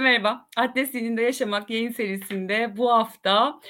Herkese 0.00 0.22
merhaba. 0.22 0.46
Atlas 0.56 0.92
Dilinde 0.92 1.22
Yaşamak 1.22 1.70
yayın 1.70 1.92
serisinde 1.92 2.76
bu 2.76 2.90
hafta 2.90 3.60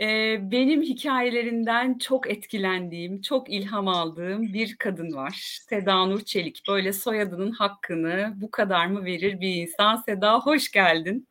e, 0.00 0.38
benim 0.50 0.82
hikayelerinden 0.82 1.98
çok 1.98 2.30
etkilendiğim, 2.30 3.20
çok 3.20 3.50
ilham 3.50 3.88
aldığım 3.88 4.52
bir 4.52 4.76
kadın 4.76 5.12
var. 5.14 5.58
Seda 5.68 6.06
Nur 6.06 6.20
Çelik. 6.20 6.62
Böyle 6.68 6.92
soyadının 6.92 7.50
hakkını 7.50 8.32
bu 8.36 8.50
kadar 8.50 8.86
mı 8.86 9.04
verir 9.04 9.40
bir 9.40 9.54
insan? 9.54 9.96
Seda 9.96 10.40
hoş 10.40 10.70
geldin. 10.70 11.26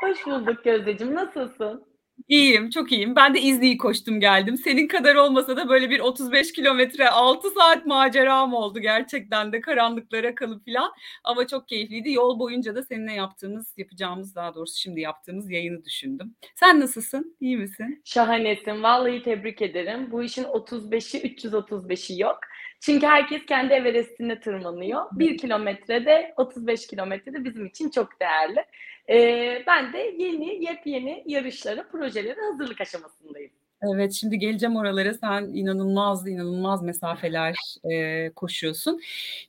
Hoş 0.00 0.26
bulduk 0.26 0.64
Gözdeciğim. 0.64 1.14
Nasılsın? 1.14 1.91
İyiyim, 2.32 2.70
çok 2.70 2.92
iyiyim. 2.92 3.16
Ben 3.16 3.34
de 3.34 3.40
İzni'yi 3.40 3.78
koştum 3.78 4.20
geldim. 4.20 4.56
Senin 4.56 4.88
kadar 4.88 5.14
olmasa 5.14 5.56
da 5.56 5.68
böyle 5.68 5.90
bir 5.90 6.00
35 6.00 6.52
kilometre 6.52 7.08
6 7.08 7.50
saat 7.50 7.86
maceram 7.86 8.54
oldu 8.54 8.78
gerçekten 8.80 9.52
de 9.52 9.60
karanlıklara 9.60 10.34
kalıp 10.34 10.64
filan. 10.64 10.92
Ama 11.24 11.46
çok 11.46 11.68
keyifliydi. 11.68 12.12
Yol 12.12 12.38
boyunca 12.38 12.74
da 12.74 12.82
seninle 12.82 13.12
yaptığımız, 13.12 13.74
yapacağımız 13.78 14.34
daha 14.34 14.54
doğrusu 14.54 14.80
şimdi 14.80 15.00
yaptığımız 15.00 15.50
yayını 15.50 15.84
düşündüm. 15.84 16.34
Sen 16.54 16.80
nasılsın? 16.80 17.36
İyi 17.40 17.56
misin? 17.56 18.02
Şahanesin. 18.04 18.82
Vallahi 18.82 19.22
tebrik 19.22 19.62
ederim. 19.62 20.08
Bu 20.10 20.22
işin 20.22 20.44
35'i 20.44 21.34
335'i 21.34 22.20
yok. 22.20 22.38
Çünkü 22.80 23.06
herkes 23.06 23.46
kendi 23.46 23.74
Everest'ine 23.74 24.40
tırmanıyor. 24.40 25.02
Bir 25.12 25.38
kilometrede 25.38 26.34
35 26.36 26.86
kilometrede 26.86 27.44
bizim 27.44 27.66
için 27.66 27.90
çok 27.90 28.20
değerli. 28.20 28.64
Ee, 29.08 29.62
ben 29.66 29.92
de 29.92 29.98
yeni, 30.18 30.64
yepyeni 30.64 31.22
yarışlara, 31.26 31.88
projelere 31.88 32.40
hazırlık 32.50 32.80
aşamasındayım. 32.80 33.50
Evet 33.94 34.12
şimdi 34.12 34.38
geleceğim 34.38 34.76
oralara 34.76 35.14
sen 35.14 35.42
inanılmaz 35.42 36.28
inanılmaz 36.28 36.82
mesafeler 36.82 37.56
e, 37.92 38.30
koşuyorsun. 38.30 39.00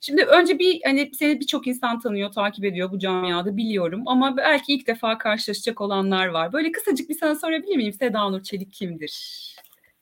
Şimdi 0.02 0.23
önce 0.23 0.59
bir 0.59 0.81
hani 0.86 1.11
seni 1.13 1.39
birçok 1.39 1.67
insan 1.67 2.00
tanıyor, 2.00 2.31
takip 2.31 2.66
ediyor 2.66 2.91
bu 2.91 3.00
camiada 3.00 3.58
biliyorum 3.58 4.03
ama 4.05 4.38
belki 4.38 4.73
ilk 4.73 4.88
defa 4.88 5.17
karşılaşacak 5.17 5.81
olanlar 5.81 6.28
var. 6.28 6.53
Böyle 6.53 6.72
kısacık 6.72 7.09
bir 7.09 7.17
sana 7.17 7.35
sorabilir 7.35 7.75
miyim? 7.75 7.94
Seda 7.94 8.30
Nur 8.30 8.44
Çelik 8.44 8.73
kimdir? 8.73 9.53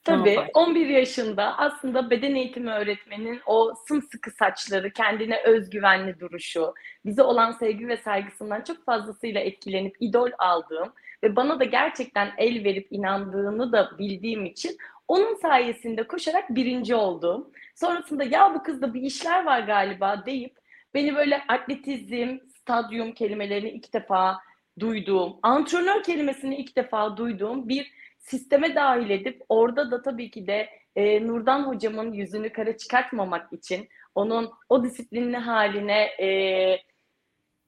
Tabii 0.03 0.39
11 0.53 0.87
yaşında 0.87 1.57
aslında 1.57 2.09
beden 2.09 2.35
eğitimi 2.35 2.71
öğretmenin 2.71 3.41
o 3.45 3.73
sımsıkı 3.87 4.31
saçları, 4.31 4.93
kendine 4.93 5.41
özgüvenli 5.43 6.19
duruşu, 6.19 6.73
bize 7.05 7.23
olan 7.23 7.51
sevgi 7.51 7.87
ve 7.87 7.97
saygısından 7.97 8.61
çok 8.61 8.85
fazlasıyla 8.85 9.41
etkilenip 9.41 9.95
idol 9.99 10.29
aldığım 10.37 10.93
ve 11.23 11.35
bana 11.35 11.59
da 11.59 11.63
gerçekten 11.63 12.31
el 12.37 12.63
verip 12.63 12.87
inandığını 12.91 13.71
da 13.71 13.97
bildiğim 13.97 14.45
için 14.45 14.77
onun 15.07 15.35
sayesinde 15.35 16.07
koşarak 16.07 16.49
birinci 16.49 16.95
oldum. 16.95 17.51
Sonrasında 17.75 18.23
ya 18.23 18.53
bu 18.55 18.63
kızda 18.63 18.93
bir 18.93 19.01
işler 19.01 19.45
var 19.45 19.59
galiba 19.59 20.25
deyip 20.25 20.57
beni 20.93 21.15
böyle 21.15 21.41
atletizm, 21.47 22.37
stadyum 22.59 23.11
kelimelerini 23.11 23.69
ilk 23.69 23.93
defa 23.93 24.37
duyduğum, 24.79 25.39
antrenör 25.43 26.03
kelimesini 26.03 26.55
ilk 26.55 26.75
defa 26.75 27.17
duyduğum 27.17 27.69
bir 27.69 27.91
sisteme 28.21 28.75
dahil 28.75 29.09
edip 29.09 29.41
orada 29.49 29.91
da 29.91 30.01
tabii 30.01 30.31
ki 30.31 30.47
de 30.47 30.69
e, 30.95 31.27
Nurdan 31.27 31.63
hocamın 31.63 32.13
yüzünü 32.13 32.53
kara 32.53 32.77
çıkartmamak 32.77 33.53
için 33.53 33.89
onun 34.15 34.51
o 34.69 34.83
disiplinli 34.83 35.37
haline 35.37 36.01
e, 36.01 36.79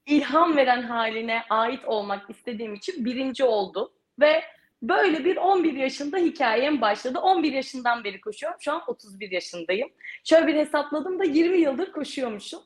ilham 0.06 0.58
veren 0.58 0.82
haline 0.82 1.44
ait 1.50 1.86
olmak 1.86 2.30
istediğim 2.30 2.74
için 2.74 3.06
birinci 3.06 3.44
oldu 3.44 3.94
ve 4.20 4.44
böyle 4.82 5.26
bir 5.26 5.38
11 5.38 5.74
yaşında 5.74 6.18
hikayem 6.18 6.82
başladı. 6.82 7.20
11 7.20 7.54
yaşından 7.54 8.04
beri 8.04 8.22
koşuyorum. 8.22 8.58
Şu 8.62 8.72
an 8.72 8.82
31 8.88 9.32
yaşındayım. 9.32 9.90
Şöyle 10.24 10.48
bir 10.48 10.56
hesapladım 10.56 11.20
da 11.20 11.24
20 11.24 11.58
yıldır 11.58 11.92
koşuyormuşum. 11.92 12.60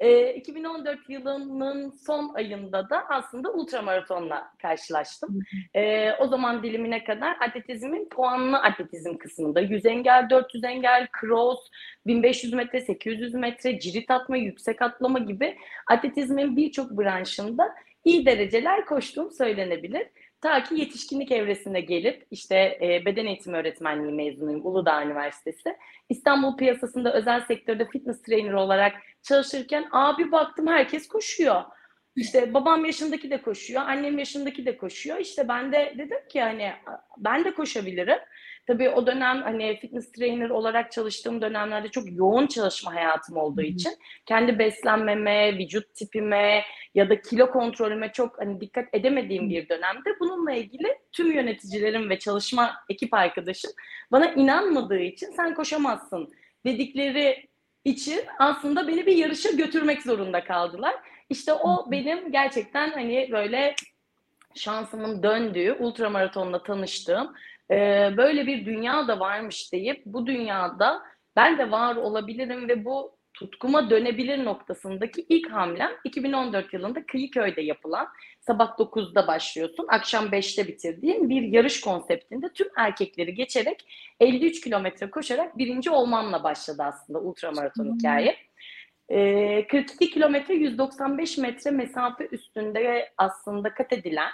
E, 0.00 0.34
2014 0.34 0.98
yılının 1.08 1.90
son 1.90 2.34
ayında 2.34 2.90
da 2.90 3.08
aslında 3.08 3.52
ultramaratonla 3.52 4.52
karşılaştım. 4.62 5.40
E, 5.74 6.12
o 6.12 6.26
zaman 6.26 6.62
dilimine 6.62 7.04
kadar 7.04 7.36
atletizmin 7.40 8.08
puanlı 8.08 8.58
atletizm 8.58 9.16
kısmında 9.16 9.60
100 9.60 9.86
engel, 9.86 10.30
400 10.30 10.64
engel, 10.64 11.08
cross, 11.20 11.58
1500 12.06 12.52
metre, 12.52 12.80
800 12.80 13.34
metre, 13.34 13.80
cirit 13.80 14.10
atma, 14.10 14.36
yüksek 14.36 14.82
atlama 14.82 15.18
gibi 15.18 15.56
atletizmin 15.86 16.56
birçok 16.56 16.90
branşında 16.90 17.74
iyi 18.04 18.26
dereceler 18.26 18.84
koştuğum 18.84 19.30
söylenebilir. 19.30 20.06
Ta 20.44 20.62
ki 20.62 20.74
yetişkinlik 20.80 21.32
evresine 21.32 21.80
gelip 21.80 22.26
işte 22.30 22.78
e, 22.82 23.04
beden 23.04 23.26
eğitimi 23.26 23.56
öğretmenliği 23.56 24.12
mezunuyum 24.12 24.66
Uludağ 24.66 25.02
Üniversitesi. 25.04 25.76
İstanbul 26.08 26.56
piyasasında 26.56 27.12
özel 27.12 27.40
sektörde 27.40 27.88
fitness 27.88 28.22
trainer 28.22 28.52
olarak 28.52 28.92
çalışırken 29.22 29.88
abi 29.92 30.32
baktım 30.32 30.66
herkes 30.66 31.08
koşuyor. 31.08 31.62
İşte 32.16 32.54
babam 32.54 32.84
yaşındaki 32.84 33.30
de 33.30 33.42
koşuyor, 33.42 33.82
annem 33.82 34.18
yaşındaki 34.18 34.66
de 34.66 34.76
koşuyor. 34.76 35.18
İşte 35.18 35.48
ben 35.48 35.72
de 35.72 35.94
dedim 35.98 36.18
ki 36.28 36.40
hani 36.42 36.72
ben 37.18 37.44
de 37.44 37.54
koşabilirim. 37.54 38.18
Tabii 38.66 38.88
o 38.88 39.06
dönem 39.06 39.42
hani 39.42 39.78
fitness 39.80 40.12
trainer 40.12 40.50
olarak 40.50 40.92
çalıştığım 40.92 41.42
dönemlerde 41.42 41.88
çok 41.88 42.12
yoğun 42.12 42.46
çalışma 42.46 42.94
hayatım 42.94 43.36
olduğu 43.36 43.62
için 43.62 43.92
kendi 44.26 44.58
beslenmeme, 44.58 45.58
vücut 45.58 45.94
tipime 45.94 46.64
ya 46.94 47.10
da 47.10 47.20
kilo 47.20 47.50
kontrolüme 47.50 48.12
çok 48.12 48.40
hani 48.40 48.60
dikkat 48.60 48.88
edemediğim 48.92 49.50
bir 49.50 49.68
dönemde 49.68 50.10
bununla 50.20 50.52
ilgili 50.52 50.98
tüm 51.12 51.32
yöneticilerim 51.32 52.10
ve 52.10 52.18
çalışma 52.18 52.74
ekip 52.88 53.14
arkadaşım 53.14 53.70
bana 54.12 54.32
inanmadığı 54.32 55.00
için 55.00 55.30
sen 55.36 55.54
koşamazsın 55.54 56.32
dedikleri 56.66 57.48
için 57.84 58.20
aslında 58.38 58.88
beni 58.88 59.06
bir 59.06 59.16
yarışa 59.16 59.50
götürmek 59.50 60.02
zorunda 60.02 60.44
kaldılar. 60.44 60.94
İşte 61.30 61.52
o 61.52 61.90
benim 61.90 62.32
gerçekten 62.32 62.90
hani 62.90 63.28
böyle 63.32 63.74
şansımın 64.54 65.22
döndüğü 65.22 65.72
ultramaratonla 65.72 66.62
tanıştığım 66.62 67.34
e, 67.70 68.10
böyle 68.16 68.46
bir 68.46 68.66
dünya 68.66 69.08
da 69.08 69.20
varmış 69.20 69.72
deyip 69.72 70.02
bu 70.06 70.26
dünyada 70.26 71.02
ben 71.36 71.58
de 71.58 71.70
var 71.70 71.96
olabilirim 71.96 72.68
ve 72.68 72.84
bu 72.84 73.16
tutkuma 73.34 73.90
dönebilir 73.90 74.44
noktasındaki 74.44 75.26
ilk 75.28 75.50
hamlem 75.50 75.90
2014 76.04 76.72
yılında 76.72 77.06
Kıyıköy'de 77.06 77.60
yapılan 77.60 78.08
sabah 78.40 78.78
9'da 78.78 79.26
başlıyorsun, 79.26 79.86
akşam 79.88 80.26
5'te 80.26 80.68
bitirdiğin 80.68 81.28
bir 81.28 81.42
yarış 81.42 81.80
konseptinde 81.80 82.48
tüm 82.48 82.68
erkekleri 82.76 83.34
geçerek 83.34 83.86
53 84.20 84.60
kilometre 84.60 85.10
koşarak 85.10 85.58
birinci 85.58 85.90
olmamla 85.90 86.42
başladı 86.44 86.82
aslında 86.82 87.18
ultramaraton 87.20 87.84
hmm. 87.84 87.98
hikaye. 87.98 88.36
Ee, 89.08 89.66
42 89.66 90.10
kilometre 90.10 90.54
195 90.54 91.38
metre 91.38 91.70
mesafe 91.70 92.28
üstünde 92.32 93.12
aslında 93.18 93.74
kat 93.74 93.92
edilen 93.92 94.30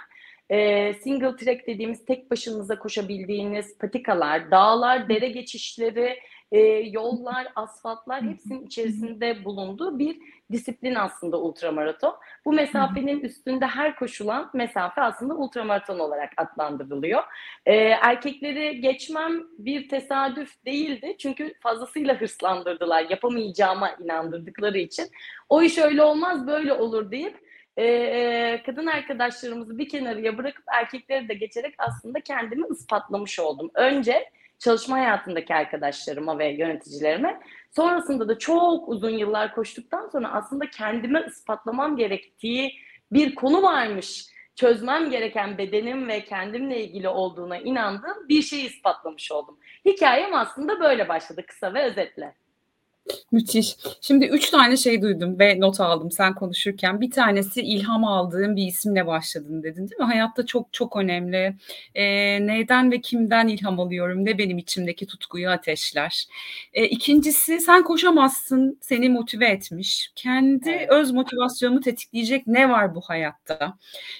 e, 0.51 0.93
single 0.93 1.35
track 1.35 1.67
dediğimiz 1.67 2.05
tek 2.05 2.31
başınıza 2.31 2.79
koşabildiğiniz 2.79 3.77
patikalar, 3.77 4.51
dağlar, 4.51 5.09
dere 5.09 5.29
geçişleri, 5.29 6.19
e, 6.51 6.59
yollar, 6.69 7.47
asfaltlar 7.55 8.23
hepsinin 8.23 8.65
içerisinde 8.65 9.45
bulunduğu 9.45 9.99
bir 9.99 10.17
disiplin 10.51 10.95
aslında 10.95 11.41
ultramaraton. 11.41 12.15
Bu 12.45 12.53
mesafenin 12.53 13.19
üstünde 13.19 13.65
her 13.65 13.95
koşulan 13.95 14.49
mesafe 14.53 15.01
aslında 15.01 15.35
ultramaraton 15.35 15.99
olarak 15.99 16.31
adlandırılıyor. 16.37 17.23
E, 17.65 17.75
erkekleri 17.75 18.81
geçmem 18.81 19.43
bir 19.57 19.89
tesadüf 19.89 20.65
değildi 20.65 21.15
çünkü 21.19 21.53
fazlasıyla 21.59 22.21
hırslandırdılar 22.21 23.09
yapamayacağıma 23.09 23.91
inandırdıkları 23.91 24.77
için. 24.77 25.05
O 25.49 25.61
iş 25.61 25.77
öyle 25.77 26.03
olmaz 26.03 26.47
böyle 26.47 26.73
olur 26.73 27.11
deyip 27.11 27.50
e, 27.77 28.63
kadın 28.65 28.87
arkadaşlarımızı 28.87 29.77
bir 29.77 29.89
kenarıya 29.89 30.37
bırakıp 30.37 30.65
erkekleri 30.73 31.29
de 31.29 31.33
geçerek 31.33 31.75
aslında 31.77 32.19
kendimi 32.19 32.67
ispatlamış 32.67 33.39
oldum. 33.39 33.71
Önce 33.73 34.29
çalışma 34.59 34.97
hayatındaki 34.97 35.55
arkadaşlarıma 35.55 36.39
ve 36.39 36.47
yöneticilerime 36.47 37.39
sonrasında 37.71 38.27
da 38.27 38.37
çok 38.37 38.89
uzun 38.89 39.09
yıllar 39.09 39.55
koştuktan 39.55 40.09
sonra 40.09 40.31
aslında 40.31 40.69
kendime 40.69 41.25
ispatlamam 41.27 41.97
gerektiği 41.97 42.73
bir 43.11 43.35
konu 43.35 43.63
varmış. 43.63 44.25
Çözmem 44.55 45.09
gereken 45.09 45.57
bedenim 45.57 46.07
ve 46.07 46.23
kendimle 46.23 46.83
ilgili 46.83 47.09
olduğuna 47.09 47.57
inandığım 47.57 48.29
bir 48.29 48.41
şeyi 48.41 48.65
ispatlamış 48.65 49.31
oldum. 49.31 49.59
Hikayem 49.85 50.35
aslında 50.35 50.79
böyle 50.79 51.09
başladı 51.09 51.45
kısa 51.47 51.73
ve 51.73 51.83
özetle. 51.83 52.35
Müthiş. 53.31 53.77
Şimdi 54.01 54.25
üç 54.25 54.49
tane 54.49 54.77
şey 54.77 55.01
duydum 55.01 55.39
ve 55.39 55.59
not 55.59 55.79
aldım 55.79 56.11
sen 56.11 56.35
konuşurken. 56.35 57.01
Bir 57.01 57.11
tanesi 57.11 57.61
ilham 57.61 58.05
aldığım 58.05 58.55
bir 58.55 58.67
isimle 58.67 59.07
başladın 59.07 59.63
dedin 59.63 59.89
değil 59.89 59.99
mi? 59.99 60.05
Hayatta 60.05 60.45
çok 60.45 60.73
çok 60.73 60.95
önemli. 60.95 61.55
E, 61.95 62.03
neyden 62.47 62.91
ve 62.91 63.01
kimden 63.01 63.47
ilham 63.47 63.79
alıyorum? 63.79 64.25
Ne 64.25 64.37
benim 64.37 64.57
içimdeki 64.57 65.07
tutkuyu 65.07 65.49
ateşler? 65.49 66.25
E, 66.73 66.85
ikincisi 66.85 67.59
sen 67.59 67.83
koşamazsın 67.83 68.77
seni 68.81 69.09
motive 69.09 69.47
etmiş. 69.47 70.11
Kendi 70.15 70.69
evet. 70.69 70.89
öz 70.89 71.11
motivasyonumu 71.11 71.81
tetikleyecek 71.81 72.47
ne 72.47 72.69
var 72.69 72.95
bu 72.95 73.01
hayatta? 73.01 73.77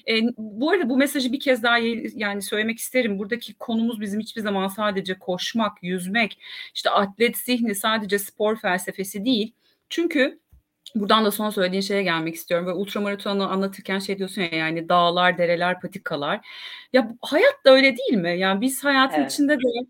E, 0.10 0.22
bu 0.38 0.72
arada 0.72 0.90
bu 0.90 0.98
mesajı 0.98 1.32
bir 1.32 1.40
kez 1.40 1.64
daha 1.64 1.78
yani 2.16 2.42
söylemek 2.42 2.80
isterim. 2.80 3.20
Buradaki 3.20 3.54
konumuz 3.54 4.02
bizim 4.02 4.20
hiçbir 4.20 4.42
zaman 4.42 4.68
sadece 4.68 5.20
koşmak, 5.20 5.84
yüzmek, 5.84 6.38
işte 6.76 6.90
atlet 6.90 7.38
zihni 7.38 7.76
sadece 7.76 8.20
spor 8.20 8.56
felsefesi 8.72 9.26
değil. 9.26 9.54
Çünkü 9.90 10.40
buradan 10.96 11.26
da 11.26 11.32
son 11.32 11.50
söylediğin 11.50 11.82
şeye 11.82 12.04
gelmek 12.04 12.36
istiyorum. 12.36 12.68
Böyle 12.68 12.78
ultramaratonu 12.78 13.52
anlatırken 13.52 14.00
şey 14.00 14.18
diyorsun 14.18 14.42
ya 14.42 14.50
yani 14.52 14.90
dağlar, 14.90 15.38
dereler, 15.38 15.80
patikalar. 15.80 16.48
Ya 16.94 17.12
hayat 17.22 17.66
da 17.66 17.72
öyle 17.72 17.98
değil 17.98 18.14
mi? 18.14 18.40
Yani 18.40 18.62
biz 18.62 18.84
hayatın 18.84 19.22
Evet. 19.22 19.32
içinde 19.32 19.58
de 19.58 19.86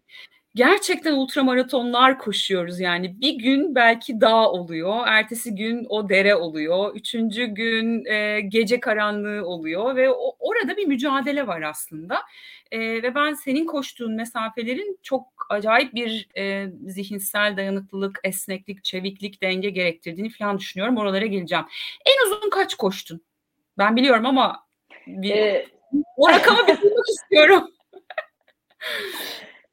gerçekten 0.56 1.14
ultramaratonlar 1.14 2.20
koşuyoruz 2.20 2.80
yani. 2.80 3.22
Bir 3.22 3.34
gün 3.34 3.76
belki 3.76 4.22
dağ 4.22 4.52
oluyor, 4.52 4.96
ertesi 5.08 5.56
gün 5.56 5.86
o 5.90 6.10
dere 6.10 6.36
oluyor, 6.36 6.96
üçüncü 6.96 7.46
gün 7.46 8.06
e, 8.06 8.42
gece 8.42 8.80
karanlığı 8.80 9.46
oluyor 9.46 9.96
ve 9.96 10.10
o, 10.10 10.36
orada 10.40 10.78
bir 10.78 10.88
mücadele 10.88 11.48
var 11.48 11.62
aslında. 11.62 12.22
E, 12.72 12.80
ve 12.80 13.16
ben 13.16 13.34
senin 13.34 13.66
koştuğun 13.66 14.16
mesafelerin 14.16 15.00
çok 15.04 15.28
acayip 15.50 15.94
bir 15.94 16.28
e, 16.38 16.68
zihinsel 16.88 17.58
dayanıklılık, 17.58 18.20
esneklik, 18.24 18.84
çeviklik, 18.84 19.42
denge 19.42 19.70
gerektirdiğini 19.70 20.30
falan 20.30 20.58
düşünüyorum. 20.58 20.98
Oralara 20.98 21.26
geleceğim. 21.26 21.66
En 22.06 22.28
uzun 22.28 22.50
kaç 22.50 22.76
koştun? 22.76 23.22
Ben 23.78 23.96
biliyorum 23.96 24.26
ama 24.26 24.66
bir, 25.08 25.36
ee, 25.36 25.68
o 26.18 26.30
rakamı 26.30 26.68
bilmek 26.68 27.10
istiyorum. 27.10 27.72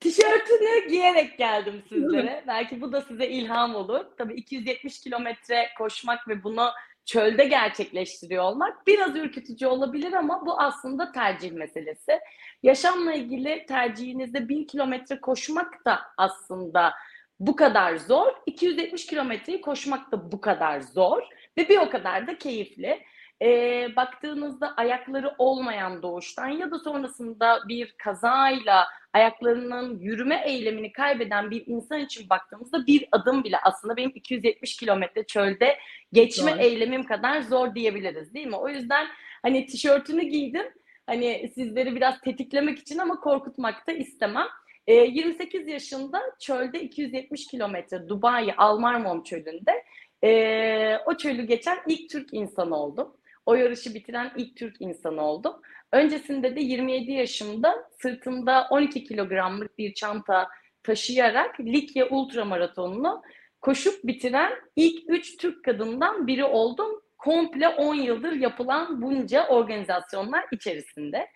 Tişörtünü 0.00 0.88
giyerek 0.88 1.38
geldim 1.38 1.82
sizlere. 1.88 2.44
Belki 2.46 2.80
bu 2.80 2.92
da 2.92 3.00
size 3.00 3.28
ilham 3.28 3.74
olur. 3.74 4.04
Tabii 4.18 4.34
270 4.34 5.00
kilometre 5.00 5.68
koşmak 5.78 6.28
ve 6.28 6.44
bunu 6.44 6.70
çölde 7.08 7.44
gerçekleştiriyor 7.44 8.44
olmak 8.44 8.86
biraz 8.86 9.16
ürkütücü 9.16 9.66
olabilir 9.66 10.12
ama 10.12 10.46
bu 10.46 10.60
aslında 10.60 11.12
tercih 11.12 11.52
meselesi. 11.52 12.20
Yaşamla 12.62 13.12
ilgili 13.12 13.66
tercihinizde 13.66 14.48
1000 14.48 14.64
kilometre 14.64 15.20
koşmak 15.20 15.84
da 15.86 16.00
aslında 16.16 16.92
bu 17.40 17.56
kadar 17.56 17.96
zor. 17.96 18.32
270 18.46 19.06
kilometreyi 19.06 19.60
koşmak 19.60 20.12
da 20.12 20.32
bu 20.32 20.40
kadar 20.40 20.80
zor 20.80 21.22
ve 21.58 21.68
bir 21.68 21.78
o 21.78 21.90
kadar 21.90 22.26
da 22.26 22.38
keyifli 22.38 23.02
e, 23.42 23.86
baktığınızda 23.96 24.74
ayakları 24.76 25.34
olmayan 25.38 26.02
doğuştan 26.02 26.48
ya 26.48 26.70
da 26.70 26.78
sonrasında 26.78 27.58
bir 27.68 27.94
kazayla 27.98 28.86
ayaklarının 29.12 29.98
yürüme 29.98 30.42
eylemini 30.46 30.92
kaybeden 30.92 31.50
bir 31.50 31.66
insan 31.66 32.00
için 32.00 32.30
baktığımızda 32.30 32.86
bir 32.86 33.08
adım 33.12 33.44
bile 33.44 33.58
aslında 33.58 33.96
benim 33.96 34.12
270 34.14 34.76
kilometre 34.76 35.24
çölde 35.24 35.78
geçme 36.12 36.52
Doğru. 36.52 36.60
eylemim 36.60 37.04
kadar 37.04 37.40
zor 37.40 37.74
diyebiliriz 37.74 38.34
değil 38.34 38.46
mi? 38.46 38.56
O 38.56 38.68
yüzden 38.68 39.06
hani 39.42 39.66
tişörtünü 39.66 40.22
giydim 40.22 40.66
hani 41.06 41.50
sizleri 41.54 41.96
biraz 41.96 42.20
tetiklemek 42.20 42.78
için 42.78 42.98
ama 42.98 43.20
korkutmak 43.20 43.86
da 43.86 43.92
istemem. 43.92 44.46
E, 44.86 44.94
28 44.94 45.68
yaşında 45.68 46.22
çölde 46.40 46.80
270 46.80 47.46
kilometre 47.46 48.08
Dubai 48.08 48.54
Almarmom 48.56 49.22
çölünde 49.22 49.84
e, 50.24 50.96
o 51.06 51.16
çölü 51.16 51.42
geçen 51.42 51.78
ilk 51.86 52.10
Türk 52.10 52.34
insanı 52.34 52.76
oldum 52.76 53.16
o 53.48 53.54
yarışı 53.54 53.94
bitiren 53.94 54.32
ilk 54.36 54.56
Türk 54.56 54.80
insanı 54.80 55.22
oldum. 55.22 55.52
Öncesinde 55.92 56.56
de 56.56 56.60
27 56.60 57.12
yaşımda 57.12 57.88
sırtımda 58.02 58.66
12 58.70 59.04
kilogramlık 59.04 59.78
bir 59.78 59.94
çanta 59.94 60.48
taşıyarak 60.82 61.60
Likya 61.60 62.08
ultramaratonunu 62.08 63.22
koşup 63.60 64.04
bitiren 64.04 64.52
ilk 64.76 65.10
3 65.10 65.36
Türk 65.36 65.64
kadından 65.64 66.26
biri 66.26 66.44
oldum. 66.44 67.02
Komple 67.18 67.68
10 67.68 67.94
yıldır 67.94 68.32
yapılan 68.32 69.02
bunca 69.02 69.46
organizasyonlar 69.46 70.44
içerisinde. 70.52 71.28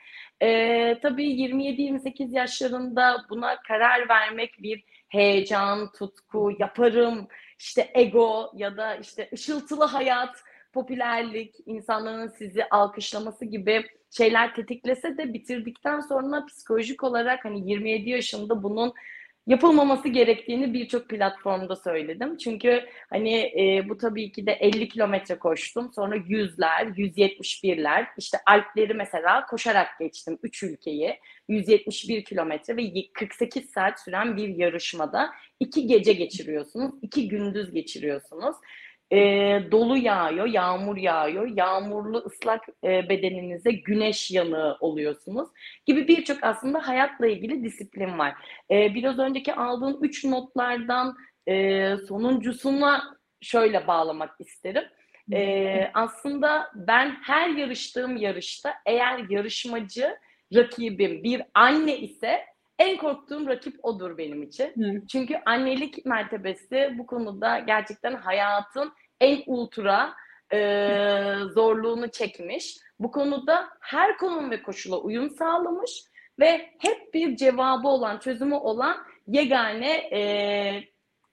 Ee, 0.42 0.98
tabii 1.02 1.26
27-28 1.26 2.36
yaşlarında 2.36 3.26
buna 3.30 3.62
karar 3.62 4.08
vermek 4.08 4.62
bir 4.62 4.84
heyecan, 5.08 5.92
tutku, 5.92 6.52
yaparım, 6.58 7.28
işte 7.58 7.90
ego 7.94 8.52
ya 8.56 8.76
da 8.76 8.96
işte 8.96 9.28
ışıltılı 9.32 9.84
hayat 9.84 10.36
popülerlik, 10.72 11.54
insanların 11.66 12.28
sizi 12.28 12.64
alkışlaması 12.64 13.44
gibi 13.44 13.84
şeyler 14.10 14.54
tetiklese 14.54 15.18
de 15.18 15.34
bitirdikten 15.34 16.00
sonra 16.00 16.46
psikolojik 16.46 17.04
olarak 17.04 17.44
hani 17.44 17.70
27 17.70 18.10
yaşında 18.10 18.62
bunun 18.62 18.92
yapılmaması 19.46 20.08
gerektiğini 20.08 20.74
birçok 20.74 21.08
platformda 21.08 21.76
söyledim. 21.76 22.36
Çünkü 22.36 22.84
hani 23.10 23.34
e, 23.34 23.88
bu 23.88 23.98
tabii 23.98 24.32
ki 24.32 24.46
de 24.46 24.52
50 24.52 24.88
kilometre 24.88 25.38
koştum. 25.38 25.92
Sonra 25.94 26.16
yüzler, 26.16 26.86
171'ler. 26.86 28.06
İşte 28.18 28.38
Alpleri 28.46 28.94
mesela 28.94 29.46
koşarak 29.46 29.88
geçtim 30.00 30.38
3 30.42 30.62
ülkeyi. 30.62 31.18
171 31.48 32.24
kilometre 32.24 32.76
ve 32.76 33.12
48 33.14 33.70
saat 33.70 34.00
süren 34.00 34.36
bir 34.36 34.48
yarışmada 34.48 35.30
iki 35.60 35.86
gece 35.86 36.12
geçiriyorsunuz, 36.12 36.94
iki 37.02 37.28
gündüz 37.28 37.72
geçiriyorsunuz 37.72 38.56
e, 39.12 39.18
dolu 39.70 39.96
yağıyor, 39.96 40.46
yağmur 40.46 40.96
yağıyor, 40.96 41.46
yağmurlu 41.56 42.18
ıslak 42.18 42.62
e, 42.84 43.08
bedeninize 43.08 43.72
güneş 43.72 44.30
yanığı 44.30 44.76
oluyorsunuz 44.80 45.48
gibi 45.86 46.08
birçok 46.08 46.44
aslında 46.44 46.88
hayatla 46.88 47.26
ilgili 47.26 47.64
disiplin 47.64 48.18
var. 48.18 48.34
E, 48.70 48.94
biraz 48.94 49.18
önceki 49.18 49.54
aldığım 49.54 50.04
üç 50.04 50.24
notlardan 50.24 51.16
e, 51.48 51.96
sonuncusuna 52.08 53.02
şöyle 53.40 53.86
bağlamak 53.86 54.34
isterim. 54.38 54.84
E, 55.32 55.90
aslında 55.94 56.70
ben 56.74 57.16
her 57.22 57.48
yarıştığım 57.48 58.16
yarışta 58.16 58.74
eğer 58.86 59.30
yarışmacı 59.30 60.16
rakibim 60.54 61.24
bir 61.24 61.42
anne 61.54 61.98
ise 61.98 62.40
en 62.78 62.96
korktuğum 62.96 63.46
rakip 63.46 63.84
odur 63.84 64.18
benim 64.18 64.42
için. 64.42 64.66
Hı. 64.66 65.06
Çünkü 65.12 65.36
annelik 65.46 66.06
mertebesi 66.06 66.94
bu 66.98 67.06
konuda 67.06 67.58
gerçekten 67.58 68.14
hayatın 68.14 68.92
en 69.22 69.42
ultra 69.46 70.14
e, 70.52 70.58
zorluğunu 71.54 72.10
çekmiş. 72.10 72.78
Bu 72.98 73.10
konuda 73.10 73.68
her 73.80 74.18
konum 74.18 74.50
ve 74.50 74.62
koşula 74.62 74.96
uyum 75.00 75.30
sağlamış 75.30 76.04
ve 76.40 76.70
hep 76.78 77.14
bir 77.14 77.36
cevabı 77.36 77.88
olan, 77.88 78.18
çözümü 78.18 78.54
olan 78.54 78.96
yegane 79.26 79.90
e, 79.90 80.20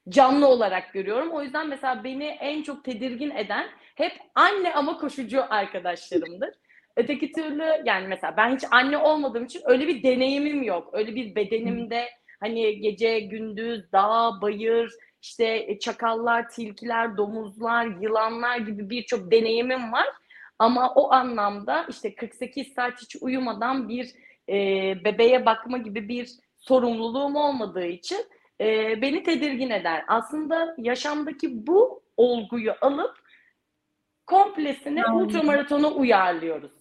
canlı 0.09 0.47
olarak 0.47 0.93
görüyorum. 0.93 1.31
O 1.31 1.43
yüzden 1.43 1.67
mesela 1.67 2.03
beni 2.03 2.25
en 2.25 2.63
çok 2.63 2.83
tedirgin 2.83 3.31
eden 3.31 3.67
hep 3.95 4.11
anne 4.35 4.73
ama 4.73 4.97
koşucu 4.97 5.43
arkadaşlarımdır. 5.49 6.49
Öteki 6.95 7.31
türlü 7.31 7.63
yani 7.85 8.07
mesela 8.07 8.37
ben 8.37 8.55
hiç 8.55 8.63
anne 8.71 8.97
olmadığım 8.97 9.45
için 9.45 9.61
öyle 9.65 9.87
bir 9.87 10.03
deneyimim 10.03 10.63
yok. 10.63 10.89
Öyle 10.93 11.15
bir 11.15 11.35
bedenimde 11.35 12.09
hani 12.39 12.79
gece 12.81 13.19
gündüz 13.19 13.91
dağ 13.91 14.31
bayır 14.41 14.91
işte 15.21 15.65
e, 15.67 15.79
çakallar, 15.79 16.49
tilkiler, 16.49 17.17
domuzlar, 17.17 17.85
yılanlar 17.85 18.57
gibi 18.57 18.89
birçok 18.89 19.31
deneyimim 19.31 19.91
var. 19.91 20.07
Ama 20.59 20.93
o 20.93 21.11
anlamda 21.11 21.85
işte 21.89 22.15
48 22.15 22.73
saat 22.73 23.01
hiç 23.01 23.15
uyumadan 23.21 23.89
bir 23.89 24.13
e, 24.49 24.55
bebeğe 25.03 25.45
bakma 25.45 25.77
gibi 25.77 26.09
bir 26.09 26.29
sorumluluğum 26.57 27.35
olmadığı 27.35 27.85
için 27.85 28.25
e, 28.61 29.01
beni 29.01 29.23
tedirgin 29.23 29.69
eder. 29.69 30.03
Aslında 30.07 30.75
yaşamdaki 30.77 31.67
bu 31.67 32.01
olguyu 32.17 32.73
alıp 32.81 33.15
komplesini 34.25 35.05
ultramaratona 35.05 35.87
uyarlıyoruz. 35.87 36.71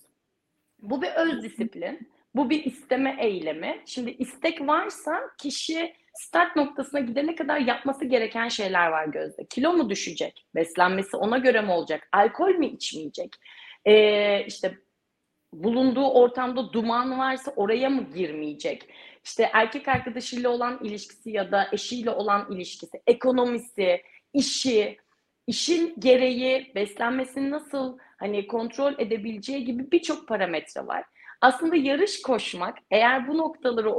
Bu 0.78 1.02
bir 1.02 1.10
öz 1.10 1.42
disiplin. 1.42 2.10
Bu 2.34 2.50
bir 2.50 2.64
isteme 2.64 3.16
eylemi. 3.20 3.82
Şimdi 3.86 4.10
istek 4.10 4.60
varsa 4.60 5.30
kişi 5.38 5.94
start 6.18 6.56
noktasına 6.56 7.00
gidene 7.00 7.34
kadar 7.34 7.58
yapması 7.58 8.04
gereken 8.04 8.48
şeyler 8.48 8.88
var 8.88 9.06
gözde. 9.06 9.46
Kilo 9.46 9.72
mu 9.72 9.90
düşecek? 9.90 10.46
Beslenmesi 10.54 11.16
ona 11.16 11.38
göre 11.38 11.60
mi 11.60 11.72
olacak? 11.72 12.08
Alkol 12.12 12.54
mü 12.54 12.66
içmeyecek? 12.66 13.36
Ee, 13.84 14.44
işte 14.46 14.78
bulunduğu 15.52 16.10
ortamda 16.10 16.72
duman 16.72 17.18
varsa 17.18 17.52
oraya 17.56 17.90
mı 17.90 18.02
girmeyecek? 18.14 18.88
İşte 19.24 19.50
erkek 19.52 19.88
arkadaşıyla 19.88 20.50
olan 20.50 20.78
ilişkisi 20.84 21.30
ya 21.30 21.52
da 21.52 21.68
eşiyle 21.72 22.10
olan 22.10 22.52
ilişkisi, 22.52 23.02
ekonomisi, 23.06 24.02
işi, 24.34 24.96
işin 25.46 25.94
gereği, 25.98 26.72
beslenmesini 26.74 27.50
nasıl 27.50 27.98
hani 28.18 28.46
kontrol 28.46 28.94
edebileceği 28.98 29.64
gibi 29.64 29.92
birçok 29.92 30.28
parametre 30.28 30.86
var. 30.86 31.04
Aslında 31.40 31.76
yarış 31.76 32.22
koşmak 32.22 32.78
eğer 32.90 33.28
bu 33.28 33.38
noktaları 33.38 33.94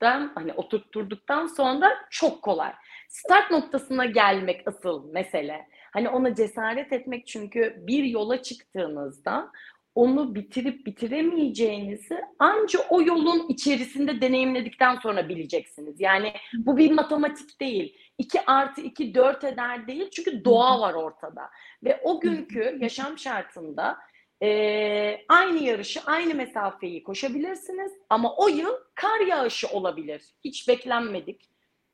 oturttuktan 0.00 0.32
hani 0.34 0.52
oturtturduktan 0.52 1.46
sonra 1.46 1.90
çok 2.10 2.42
kolay. 2.42 2.72
Start 3.08 3.50
noktasına 3.50 4.04
gelmek 4.04 4.68
asıl 4.68 5.12
mesele. 5.12 5.68
Hani 5.92 6.08
ona 6.08 6.34
cesaret 6.34 6.92
etmek 6.92 7.26
çünkü 7.26 7.76
bir 7.86 8.04
yola 8.04 8.42
çıktığınızda 8.42 9.50
onu 9.94 10.34
bitirip 10.34 10.86
bitiremeyeceğinizi 10.86 12.20
ancak 12.38 12.92
o 12.92 13.02
yolun 13.02 13.48
içerisinde 13.48 14.20
deneyimledikten 14.20 14.96
sonra 14.96 15.28
bileceksiniz. 15.28 16.00
Yani 16.00 16.32
bu 16.54 16.76
bir 16.76 16.90
matematik 16.90 17.60
değil. 17.60 17.96
2 18.18 18.40
artı 18.46 18.80
2 18.80 19.14
4 19.14 19.44
eder 19.44 19.86
değil. 19.86 20.10
Çünkü 20.10 20.44
doğa 20.44 20.80
var 20.80 20.94
ortada. 20.94 21.50
Ve 21.84 22.00
o 22.04 22.20
günkü 22.20 22.78
yaşam 22.80 23.18
şartında 23.18 23.98
e, 24.42 25.20
aynı 25.28 25.58
yarışı, 25.58 26.00
aynı 26.06 26.34
mesafeyi 26.34 27.02
koşabilirsiniz 27.02 27.92
ama 28.10 28.36
o 28.36 28.48
yıl 28.48 28.74
kar 28.94 29.20
yağışı 29.20 29.68
olabilir. 29.68 30.22
Hiç 30.44 30.68
beklenmedik. 30.68 31.50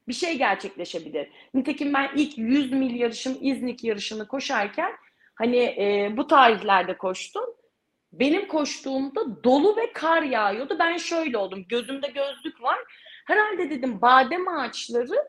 bir 0.08 0.14
şey 0.14 0.38
gerçekleşebilir. 0.38 1.28
Nitekim 1.54 1.94
ben 1.94 2.10
ilk 2.16 2.38
100 2.38 2.72
mil 2.72 2.94
yarışım 2.94 3.38
İznik 3.40 3.84
yarışını 3.84 4.28
koşarken 4.28 4.92
hani 5.34 5.56
e, 5.56 6.14
bu 6.16 6.26
tarihlerde 6.26 6.96
koştum. 6.96 7.44
Benim 8.12 8.48
koştuğumda 8.48 9.44
dolu 9.44 9.76
ve 9.76 9.92
kar 9.92 10.22
yağıyordu. 10.22 10.76
Ben 10.78 10.96
şöyle 10.96 11.38
oldum. 11.38 11.64
Gözümde 11.68 12.06
gözlük 12.06 12.62
var. 12.62 12.78
Herhalde 13.26 13.70
dedim 13.70 14.02
badem 14.02 14.48
ağaçları 14.48 15.28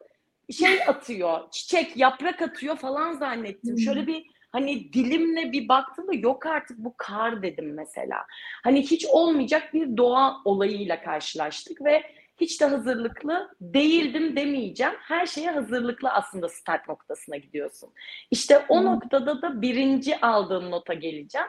şey 0.51 0.83
atıyor, 0.87 1.51
çiçek, 1.51 1.97
yaprak 1.97 2.41
atıyor 2.41 2.77
falan 2.77 3.13
zannettim. 3.13 3.79
Şöyle 3.79 4.07
bir 4.07 4.25
hani 4.51 4.93
dilimle 4.93 5.51
bir 5.51 5.69
baktım 5.69 6.07
da 6.07 6.13
yok 6.13 6.45
artık 6.45 6.77
bu 6.77 6.93
kar 6.97 7.41
dedim 7.41 7.73
mesela. 7.73 8.25
Hani 8.63 8.81
hiç 8.81 9.05
olmayacak 9.05 9.73
bir 9.73 9.97
doğa 9.97 10.37
olayıyla 10.45 11.01
karşılaştık 11.01 11.85
ve 11.85 12.03
hiç 12.37 12.61
de 12.61 12.65
hazırlıklı 12.65 13.55
değildim 13.61 14.35
demeyeceğim. 14.35 14.93
Her 14.99 15.25
şeye 15.25 15.51
hazırlıklı 15.51 16.09
aslında 16.09 16.49
start 16.49 16.87
noktasına 16.87 17.37
gidiyorsun. 17.37 17.89
İşte 18.31 18.65
o 18.69 18.79
hmm. 18.79 18.85
noktada 18.85 19.41
da 19.41 19.61
birinci 19.61 20.21
aldığım 20.21 20.71
nota 20.71 20.93
geleceğim. 20.93 21.47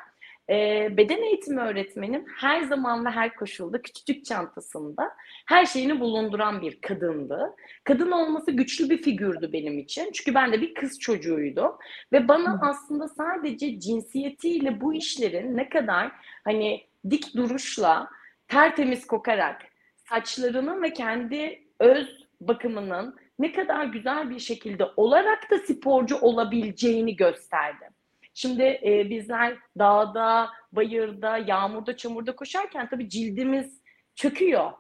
E, 0.50 0.88
beden 0.96 1.22
eğitimi 1.22 1.60
öğretmenim 1.60 2.24
her 2.36 2.62
zaman 2.62 3.04
ve 3.04 3.10
her 3.10 3.34
koşulda 3.34 3.82
küçücük 3.82 4.24
çantasında 4.24 5.10
her 5.46 5.66
şeyini 5.66 6.00
bulunduran 6.00 6.62
bir 6.62 6.80
kadındı. 6.80 7.56
Kadın 7.84 8.10
olması 8.10 8.50
güçlü 8.50 8.90
bir 8.90 9.02
figürdü 9.02 9.52
benim 9.52 9.78
için. 9.78 10.12
Çünkü 10.12 10.34
ben 10.34 10.52
de 10.52 10.60
bir 10.60 10.74
kız 10.74 10.98
çocuğuydum. 10.98 11.72
Ve 12.12 12.28
bana 12.28 12.52
Hı. 12.52 12.58
aslında 12.62 13.08
sadece 13.08 13.80
cinsiyetiyle 13.80 14.80
bu 14.80 14.94
işlerin 14.94 15.56
ne 15.56 15.68
kadar 15.68 16.12
hani 16.44 16.86
dik 17.10 17.36
duruşla, 17.36 18.08
tertemiz 18.48 19.06
kokarak, 19.06 19.62
saçlarının 20.08 20.82
ve 20.82 20.92
kendi 20.92 21.64
öz 21.80 22.26
bakımının 22.40 23.16
ne 23.38 23.52
kadar 23.52 23.84
güzel 23.84 24.30
bir 24.30 24.38
şekilde 24.38 24.84
olarak 24.96 25.50
da 25.50 25.58
sporcu 25.58 26.16
olabileceğini 26.16 27.16
gösterdi. 27.16 27.97
Şimdi 28.38 28.62
e, 28.62 29.10
bizler 29.10 29.56
dağda, 29.78 30.48
bayırda, 30.72 31.38
yağmurda, 31.38 31.96
çamurda 31.96 32.36
koşarken 32.36 32.88
tabii 32.88 33.08
cildimiz 33.08 33.80
çöküyor. 34.14 34.72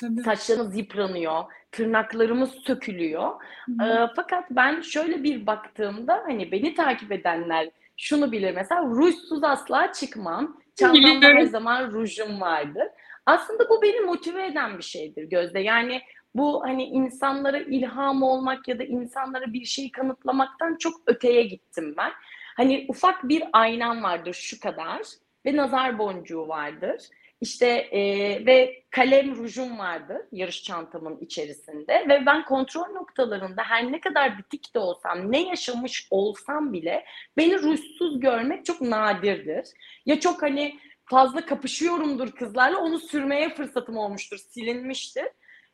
Tabii. 0.00 0.20
Saçlarımız 0.20 0.76
yıpranıyor, 0.76 1.44
tırnaklarımız 1.72 2.50
sökülüyor. 2.50 3.30
E, 3.68 3.86
fakat 4.16 4.50
ben 4.50 4.80
şöyle 4.80 5.22
bir 5.22 5.46
baktığımda 5.46 6.22
hani 6.26 6.52
beni 6.52 6.74
takip 6.74 7.12
edenler 7.12 7.70
şunu 7.96 8.32
bilir 8.32 8.54
mesela 8.54 8.82
rujsuz 8.82 9.44
asla 9.44 9.92
çıkmam. 9.92 10.60
Çantamda 10.76 11.26
her 11.26 11.44
zaman 11.44 11.92
rujum 11.92 12.40
vardır. 12.40 12.88
Aslında 13.26 13.68
bu 13.68 13.82
beni 13.82 14.00
motive 14.00 14.46
eden 14.46 14.78
bir 14.78 14.82
şeydir 14.82 15.24
Gözde. 15.24 15.60
Yani 15.60 16.02
bu 16.34 16.62
hani 16.64 16.84
insanlara 16.84 17.58
ilham 17.58 18.22
olmak 18.22 18.68
ya 18.68 18.78
da 18.78 18.84
insanlara 18.84 19.52
bir 19.52 19.64
şey 19.64 19.92
kanıtlamaktan 19.92 20.76
çok 20.78 20.94
öteye 21.06 21.42
gittim 21.42 21.94
ben. 21.96 22.12
Hani 22.56 22.86
ufak 22.88 23.28
bir 23.28 23.42
aynam 23.52 24.02
vardır 24.02 24.34
şu 24.34 24.60
kadar 24.60 25.00
ve 25.46 25.56
nazar 25.56 25.98
boncuğu 25.98 26.48
vardır. 26.48 27.02
İşte 27.40 27.66
e, 27.66 28.00
ve 28.46 28.82
kalem 28.90 29.36
rujum 29.36 29.78
vardı 29.78 30.28
yarış 30.32 30.62
çantamın 30.62 31.18
içerisinde 31.20 32.04
ve 32.08 32.26
ben 32.26 32.44
kontrol 32.44 32.88
noktalarında 32.92 33.62
her 33.62 33.92
ne 33.92 34.00
kadar 34.00 34.38
bitik 34.38 34.74
de 34.74 34.78
olsam, 34.78 35.32
ne 35.32 35.48
yaşamış 35.48 36.08
olsam 36.10 36.72
bile 36.72 37.04
beni 37.36 37.62
rujsuz 37.62 38.20
görmek 38.20 38.64
çok 38.64 38.80
nadirdir. 38.80 39.68
Ya 40.06 40.20
çok 40.20 40.42
hani 40.42 40.78
fazla 41.04 41.46
kapışıyorumdur 41.46 42.32
kızlarla 42.32 42.78
onu 42.78 42.98
sürmeye 42.98 43.54
fırsatım 43.54 43.96
olmuştur, 43.96 44.38
silinmiştir 44.38 45.26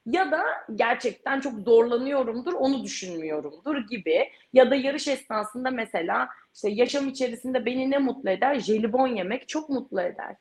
ya 0.09 0.31
da 0.31 0.43
gerçekten 0.75 1.41
çok 1.41 1.61
zorlanıyorumdur 1.61 2.53
onu 2.53 2.85
düşünmüyorumdur 2.85 3.77
gibi 3.77 4.29
ya 4.53 4.71
da 4.71 4.75
yarış 4.75 5.09
esnasında 5.09 5.71
mesela 5.71 6.29
işte 6.55 6.71
yaşam 6.71 7.09
içerisinde 7.09 7.67
beni 7.67 7.91
ne 7.91 7.99
mutlu 7.99 8.31
eder? 8.31 8.61
Jelibon 8.61 9.09
yemek 9.09 9.49
çok 9.49 9.69
mutlu 9.69 10.01
eder. 10.01 10.37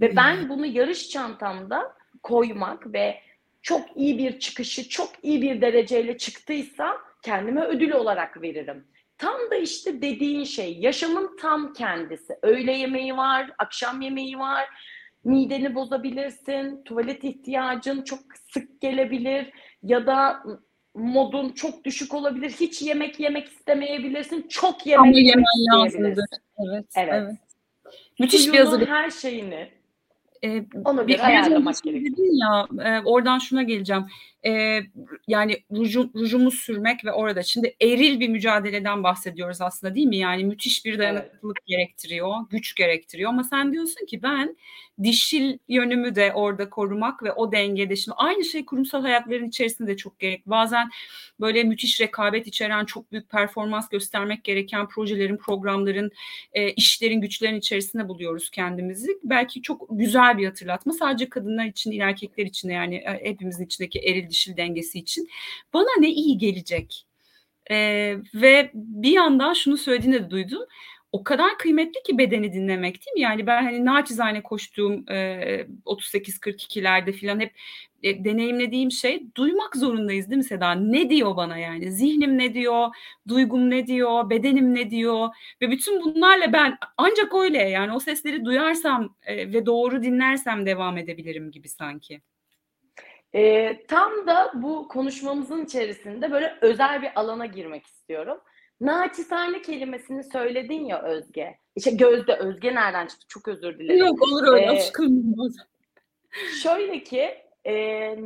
Ve 0.00 0.16
ben 0.16 0.36
hmm. 0.36 0.48
bunu 0.48 0.66
yarış 0.66 1.08
çantamda 1.08 1.92
koymak 2.22 2.92
ve 2.92 3.20
çok 3.62 3.96
iyi 3.96 4.18
bir 4.18 4.38
çıkışı, 4.38 4.88
çok 4.88 5.10
iyi 5.22 5.42
bir 5.42 5.60
dereceyle 5.60 6.18
çıktıysa 6.18 6.96
kendime 7.22 7.64
ödül 7.64 7.92
olarak 7.92 8.42
veririm. 8.42 8.84
Tam 9.18 9.50
da 9.50 9.56
işte 9.56 10.02
dediğin 10.02 10.44
şey 10.44 10.78
yaşamın 10.78 11.36
tam 11.36 11.72
kendisi. 11.72 12.38
Öğle 12.42 12.72
yemeği 12.72 13.16
var, 13.16 13.50
akşam 13.58 14.00
yemeği 14.00 14.38
var 14.38 14.68
mideni 15.26 15.74
bozabilirsin, 15.74 16.82
tuvalet 16.84 17.24
ihtiyacın 17.24 18.02
çok 18.02 18.18
sık 18.52 18.80
gelebilir 18.80 19.50
ya 19.82 20.06
da 20.06 20.42
modun 20.94 21.48
çok 21.48 21.84
düşük 21.84 22.14
olabilir. 22.14 22.50
Hiç 22.50 22.82
yemek 22.82 23.20
yemek 23.20 23.48
istemeyebilirsin. 23.48 24.46
Çok 24.48 24.86
yemek 24.86 25.06
Ama 25.06 25.18
yemen 25.18 25.44
lazımdır. 25.72 26.24
Evet, 26.68 26.84
evet. 26.96 27.12
evet. 27.12 27.34
Müthiş 28.18 28.52
bir 28.52 28.58
hazırlık. 28.58 28.88
Her 28.88 29.10
şeyini 29.10 29.68
e, 30.44 30.64
Ona 30.84 31.02
göre 31.02 31.22
ayarlamak 31.22 31.82
gerekiyor. 31.82 32.28
ya 32.32 32.66
e, 32.84 33.02
oradan 33.04 33.38
şuna 33.38 33.62
geleceğim. 33.62 34.06
E, 34.46 34.80
yani 35.28 35.62
rujum, 35.72 36.10
rujumu 36.14 36.50
sürmek 36.50 37.04
ve 37.04 37.12
orada 37.12 37.42
şimdi 37.42 37.76
eril 37.82 38.20
bir 38.20 38.28
mücadeleden 38.28 39.02
bahsediyoruz 39.02 39.60
aslında 39.60 39.94
değil 39.94 40.06
mi? 40.06 40.16
Yani 40.16 40.44
müthiş 40.44 40.84
bir 40.84 40.98
dayanıklılık 40.98 41.58
evet. 41.60 41.66
gerektiriyor, 41.66 42.34
güç 42.50 42.74
gerektiriyor 42.74 43.30
ama 43.30 43.44
sen 43.44 43.72
diyorsun 43.72 44.06
ki 44.06 44.22
ben 44.22 44.56
dişil 45.02 45.58
yönümü 45.68 46.14
de 46.14 46.32
orada 46.34 46.70
korumak 46.70 47.22
ve 47.22 47.32
o 47.32 47.52
dengede 47.52 47.96
şimdi 47.96 48.14
aynı 48.18 48.44
şey 48.44 48.64
kurumsal 48.64 49.02
hayatların 49.02 49.48
içerisinde 49.48 49.90
de 49.90 49.96
çok 49.96 50.18
gerek. 50.18 50.46
Bazen 50.46 50.88
böyle 51.40 51.64
müthiş 51.64 52.00
rekabet 52.00 52.46
içeren 52.46 52.84
çok 52.84 53.12
büyük 53.12 53.30
performans 53.30 53.88
göstermek 53.88 54.44
gereken 54.44 54.88
projelerin, 54.88 55.36
programların, 55.36 56.10
e, 56.52 56.72
işlerin, 56.72 57.20
güçlerin 57.20 57.58
içerisinde 57.58 58.08
buluyoruz 58.08 58.50
kendimizi. 58.50 59.18
Belki 59.24 59.62
çok 59.62 59.86
güzel 59.90 60.38
bir 60.38 60.46
hatırlatma. 60.46 60.92
Sadece 60.92 61.28
kadınlar 61.28 61.64
için 61.64 61.90
değil 61.90 62.02
erkekler 62.02 62.46
için 62.46 62.68
de 62.68 62.72
yani 62.72 62.96
e, 62.96 63.30
hepimizin 63.30 63.64
içindeki 63.64 63.98
eril 63.98 64.28
dişil 64.36 64.56
dengesi 64.56 64.98
için. 64.98 65.28
Bana 65.74 65.88
ne 65.98 66.10
iyi 66.10 66.38
gelecek? 66.38 67.06
Ee, 67.70 68.16
ve 68.34 68.70
bir 68.74 69.10
yandan 69.10 69.52
şunu 69.52 69.76
söylediğini 69.76 70.14
de 70.14 70.30
duydum 70.30 70.62
o 71.12 71.24
kadar 71.24 71.58
kıymetli 71.58 72.02
ki 72.02 72.18
bedeni 72.18 72.52
dinlemek 72.52 72.94
değil 72.94 73.14
mi? 73.14 73.20
Yani 73.20 73.46
ben 73.46 73.62
hani 73.62 73.84
naçizane 73.84 74.42
koştuğum 74.42 75.04
e, 75.10 75.66
38-42'lerde 75.84 77.12
falan 77.20 77.40
hep 77.40 77.52
e, 78.02 78.24
deneyimlediğim 78.24 78.90
şey 78.90 79.26
duymak 79.34 79.76
zorundayız 79.76 80.30
değil 80.30 80.36
mi 80.36 80.44
Seda? 80.44 80.72
Ne 80.72 81.10
diyor 81.10 81.36
bana 81.36 81.58
yani? 81.58 81.92
Zihnim 81.92 82.38
ne 82.38 82.54
diyor? 82.54 82.88
Duygum 83.28 83.70
ne 83.70 83.86
diyor? 83.86 84.30
Bedenim 84.30 84.74
ne 84.74 84.90
diyor? 84.90 85.28
Ve 85.62 85.70
bütün 85.70 86.00
bunlarla 86.00 86.52
ben 86.52 86.78
ancak 86.96 87.34
öyle 87.34 87.58
yani 87.58 87.92
o 87.92 88.00
sesleri 88.00 88.44
duyarsam 88.44 89.16
e, 89.22 89.52
ve 89.52 89.66
doğru 89.66 90.02
dinlersem 90.02 90.66
devam 90.66 90.98
edebilirim 90.98 91.50
gibi 91.50 91.68
sanki. 91.68 92.20
E, 93.34 93.72
tam 93.86 94.26
da 94.26 94.52
bu 94.54 94.88
konuşmamızın 94.88 95.64
içerisinde 95.64 96.32
böyle 96.32 96.58
özel 96.60 97.02
bir 97.02 97.20
alana 97.20 97.46
girmek 97.46 97.86
istiyorum. 97.86 98.38
Naçizane 98.80 99.62
kelimesini 99.62 100.24
söyledin 100.24 100.84
ya 100.84 101.02
Özge. 101.02 101.58
İşte 101.76 101.90
Gözde, 101.90 102.36
Özge 102.36 102.74
nereden 102.74 103.06
çıktı? 103.06 103.26
Çok 103.28 103.48
özür 103.48 103.78
dilerim. 103.78 104.06
Yok 104.06 104.22
olur 104.22 104.46
öyle 104.48 104.72
ee, 104.72 104.76
Şöyle 106.62 107.02
ki, 107.02 107.36
e, 107.64 107.74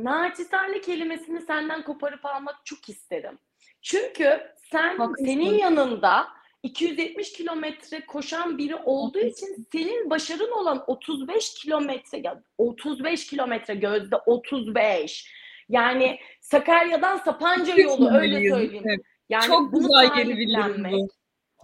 naçizane 0.03 0.81
kelimesini 0.81 1.41
senden 1.41 1.83
koparıp 1.83 2.25
almak 2.25 2.65
çok 2.65 2.89
isterim. 2.89 3.37
Çünkü 3.81 4.41
sen 4.71 4.97
Haklısın. 4.97 5.25
senin 5.25 5.53
yanında 5.53 6.27
270 6.63 7.33
kilometre 7.33 8.05
koşan 8.05 8.57
biri 8.57 8.75
olduğu 8.75 9.19
için 9.19 9.67
senin 9.71 10.09
başarın 10.09 10.51
olan 10.51 10.83
35 10.87 11.53
kilometre 11.53 12.21
ya 12.23 12.43
35 12.57 13.27
kilometre 13.27 13.73
gözde 13.75 14.15
35 14.15 15.31
yani 15.69 16.19
Sakarya'dan 16.41 17.17
Sapanca 17.17 17.75
yolu 17.75 18.11
öyle 18.11 18.49
söyleyeyim. 18.49 18.83
Evet. 18.87 18.99
Yani 19.29 19.47
Çok 19.47 19.73
bunu 19.73 19.87
güzel 19.87 20.27
bildirim 20.27 20.85
bu. 20.91 21.07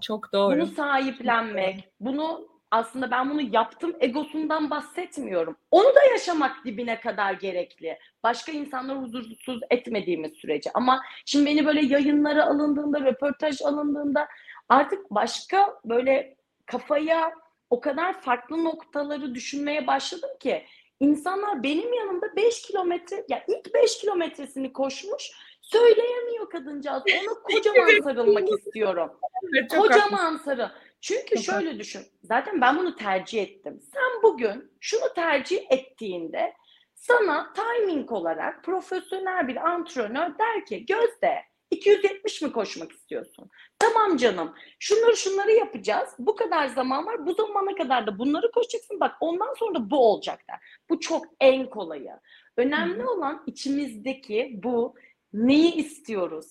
Çok 0.01 0.33
doğru. 0.33 0.55
Bunu 0.55 0.65
sahiplenmek, 0.65 1.89
bunu 1.99 2.47
aslında 2.71 3.11
ben 3.11 3.29
bunu 3.29 3.41
yaptım 3.41 3.95
egosundan 3.99 4.69
bahsetmiyorum. 4.69 5.57
Onu 5.71 5.95
da 5.95 6.03
yaşamak 6.11 6.65
dibine 6.65 6.99
kadar 6.99 7.33
gerekli. 7.33 7.97
Başka 8.23 8.51
insanları 8.51 8.97
huzursuz 8.97 9.59
etmediğimiz 9.69 10.33
sürece. 10.33 10.71
Ama 10.73 11.01
şimdi 11.25 11.45
beni 11.45 11.65
böyle 11.65 11.85
yayınlara 11.85 12.45
alındığında, 12.45 13.01
röportaj 13.01 13.61
alındığında 13.61 14.27
artık 14.69 15.11
başka 15.11 15.79
böyle 15.85 16.37
kafaya 16.65 17.33
o 17.69 17.79
kadar 17.79 18.21
farklı 18.21 18.63
noktaları 18.63 19.35
düşünmeye 19.35 19.87
başladım 19.87 20.29
ki 20.39 20.65
insanlar 20.99 21.63
benim 21.63 21.93
yanımda 21.93 22.35
5 22.35 22.61
kilometre 22.61 23.15
ya 23.15 23.23
yani 23.29 23.43
ilk 23.47 23.73
5 23.73 23.97
kilometresini 23.97 24.73
koşmuş 24.73 25.31
Söyleyemiyor 25.71 26.49
kadıncağız. 26.49 27.03
Ona 27.21 27.33
kocaman 27.43 28.01
sarılmak 28.03 28.49
istiyorum. 28.59 29.11
Evet, 29.43 29.71
kocaman 29.71 30.37
sarı. 30.37 30.71
Çünkü 31.01 31.43
şöyle 31.43 31.79
düşün. 31.79 32.01
Zaten 32.23 32.61
ben 32.61 32.77
bunu 32.77 32.95
tercih 32.95 33.41
ettim. 33.41 33.81
Sen 33.93 34.23
bugün 34.23 34.71
şunu 34.79 35.13
tercih 35.13 35.71
ettiğinde 35.71 36.53
Sana 36.95 37.53
timing 37.53 38.11
olarak 38.11 38.63
profesyonel 38.63 39.47
bir 39.47 39.55
antrenör 39.55 40.37
der 40.37 40.65
ki 40.65 40.85
Gözde 40.85 41.43
270 41.71 42.41
mi 42.41 42.51
koşmak 42.51 42.91
istiyorsun? 42.91 43.49
Tamam 43.79 44.17
canım. 44.17 44.53
Şunları 44.79 45.17
şunları 45.17 45.51
yapacağız. 45.51 46.09
Bu 46.19 46.35
kadar 46.35 46.67
zaman 46.67 47.05
var. 47.05 47.25
Bu 47.25 47.33
zamana 47.33 47.75
kadar 47.75 48.07
da 48.07 48.19
bunları 48.19 48.51
koşacaksın. 48.51 48.99
Bak 48.99 49.15
ondan 49.19 49.53
sonra 49.53 49.75
da 49.75 49.89
bu 49.89 49.97
olacak 49.97 50.39
der. 50.49 50.59
Bu 50.89 50.99
çok 50.99 51.25
en 51.41 51.69
kolayı. 51.69 52.11
Önemli 52.57 53.03
Hı. 53.03 53.09
olan 53.09 53.43
içimizdeki 53.47 54.59
bu 54.63 54.95
neyi 55.33 55.75
istiyoruz? 55.75 56.45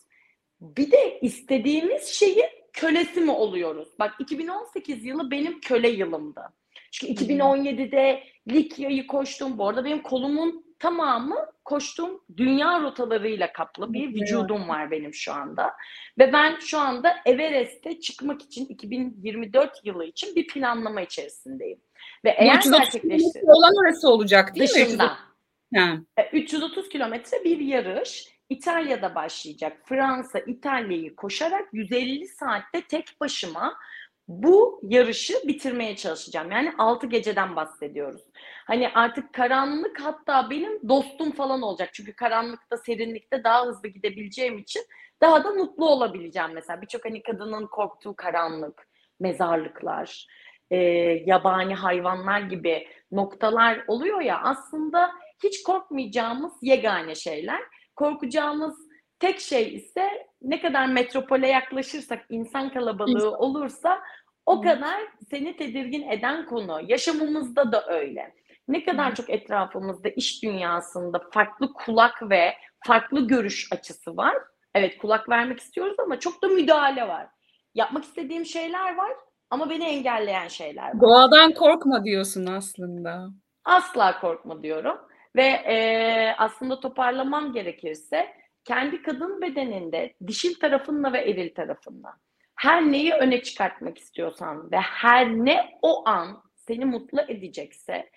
Bir 0.60 0.90
de 0.90 1.20
istediğimiz 1.20 2.06
şeyi 2.06 2.44
kölesi 2.72 3.20
mi 3.20 3.30
oluyoruz? 3.30 3.88
Bak 3.98 4.14
2018 4.18 5.04
yılı 5.04 5.30
benim 5.30 5.60
köle 5.60 5.88
yılımdı. 5.88 6.42
Çünkü 6.90 7.24
2017'de 7.24 8.22
Likya'yı 8.48 9.06
koştum. 9.06 9.58
Bu 9.58 9.68
arada 9.68 9.84
benim 9.84 10.02
kolumun 10.02 10.65
tamamı 10.78 11.46
koştuğum 11.64 12.24
dünya 12.36 12.80
rotalarıyla 12.80 13.52
kaplı 13.52 13.92
bir 13.92 14.14
vücudum 14.14 14.68
var 14.68 14.90
benim 14.90 15.14
şu 15.14 15.32
anda. 15.32 15.72
Ve 16.18 16.32
ben 16.32 16.58
şu 16.60 16.78
anda 16.78 17.16
Everest'e 17.26 18.00
çıkmak 18.00 18.42
için 18.42 18.66
2024 18.66 19.80
yılı 19.84 20.04
için 20.04 20.36
bir 20.36 20.46
planlama 20.46 21.00
içerisindeyim. 21.00 21.78
Ve 22.24 22.30
eğer 22.30 22.62
gerçekleşti 22.62 23.40
olan 23.44 23.72
orası 23.82 24.08
olacak 24.08 24.54
değil 24.54 24.70
dışında, 24.70 25.16
mi? 25.72 26.04
330 26.32 26.86
e, 26.86 26.88
kilometre 26.88 27.44
bir 27.44 27.60
yarış. 27.60 28.36
İtalya'da 28.50 29.14
başlayacak. 29.14 29.76
Fransa, 29.84 30.38
İtalya'yı 30.38 31.16
koşarak 31.16 31.68
150 31.72 32.28
saatte 32.28 32.80
tek 32.80 33.20
başıma 33.20 33.76
bu 34.28 34.80
yarışı 34.82 35.34
bitirmeye 35.44 35.96
çalışacağım. 35.96 36.50
Yani 36.50 36.72
6 36.78 37.06
geceden 37.06 37.56
bahsediyoruz. 37.56 38.22
Hani 38.66 38.88
artık 38.88 39.32
karanlık 39.32 40.00
hatta 40.00 40.50
benim 40.50 40.88
dostum 40.88 41.32
falan 41.32 41.62
olacak. 41.62 41.90
Çünkü 41.92 42.12
karanlıkta, 42.12 42.76
serinlikte 42.76 43.44
daha 43.44 43.66
hızlı 43.66 43.88
gidebileceğim 43.88 44.58
için 44.58 44.82
daha 45.20 45.44
da 45.44 45.50
mutlu 45.50 45.88
olabileceğim 45.88 46.50
mesela. 46.54 46.82
Birçok 46.82 47.04
hani 47.04 47.22
kadının 47.22 47.66
korktuğu 47.66 48.16
karanlık, 48.16 48.88
mezarlıklar, 49.20 50.26
e, 50.70 50.76
yabani 51.26 51.74
hayvanlar 51.74 52.40
gibi 52.40 52.88
noktalar 53.12 53.84
oluyor 53.88 54.20
ya 54.20 54.40
aslında 54.42 55.12
hiç 55.44 55.62
korkmayacağımız 55.62 56.52
yegane 56.62 57.14
şeyler. 57.14 57.60
Korkacağımız 57.96 58.76
tek 59.20 59.40
şey 59.40 59.74
ise 59.74 60.26
ne 60.42 60.60
kadar 60.60 60.86
metropole 60.86 61.48
yaklaşırsak 61.48 62.24
insan 62.28 62.72
kalabalığı 62.72 63.30
olursa 63.30 64.02
o 64.46 64.60
kadar 64.60 65.02
seni 65.30 65.56
tedirgin 65.56 66.08
eden 66.08 66.46
konu. 66.46 66.80
Yaşamımızda 66.88 67.72
da 67.72 67.86
öyle. 67.88 68.34
Ne 68.68 68.84
kadar 68.84 69.14
çok 69.14 69.30
etrafımızda 69.30 70.08
iş 70.08 70.42
dünyasında 70.42 71.20
farklı 71.32 71.72
kulak 71.72 72.30
ve 72.30 72.54
farklı 72.86 73.26
görüş 73.26 73.68
açısı 73.72 74.16
var. 74.16 74.36
Evet 74.74 74.98
kulak 74.98 75.28
vermek 75.28 75.60
istiyoruz 75.60 75.96
ama 75.98 76.20
çok 76.20 76.42
da 76.42 76.48
müdahale 76.48 77.08
var. 77.08 77.26
Yapmak 77.74 78.04
istediğim 78.04 78.44
şeyler 78.44 78.96
var 78.96 79.12
ama 79.50 79.70
beni 79.70 79.84
engelleyen 79.84 80.48
şeyler 80.48 80.86
var. 80.88 81.00
Doğadan 81.00 81.54
korkma 81.54 82.04
diyorsun 82.04 82.46
aslında. 82.46 83.28
Asla 83.64 84.20
korkma 84.20 84.62
diyorum. 84.62 84.98
Ve 85.36 85.46
e, 85.46 86.34
aslında 86.38 86.80
toparlamam 86.80 87.52
gerekirse 87.52 88.26
kendi 88.64 89.02
kadın 89.02 89.42
bedeninde 89.42 90.14
dişil 90.26 90.60
tarafınla 90.60 91.12
ve 91.12 91.18
eril 91.18 91.54
tarafınla 91.54 92.16
her 92.56 92.82
neyi 92.82 93.12
öne 93.12 93.42
çıkartmak 93.42 93.98
istiyorsan 93.98 94.70
ve 94.72 94.76
her 94.76 95.28
ne 95.28 95.78
o 95.82 96.08
an 96.08 96.42
seni 96.54 96.84
mutlu 96.84 97.20
edecekse 97.28 98.10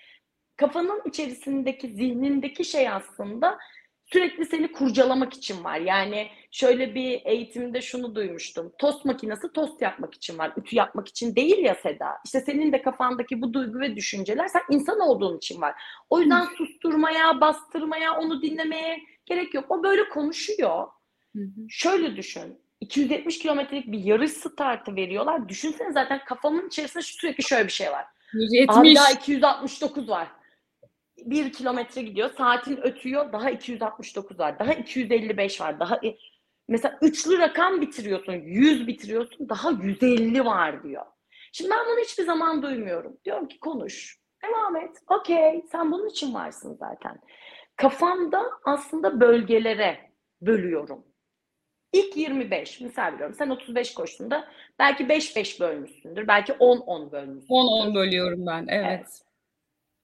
kafanın 0.60 1.02
içerisindeki 1.06 1.88
zihnindeki 1.88 2.66
şey 2.66 2.90
aslında 2.90 3.58
sürekli 4.06 4.46
seni 4.46 4.72
kurcalamak 4.72 5.34
için 5.34 5.64
var. 5.64 5.78
Yani 5.78 6.28
şöyle 6.52 6.96
bir 6.96 7.22
eğitimde 7.26 7.82
şunu 7.82 8.16
duymuştum. 8.16 8.72
Tost 8.78 9.06
makinesi 9.06 9.54
tost 9.54 9.82
yapmak 9.82 10.14
için 10.14 10.38
var. 10.38 10.54
Ütü 10.58 10.76
yapmak 10.76 11.08
için 11.08 11.36
değil 11.36 11.58
ya 11.58 11.76
Seda. 11.76 12.08
İşte 12.26 12.42
senin 12.42 12.72
de 12.72 12.82
kafandaki 12.82 13.42
bu 13.42 13.54
duygu 13.54 13.80
ve 13.80 13.96
düşünceler 13.96 14.48
sen 14.48 14.62
insan 14.70 15.00
olduğun 15.00 15.38
için 15.38 15.62
var. 15.62 15.82
O 16.10 16.20
yüzden 16.20 16.46
susturmaya, 16.58 17.42
bastırmaya, 17.42 18.20
onu 18.20 18.42
dinlemeye 18.42 19.00
gerek 19.26 19.54
yok. 19.54 19.66
O 19.70 19.84
böyle 19.84 20.10
konuşuyor. 20.10 20.88
Hı 21.36 21.42
hı. 21.42 21.66
Şöyle 21.70 22.16
düşün. 22.16 22.62
270 22.80 23.40
kilometrelik 23.40 23.92
bir 23.92 24.00
yarış 24.00 24.32
startı 24.32 24.96
veriyorlar. 24.96 25.50
Düşünsene 25.50 25.92
zaten 25.92 26.22
kafamın 26.26 26.68
içerisinde 26.68 27.04
sürekli 27.04 27.44
şöyle 27.44 27.68
bir 27.68 27.72
şey 27.72 27.92
var. 27.92 28.06
170. 28.34 28.78
Abi 28.78 28.96
daha 28.96 29.12
269 29.12 30.10
var. 30.10 30.28
1 31.26 31.54
kilometre 31.54 32.02
gidiyor. 32.02 32.30
Saatin 32.38 32.78
ötüyor. 32.78 33.34
Daha 33.34 33.50
269 33.50 34.40
var. 34.40 34.60
Daha 34.60 34.74
255 34.74 35.62
var. 35.62 35.80
Daha 35.80 36.00
mesela 36.68 36.98
üçlü 37.02 37.40
rakam 37.40 37.82
bitiriyorsun. 37.82 38.34
100 38.34 38.88
bitiriyorsun. 38.88 39.50
Daha 39.50 39.72
150 39.72 40.46
var 40.46 40.84
diyor. 40.84 41.06
Şimdi 41.52 41.72
ben 41.72 41.86
bunu 41.86 42.00
hiçbir 42.00 42.24
zaman 42.24 42.64
duymuyorum. 42.64 43.18
Diyorum 43.26 43.48
ki 43.48 43.60
konuş. 43.60 44.20
Devam 44.44 44.76
et. 44.76 44.98
Okey. 45.08 45.66
Sen 45.72 45.92
bunun 45.92 46.08
için 46.08 46.34
varsın 46.34 46.76
zaten. 46.76 47.20
Kafamda 47.76 48.44
aslında 48.66 49.20
bölgelere 49.20 50.12
bölüyorum. 50.42 51.06
İlk 51.94 52.18
25 52.18 52.82
misal 52.82 53.14
veriyorum. 53.14 53.36
Sen 53.38 53.50
35 53.50 53.94
koştuğunda 53.94 54.48
belki 54.80 55.04
5-5 55.04 55.60
bölmüşsündür. 55.60 56.28
Belki 56.28 56.52
10-10 56.54 57.12
bölmüşsündür. 57.12 57.54
10-10 57.54 57.96
bölüyorum 57.96 58.46
ben. 58.46 58.66
Evet. 58.70 58.86
evet. 58.88 59.22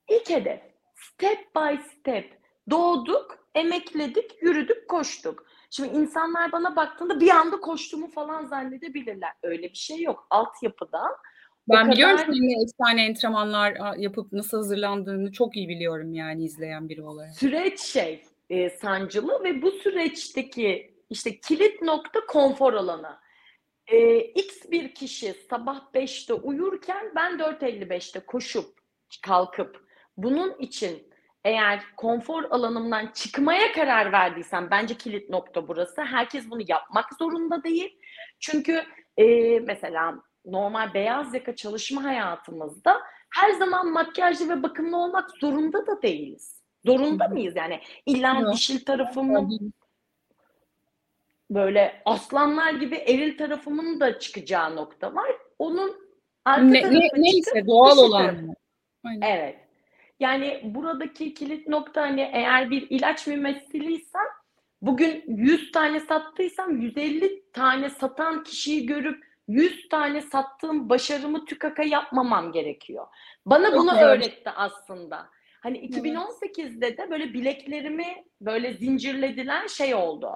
İlk 0.09 0.29
hedef. 0.29 0.74
Step 1.13 1.55
by 1.55 1.81
step. 1.91 2.39
Doğduk, 2.69 3.47
emekledik, 3.55 4.41
yürüdük, 4.41 4.87
koştuk. 4.89 5.45
Şimdi 5.69 5.89
insanlar 5.89 6.51
bana 6.51 6.75
baktığında 6.75 7.19
bir 7.19 7.29
anda 7.29 7.59
koştuğumu 7.59 8.11
falan 8.11 8.45
zannedebilirler. 8.45 9.31
Öyle 9.43 9.63
bir 9.63 9.77
şey 9.77 10.01
yok. 10.01 10.27
Altyapıda 10.29 11.01
ben 11.69 11.83
kadar... 11.83 11.91
biliyorum 11.91 12.19
seninle 12.19 12.63
efsane 12.63 13.09
antrenmanlar 13.09 13.97
yapıp 13.97 14.31
nasıl 14.33 14.57
hazırlandığını 14.57 15.31
çok 15.31 15.57
iyi 15.57 15.69
biliyorum 15.69 16.13
yani 16.13 16.43
izleyen 16.43 16.89
biri 16.89 17.01
olarak. 17.01 17.35
Süreç 17.35 17.79
şey 17.79 18.23
e, 18.49 18.69
sancılı 18.69 19.43
ve 19.43 19.61
bu 19.61 19.71
süreçteki 19.71 20.95
işte 21.09 21.39
kilit 21.39 21.81
nokta 21.81 22.25
konfor 22.25 22.73
alanı. 22.73 23.17
Ee, 23.87 24.19
X 24.19 24.71
bir 24.71 24.95
kişi 24.95 25.35
sabah 25.49 25.81
5'te 25.93 26.33
uyurken 26.33 27.11
ben 27.15 27.31
4.55'te 27.31 28.19
koşup 28.19 28.65
kalkıp 29.21 29.84
bunun 30.17 30.55
için 30.59 31.09
eğer 31.43 31.83
konfor 31.97 32.43
alanımdan 32.43 33.11
çıkmaya 33.13 33.71
karar 33.71 34.11
verdiysem 34.11 34.67
bence 34.71 34.97
kilit 34.97 35.29
nokta 35.29 35.67
burası. 35.67 36.01
Herkes 36.01 36.49
bunu 36.49 36.61
yapmak 36.67 37.13
zorunda 37.19 37.63
değil. 37.63 37.99
Çünkü 38.39 38.83
e, 39.17 39.59
mesela 39.59 40.15
normal 40.45 40.93
beyaz 40.93 41.33
yaka 41.33 41.55
çalışma 41.55 42.03
hayatımızda 42.03 43.01
her 43.35 43.51
zaman 43.51 43.91
makyajlı 43.91 44.49
ve 44.49 44.63
bakımlı 44.63 44.97
olmak 44.97 45.29
zorunda 45.41 45.87
da 45.87 46.01
değiliz. 46.01 46.61
Zorunda 46.85 47.27
mıyız 47.27 47.55
yani? 47.55 47.79
İlla 48.05 48.53
dişil 48.53 48.85
tarafımı 48.85 49.49
böyle 51.49 52.01
aslanlar 52.05 52.73
gibi 52.73 52.95
eril 52.95 53.37
tarafımın 53.37 53.99
da 53.99 54.19
çıkacağı 54.19 54.75
nokta 54.75 55.15
var. 55.15 55.31
Onun 55.59 55.95
arka 56.45 56.61
ne, 56.61 56.93
ne, 56.93 57.09
neyse 57.15 57.67
doğal 57.67 57.97
olan. 57.97 58.55
Evet. 59.21 59.64
Yani 60.19 60.61
buradaki 60.63 61.33
kilit 61.33 61.67
nokta 61.67 62.01
hani 62.01 62.29
eğer 62.33 62.71
bir 62.71 62.87
ilaç 62.89 63.27
mümessiliysen 63.27 64.27
bugün 64.81 65.23
100 65.27 65.71
tane 65.71 65.99
sattıysam 65.99 66.81
150 66.81 67.43
tane 67.53 67.89
satan 67.89 68.43
kişiyi 68.43 68.85
görüp 68.85 69.25
100 69.47 69.89
tane 69.89 70.21
sattığım 70.21 70.89
başarımı 70.89 71.45
tükaka 71.45 71.83
yapmamam 71.83 72.51
gerekiyor. 72.51 73.07
Bana 73.45 73.73
bunu 73.75 73.91
evet. 73.91 74.03
öğretti 74.03 74.49
aslında. 74.49 75.29
Hani 75.61 75.77
2018'de 75.89 76.97
de 76.97 77.09
böyle 77.09 77.33
bileklerimi 77.33 78.25
böyle 78.41 78.73
zincirlediler 78.73 79.67
şey 79.67 79.95
oldu. 79.95 80.29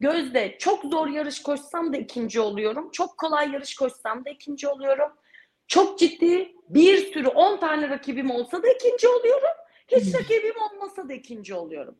Gözde 0.00 0.56
çok 0.58 0.84
zor 0.84 1.08
yarış 1.08 1.42
koşsam 1.42 1.92
da 1.92 1.96
ikinci 1.96 2.40
oluyorum. 2.40 2.90
Çok 2.92 3.18
kolay 3.18 3.52
yarış 3.52 3.74
koşsam 3.74 4.24
da 4.24 4.30
ikinci 4.30 4.68
oluyorum. 4.68 5.12
Çok 5.66 5.98
ciddi 5.98 6.52
bir 6.68 7.12
sürü 7.12 7.28
10 7.28 7.60
tane 7.60 7.88
rakibim 7.88 8.30
olsa 8.30 8.62
da 8.62 8.68
ikinci 8.68 9.08
oluyorum. 9.08 9.56
Hiç 9.88 10.06
hmm. 10.06 10.20
rakibim 10.20 10.62
olmasa 10.62 11.08
da 11.08 11.12
ikinci 11.12 11.54
oluyorum. 11.54 11.98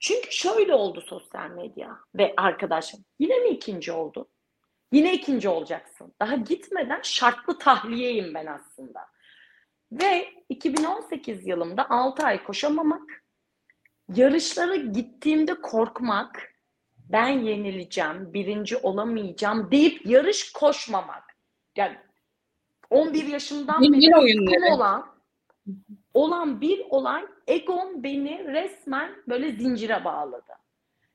Çünkü 0.00 0.32
şöyle 0.32 0.74
oldu 0.74 1.00
sosyal 1.00 1.50
medya 1.50 1.98
ve 2.14 2.34
arkadaşım. 2.36 3.04
Yine 3.18 3.38
mi 3.38 3.48
ikinci 3.48 3.92
oldu? 3.92 4.28
Yine 4.92 5.12
ikinci 5.14 5.48
olacaksın. 5.48 6.14
Daha 6.20 6.36
gitmeden 6.36 7.00
şartlı 7.02 7.58
tahliyeyim 7.58 8.34
ben 8.34 8.46
aslında. 8.46 9.00
Ve 9.92 10.28
2018 10.48 11.46
yılında 11.46 11.90
6 11.90 12.22
ay 12.22 12.44
koşamamak, 12.44 13.24
yarışlara 14.14 14.76
gittiğimde 14.76 15.60
korkmak, 15.60 16.54
ben 16.96 17.28
yenileceğim, 17.28 18.34
birinci 18.34 18.76
olamayacağım 18.76 19.70
deyip 19.70 20.06
yarış 20.06 20.52
koşmamak. 20.52 21.24
Yani 21.76 21.98
11 22.90 23.26
yaşından 23.26 23.82
beri 23.82 24.10
kum 24.12 24.72
olan 24.72 25.18
olan 26.14 26.60
bir 26.60 26.82
olay 26.90 27.26
egom 27.46 28.02
beni 28.02 28.44
resmen 28.44 29.10
böyle 29.28 29.52
zincire 29.52 30.04
bağladı. 30.04 30.52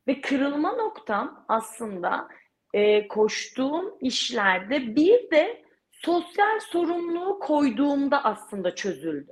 Ve 0.07 0.21
kırılma 0.21 0.71
noktam 0.71 1.45
aslında 1.47 2.27
e, 2.73 3.07
koştuğum 3.07 3.97
işlerde 4.01 4.95
bir 4.95 5.31
de 5.31 5.63
sosyal 5.91 6.59
sorumluluğu 6.59 7.39
koyduğumda 7.39 8.23
aslında 8.23 8.75
çözüldü. 8.75 9.31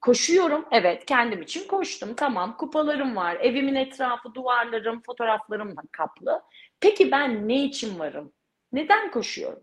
Koşuyorum, 0.00 0.64
evet 0.70 1.06
kendim 1.06 1.42
için 1.42 1.68
koştum. 1.68 2.14
Tamam, 2.14 2.56
kupalarım 2.56 3.16
var, 3.16 3.36
evimin 3.40 3.74
etrafı, 3.74 4.34
duvarlarım, 4.34 5.02
fotoğraflarımla 5.06 5.82
kaplı. 5.92 6.42
Peki 6.80 7.10
ben 7.10 7.48
ne 7.48 7.64
için 7.64 7.98
varım? 7.98 8.32
Neden 8.72 9.10
koşuyorum? 9.10 9.62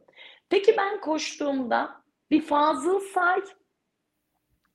Peki 0.49 0.75
ben 0.77 1.01
koştuğumda 1.01 1.98
bir 2.31 2.41
Fazıl 2.41 2.99
Say 2.99 3.41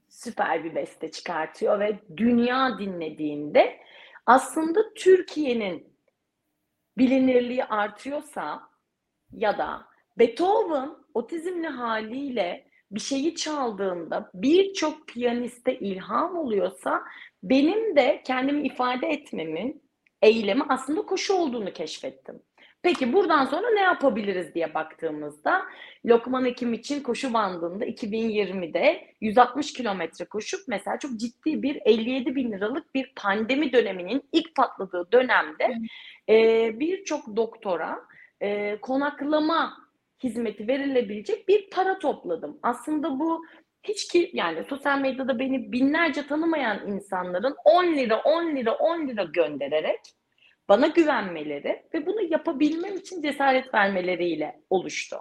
süper 0.08 0.64
bir 0.64 0.74
beste 0.74 1.10
çıkartıyor 1.10 1.80
ve 1.80 1.98
dünya 2.16 2.78
dinlediğinde 2.78 3.80
aslında 4.26 4.94
Türkiye'nin 4.94 5.94
bilinirliği 6.98 7.64
artıyorsa 7.64 8.62
ya 9.32 9.58
da 9.58 9.86
Beethoven 10.18 10.90
otizmli 11.14 11.68
haliyle 11.68 12.68
bir 12.90 13.00
şeyi 13.00 13.34
çaldığında 13.34 14.30
birçok 14.34 15.08
piyaniste 15.08 15.78
ilham 15.78 16.36
oluyorsa 16.36 17.02
benim 17.42 17.96
de 17.96 18.22
kendimi 18.26 18.66
ifade 18.66 19.06
etmemin 19.06 19.82
eylemi 20.22 20.62
aslında 20.68 21.02
koşu 21.02 21.34
olduğunu 21.34 21.72
keşfettim. 21.72 22.42
Peki 22.84 23.12
buradan 23.12 23.44
sonra 23.44 23.70
ne 23.70 23.80
yapabiliriz 23.80 24.54
diye 24.54 24.74
baktığımızda 24.74 25.62
Lokman 26.06 26.44
Ekim 26.44 26.72
için 26.72 27.02
koşu 27.02 27.34
bandında 27.34 27.86
2020'de 27.86 29.06
160 29.20 29.72
kilometre 29.72 30.24
koşup 30.24 30.60
mesela 30.68 30.98
çok 30.98 31.16
ciddi 31.16 31.62
bir 31.62 31.78
57 31.84 32.36
bin 32.36 32.52
liralık 32.52 32.94
bir 32.94 33.12
pandemi 33.16 33.72
döneminin 33.72 34.22
ilk 34.32 34.54
patladığı 34.54 35.12
dönemde 35.12 35.78
e, 36.28 36.70
birçok 36.80 37.36
doktora 37.36 38.00
e, 38.40 38.78
konaklama 38.80 39.76
hizmeti 40.22 40.68
verilebilecek 40.68 41.48
bir 41.48 41.70
para 41.70 41.98
topladım. 41.98 42.58
Aslında 42.62 43.18
bu 43.18 43.44
hiç 43.82 44.08
ki 44.08 44.30
yani 44.34 44.64
sosyal 44.64 44.98
medyada 44.98 45.38
beni 45.38 45.72
binlerce 45.72 46.26
tanımayan 46.26 46.88
insanların 46.88 47.56
10 47.64 47.84
lira 47.84 48.20
10 48.20 48.56
lira 48.56 48.74
10 48.74 49.08
lira 49.08 49.24
göndererek 49.24 50.00
bana 50.68 50.86
güvenmeleri 50.86 51.82
ve 51.94 52.06
bunu 52.06 52.22
yapabilmem 52.22 52.96
için 52.96 53.22
cesaret 53.22 53.74
vermeleriyle 53.74 54.60
oluştu. 54.70 55.16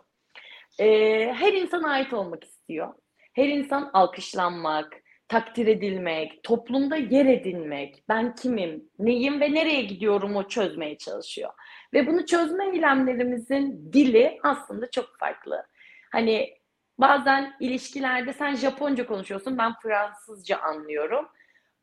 Ee, 0.79 1.34
her 1.34 1.53
insan 1.53 1.84
ait 1.84 2.13
olmak 2.13 2.43
istiyor. 2.43 2.93
Her 3.34 3.47
insan 3.47 3.89
alkışlanmak, 3.93 4.93
takdir 5.27 5.67
edilmek, 5.67 6.43
toplumda 6.43 6.95
yer 6.95 7.25
edinmek, 7.25 8.03
ben 8.10 8.36
kimim, 8.36 8.89
neyim 8.99 9.41
ve 9.41 9.53
nereye 9.53 9.82
gidiyorum 9.82 10.36
o 10.36 10.47
çözmeye 10.47 10.97
çalışıyor. 10.97 11.51
Ve 11.93 12.08
bunu 12.08 12.25
çözme 12.25 12.65
eylemlerimizin 12.69 13.93
dili 13.93 14.39
aslında 14.43 14.91
çok 14.91 15.19
farklı. 15.19 15.65
Hani 16.12 16.58
bazen 16.97 17.53
ilişkilerde 17.60 18.34
sen 18.34 18.56
Japonca 18.56 19.06
konuşuyorsun, 19.06 19.58
ben 19.58 19.73
Fransızca 19.84 20.58
anlıyorum. 20.58 21.27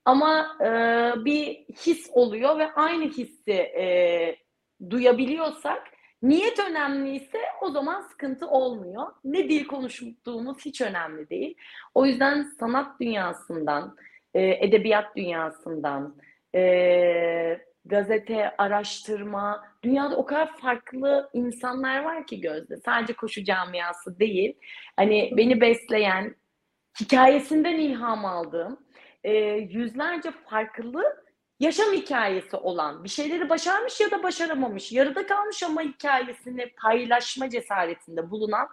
Ama 0.05 0.57
e, 0.61 0.69
bir 1.25 1.47
his 1.87 2.11
oluyor 2.13 2.59
ve 2.59 2.73
aynı 2.73 3.05
hissi 3.05 3.53
e, 3.53 4.37
duyabiliyorsak 4.91 5.83
niyet 6.23 6.59
önemliyse 6.59 7.39
o 7.61 7.71
zaman 7.71 8.01
sıkıntı 8.01 8.47
olmuyor. 8.49 9.07
Ne 9.25 9.49
dil 9.49 9.67
konuştuğumuz 9.67 10.65
hiç 10.65 10.81
önemli 10.81 11.31
değil. 11.31 11.57
O 11.95 12.07
yüzden 12.07 12.43
sanat 12.43 13.01
dünyasından, 13.01 13.97
e, 14.35 14.67
edebiyat 14.67 15.17
dünyasından, 15.17 16.17
e, 16.55 17.61
gazete, 17.85 18.57
araştırma, 18.59 19.65
dünyada 19.83 20.17
o 20.17 20.25
kadar 20.27 20.57
farklı 20.57 21.31
insanlar 21.33 22.05
var 22.05 22.27
ki 22.27 22.41
Gözde. 22.41 22.77
Sadece 22.77 23.13
koşu 23.13 23.45
camiası 23.45 24.21
değil. 24.21 24.57
Hani 24.97 25.33
beni 25.37 25.61
besleyen, 25.61 26.35
hikayesinden 27.01 27.79
ilham 27.79 28.25
aldığım, 28.25 28.79
e, 29.25 29.33
yüzlerce 29.71 30.31
farklı 30.31 31.25
yaşam 31.61 31.93
hikayesi 31.93 32.57
olan 32.57 33.05
bir 33.05 33.09
şeyleri 33.09 33.49
başarmış 33.49 34.01
ya 34.01 34.11
da 34.11 34.23
başaramamış, 34.23 34.93
yarıda 34.93 35.27
kalmış 35.27 35.63
ama 35.63 35.83
hikayesini 35.83 36.71
paylaşma 36.83 37.51
cesaretinde 37.51 38.31
bulunan 38.31 38.69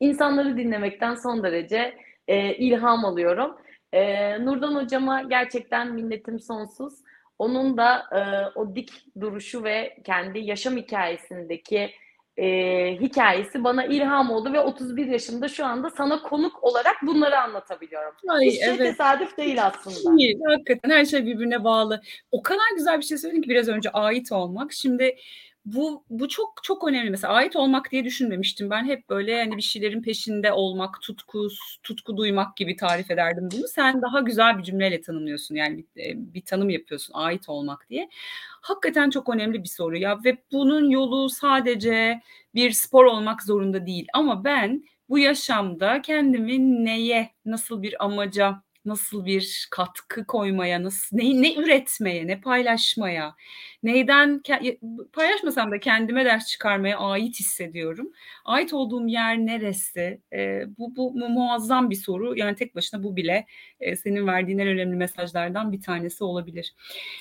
insanları 0.00 0.56
dinlemekten 0.56 1.14
son 1.14 1.42
derece 1.42 1.98
e, 2.28 2.54
ilham 2.54 3.04
alıyorum. 3.04 3.56
E, 3.92 4.44
Nurdan 4.44 4.74
hocama 4.74 5.22
gerçekten 5.22 5.92
minnetim 5.92 6.40
sonsuz. 6.40 6.94
Onun 7.38 7.76
da 7.76 8.02
e, 8.12 8.20
o 8.58 8.76
dik 8.76 9.04
duruşu 9.20 9.64
ve 9.64 9.96
kendi 10.04 10.38
yaşam 10.38 10.76
hikayesindeki 10.76 11.90
e, 12.40 12.96
hikayesi 13.00 13.64
bana 13.64 13.84
ilham 13.84 14.30
oldu 14.30 14.52
ve 14.52 14.60
31 14.60 15.06
yaşımda 15.06 15.48
şu 15.48 15.66
anda 15.66 15.90
sana 15.90 16.22
konuk 16.22 16.64
olarak 16.64 16.96
bunları 17.02 17.38
anlatabiliyorum. 17.38 18.12
Ay, 18.28 18.46
Hiç 18.46 18.58
şey 18.58 18.68
evet. 18.68 18.78
tesadüf 18.78 19.36
değil 19.36 19.66
aslında. 19.66 20.16
İyi, 20.18 20.38
hakikaten 20.46 20.90
her 20.90 21.04
şey 21.04 21.26
birbirine 21.26 21.64
bağlı. 21.64 22.00
O 22.30 22.42
kadar 22.42 22.76
güzel 22.76 22.98
bir 22.98 23.04
şey 23.04 23.18
söyledin 23.18 23.42
ki 23.42 23.48
biraz 23.48 23.68
önce 23.68 23.90
ait 23.90 24.32
olmak. 24.32 24.72
Şimdi 24.72 25.16
bu 25.64 26.04
bu 26.10 26.28
çok 26.28 26.60
çok 26.62 26.88
önemli. 26.88 27.10
Mesela 27.10 27.32
ait 27.32 27.56
olmak 27.56 27.92
diye 27.92 28.04
düşünmemiştim 28.04 28.70
ben. 28.70 28.84
Hep 28.84 29.10
böyle 29.10 29.38
hani 29.44 29.56
bir 29.56 29.62
şeylerin 29.62 30.02
peşinde 30.02 30.52
olmak 30.52 31.00
tutku 31.02 31.48
tutku 31.82 32.16
duymak 32.16 32.56
gibi 32.56 32.76
tarif 32.76 33.10
ederdim 33.10 33.48
bunu. 33.52 33.68
Sen 33.68 34.02
daha 34.02 34.20
güzel 34.20 34.58
bir 34.58 34.62
cümleyle 34.62 35.00
tanımlıyorsun. 35.00 35.54
Yani 35.54 35.76
bir, 35.96 36.02
e, 36.02 36.14
bir 36.34 36.42
tanım 36.44 36.70
yapıyorsun 36.70 37.14
ait 37.14 37.48
olmak 37.48 37.86
diye. 37.90 38.08
Hakikaten 38.62 39.10
çok 39.10 39.28
önemli 39.28 39.62
bir 39.62 39.68
soru 39.68 39.96
ya 39.96 40.24
ve 40.24 40.36
bunun 40.52 40.90
yolu 40.90 41.28
sadece 41.28 42.20
bir 42.54 42.70
spor 42.70 43.04
olmak 43.04 43.42
zorunda 43.42 43.86
değil. 43.86 44.06
Ama 44.14 44.44
ben 44.44 44.84
bu 45.08 45.18
yaşamda 45.18 46.02
kendimi 46.02 46.84
neye 46.84 47.30
nasıl 47.44 47.82
bir 47.82 48.04
amaca 48.04 48.62
nasıl 48.84 49.24
bir 49.24 49.68
katkı 49.70 50.26
koymaya, 50.26 50.82
nasıl 50.82 51.16
ne, 51.16 51.42
ne 51.42 51.54
üretmeye, 51.54 52.26
ne 52.26 52.40
paylaşmaya, 52.40 53.34
neyden 53.82 54.42
paylaşmasam 55.12 55.70
da 55.70 55.80
kendime 55.80 56.24
ders 56.24 56.46
çıkarmaya 56.46 56.98
ait 56.98 57.40
hissediyorum. 57.40 58.12
Ait 58.44 58.72
olduğum 58.72 59.08
yer 59.08 59.38
neresi? 59.38 60.20
E, 60.32 60.62
bu, 60.78 60.96
bu, 60.96 61.12
muazzam 61.28 61.90
bir 61.90 61.96
soru. 61.96 62.36
Yani 62.36 62.54
tek 62.56 62.74
başına 62.74 63.02
bu 63.02 63.16
bile 63.16 63.46
e, 63.80 63.96
senin 63.96 64.26
verdiğin 64.26 64.58
en 64.58 64.68
önemli 64.68 64.96
mesajlardan 64.96 65.72
bir 65.72 65.80
tanesi 65.80 66.24
olabilir. 66.24 66.74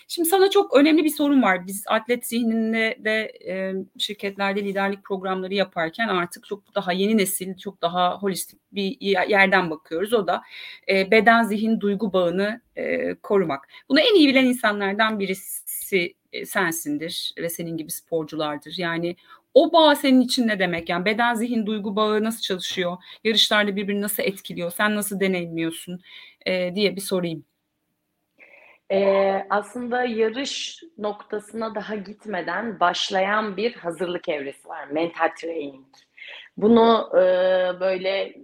Şimdi 0.07 0.29
sana 0.29 0.49
çok 0.49 0.77
önemli 0.77 1.03
bir 1.03 1.09
sorun 1.09 1.41
var. 1.41 1.67
Biz 1.67 1.83
atlet 1.87 2.27
zihninde 2.27 2.97
de 2.99 3.31
e, 3.47 3.73
şirketlerde 3.97 4.63
liderlik 4.63 5.03
programları 5.03 5.53
yaparken 5.53 6.07
artık 6.07 6.45
çok 6.45 6.75
daha 6.75 6.93
yeni 6.93 7.17
nesil, 7.17 7.57
çok 7.57 7.81
daha 7.81 8.17
holistik 8.17 8.59
bir 8.71 8.97
yerden 9.01 9.69
bakıyoruz. 9.69 10.13
O 10.13 10.27
da 10.27 10.41
e, 10.89 11.11
beden 11.11 11.43
zihin 11.59 11.79
duygu 11.79 12.13
bağını 12.13 12.61
e, 12.75 13.15
korumak. 13.15 13.67
Bunu 13.89 13.99
en 13.99 14.15
iyi 14.15 14.27
bilen 14.27 14.45
insanlardan 14.45 15.19
birisi 15.19 16.15
e, 16.33 16.45
sensindir 16.45 17.33
ve 17.37 17.49
senin 17.49 17.77
gibi 17.77 17.91
sporculardır. 17.91 18.73
Yani 18.77 19.15
o 19.53 19.73
bağ 19.73 19.95
senin 19.95 20.21
için 20.21 20.47
ne 20.47 20.59
demek? 20.59 20.89
Yani 20.89 21.05
beden 21.05 21.35
zihin 21.35 21.65
duygu 21.65 21.95
bağı 21.95 22.23
nasıl 22.23 22.41
çalışıyor? 22.41 22.97
Yarışlarda 23.23 23.75
birbirini 23.75 24.01
nasıl 24.01 24.23
etkiliyor? 24.23 24.71
Sen 24.71 24.95
nasıl 24.95 25.19
deneyimliyorsun? 25.19 26.01
E, 26.45 26.75
diye 26.75 26.95
bir 26.95 27.01
sorayım. 27.01 27.45
Ee, 28.91 29.45
aslında 29.49 30.03
yarış 30.03 30.83
noktasına 30.97 31.75
daha 31.75 31.95
gitmeden 31.95 32.79
başlayan 32.79 33.57
bir 33.57 33.73
hazırlık 33.75 34.29
evresi 34.29 34.67
var. 34.67 34.87
Mental 34.87 35.29
training. 35.41 35.85
Bunu 36.57 37.09
e, 37.13 37.19
böyle 37.79 38.35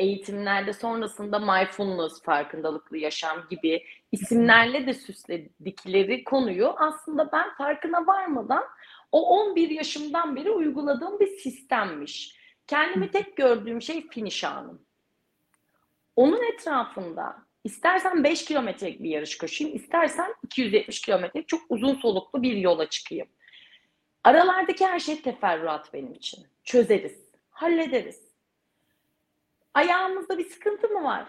eğitimlerde 0.00 0.72
sonrasında 0.72 1.38
mindfulness, 1.38 2.22
farkındalıklı 2.22 2.98
yaşam 2.98 3.46
gibi 3.50 3.84
isimlerle 4.12 4.86
de 4.86 4.94
süsledikleri 4.94 6.24
konuyu 6.24 6.74
aslında 6.76 7.32
ben 7.32 7.54
farkına 7.54 8.06
varmadan 8.06 8.64
o 9.12 9.28
11 9.28 9.70
yaşımdan 9.70 10.36
beri 10.36 10.50
uyguladığım 10.50 11.20
bir 11.20 11.26
sistemmiş. 11.26 12.36
Kendimi 12.66 13.10
tek 13.10 13.36
gördüğüm 13.36 13.82
şey 13.82 14.08
finish 14.08 14.44
anım. 14.44 14.82
Onun 16.16 16.52
etrafında 16.52 17.36
istersen 17.64 18.24
5 18.24 18.44
kilometrelik 18.44 19.02
bir 19.02 19.10
yarış 19.10 19.38
koşayım, 19.38 19.76
istersen 19.76 20.34
270 20.44 21.00
kilometrelik 21.00 21.48
çok 21.48 21.60
uzun 21.68 21.94
soluklu 21.94 22.42
bir 22.42 22.56
yola 22.56 22.88
çıkayım. 22.88 23.28
Aralardaki 24.24 24.86
her 24.86 24.98
şey 24.98 25.22
teferruat 25.22 25.94
benim 25.94 26.12
için. 26.12 26.46
Çözeriz, 26.64 27.30
hallederiz. 27.50 28.29
Ayağımızda 29.80 30.38
bir 30.38 30.44
sıkıntı 30.50 30.88
mı 30.88 31.04
var? 31.04 31.26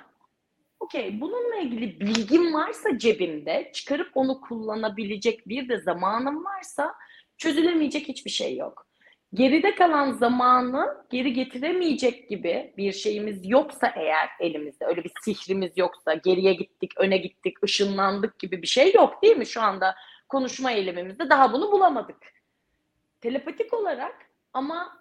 Okey, 0.80 1.22
bununla 1.22 1.56
ilgili 1.56 2.00
bilgim 2.00 2.54
varsa 2.54 2.98
cebimde, 2.98 3.72
çıkarıp 3.74 4.12
onu 4.16 4.42
kullanabilecek 4.42 5.48
bir 5.48 5.70
de 5.70 5.78
zamanım 5.78 6.46
varsa 6.46 6.94
çözülemeyecek 7.38 8.08
hiçbir 8.08 8.32
şey 8.32 8.58
yok. 8.58 8.88
geride 9.34 9.76
kalan 9.76 10.12
zamanı 10.12 11.06
geri 11.10 11.34
getiremeyecek 11.34 12.30
gibi 12.30 12.74
bir 12.78 12.92
şeyimiz 12.92 13.50
yoksa 13.50 13.94
eğer 13.96 14.30
elimizde 14.40 14.86
öyle 14.86 15.04
bir 15.04 15.12
sihrimiz 15.22 15.72
yoksa 15.78 16.14
geriye 16.14 16.54
gittik, 16.54 16.92
öne 16.98 17.18
gittik, 17.18 17.64
ışınlandık 17.64 18.40
gibi 18.40 18.62
bir 18.62 18.68
şey 18.68 18.94
yok 18.94 19.24
değil 19.24 19.38
mi 19.38 19.46
şu 19.46 19.62
anda 19.62 19.96
konuşma 20.30 20.72
eylemimizde 20.72 21.30
daha 21.30 21.54
bunu 21.54 21.72
bulamadık. 21.72 22.18
Telepatik 23.22 23.74
olarak 23.74 24.16
ama 24.54 25.01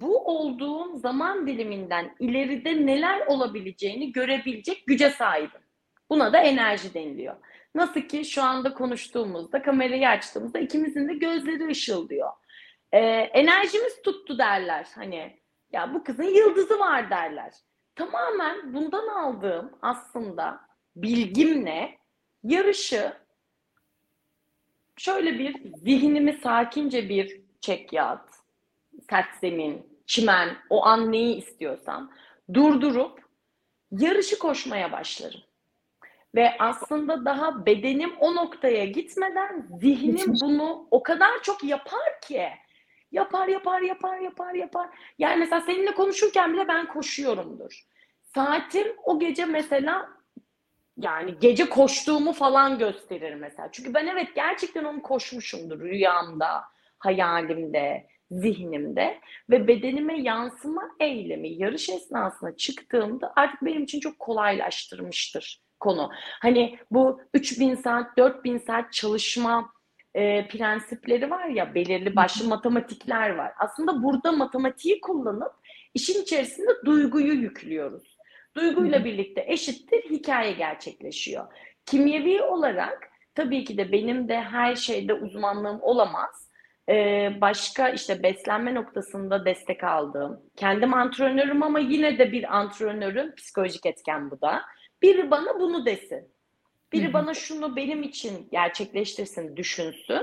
bu 0.00 0.24
olduğum 0.24 0.96
zaman 0.96 1.46
diliminden 1.46 2.14
ileride 2.20 2.86
neler 2.86 3.26
olabileceğini 3.26 4.12
görebilecek 4.12 4.86
güce 4.86 5.10
sahibim. 5.10 5.60
Buna 6.10 6.32
da 6.32 6.38
enerji 6.38 6.94
deniliyor. 6.94 7.36
Nasıl 7.74 8.00
ki 8.00 8.24
şu 8.24 8.42
anda 8.42 8.74
konuştuğumuzda, 8.74 9.62
kamerayı 9.62 10.08
açtığımızda 10.08 10.58
ikimizin 10.58 11.08
de 11.08 11.14
gözleri 11.14 11.66
ışıldıyor. 11.68 12.28
Ee, 12.92 12.98
enerjimiz 13.32 14.02
tuttu 14.02 14.38
derler. 14.38 14.86
Hani 14.94 15.40
ya 15.72 15.94
bu 15.94 16.04
kızın 16.04 16.24
yıldızı 16.24 16.78
var 16.78 17.10
derler. 17.10 17.52
Tamamen 17.94 18.74
bundan 18.74 19.08
aldığım 19.08 19.72
aslında 19.82 20.60
bilgimle 20.96 21.98
yarışı 22.42 23.12
şöyle 24.96 25.38
bir 25.38 25.74
zihnimi 25.74 26.32
sakince 26.32 27.08
bir 27.08 27.40
çek 27.60 27.92
yat, 27.92 28.28
sert 29.10 29.34
zemin, 29.40 29.86
çimen, 30.06 30.56
o 30.70 30.84
an 30.84 31.12
neyi 31.12 31.36
istiyorsam 31.36 32.10
durdurup 32.54 33.20
yarışı 33.90 34.38
koşmaya 34.38 34.92
başlarım. 34.92 35.40
Ve 36.34 36.56
aslında 36.58 37.24
daha 37.24 37.66
bedenim 37.66 38.12
o 38.20 38.34
noktaya 38.34 38.84
gitmeden 38.84 39.66
zihnim 39.80 40.34
bunu 40.42 40.86
o 40.90 41.02
kadar 41.02 41.42
çok 41.42 41.64
yapar 41.64 42.20
ki. 42.22 42.48
Yapar, 43.12 43.48
yapar, 43.48 43.80
yapar, 43.80 44.18
yapar, 44.18 44.54
yapar. 44.54 44.88
Yani 45.18 45.36
mesela 45.36 45.60
seninle 45.60 45.94
konuşurken 45.94 46.52
bile 46.52 46.68
ben 46.68 46.88
koşuyorumdur. 46.88 47.86
Saatim 48.34 48.86
o 49.04 49.18
gece 49.18 49.44
mesela 49.44 50.08
yani 50.96 51.34
gece 51.40 51.68
koştuğumu 51.68 52.32
falan 52.32 52.78
gösterir 52.78 53.34
mesela. 53.34 53.68
Çünkü 53.72 53.94
ben 53.94 54.06
evet 54.06 54.28
gerçekten 54.34 54.84
onu 54.84 55.02
koşmuşumdur 55.02 55.80
rüyamda, 55.80 56.62
hayalimde, 56.98 58.06
zihnimde 58.32 59.20
ve 59.50 59.68
bedenime 59.68 60.20
yansıma 60.20 60.82
eylemi 61.00 61.48
yarış 61.48 61.88
esnasında 61.88 62.56
çıktığımda 62.56 63.32
artık 63.36 63.62
benim 63.62 63.82
için 63.82 64.00
çok 64.00 64.18
kolaylaştırmıştır 64.18 65.62
konu. 65.80 66.10
Hani 66.40 66.78
bu 66.90 67.20
3000 67.34 67.74
saat, 67.74 68.16
4000 68.16 68.58
saat 68.58 68.92
çalışma 68.92 69.72
e, 70.14 70.48
prensipleri 70.48 71.30
var 71.30 71.48
ya 71.48 71.74
belirli 71.74 72.16
başlı 72.16 72.48
matematikler 72.48 73.30
var. 73.30 73.52
Aslında 73.58 74.02
burada 74.02 74.32
matematiği 74.32 75.00
kullanıp 75.00 75.52
işin 75.94 76.22
içerisinde 76.22 76.70
duyguyu 76.84 77.32
yüklüyoruz. 77.32 78.16
Duyguyla 78.56 79.04
birlikte 79.04 79.44
eşittir 79.48 80.10
hikaye 80.10 80.52
gerçekleşiyor. 80.52 81.46
Kimyevi 81.86 82.42
olarak 82.42 83.10
tabii 83.34 83.64
ki 83.64 83.78
de 83.78 83.92
benim 83.92 84.28
de 84.28 84.40
her 84.40 84.76
şeyde 84.76 85.14
uzmanlığım 85.14 85.78
olamaz. 85.82 86.41
Ee, 86.88 87.32
başka 87.40 87.88
işte 87.88 88.22
beslenme 88.22 88.74
noktasında 88.74 89.44
destek 89.44 89.84
aldığım, 89.84 90.40
kendim 90.56 90.94
antrenörüm 90.94 91.62
ama 91.62 91.78
yine 91.78 92.18
de 92.18 92.32
bir 92.32 92.56
antrenörün 92.56 93.34
psikolojik 93.36 93.86
etken 93.86 94.30
bu 94.30 94.40
da. 94.40 94.62
Biri 95.02 95.30
bana 95.30 95.60
bunu 95.60 95.86
desin. 95.86 96.28
Biri 96.92 97.04
Hı-hı. 97.04 97.12
bana 97.12 97.34
şunu 97.34 97.76
benim 97.76 98.02
için 98.02 98.48
gerçekleştirsin, 98.52 99.56
düşünsün. 99.56 100.22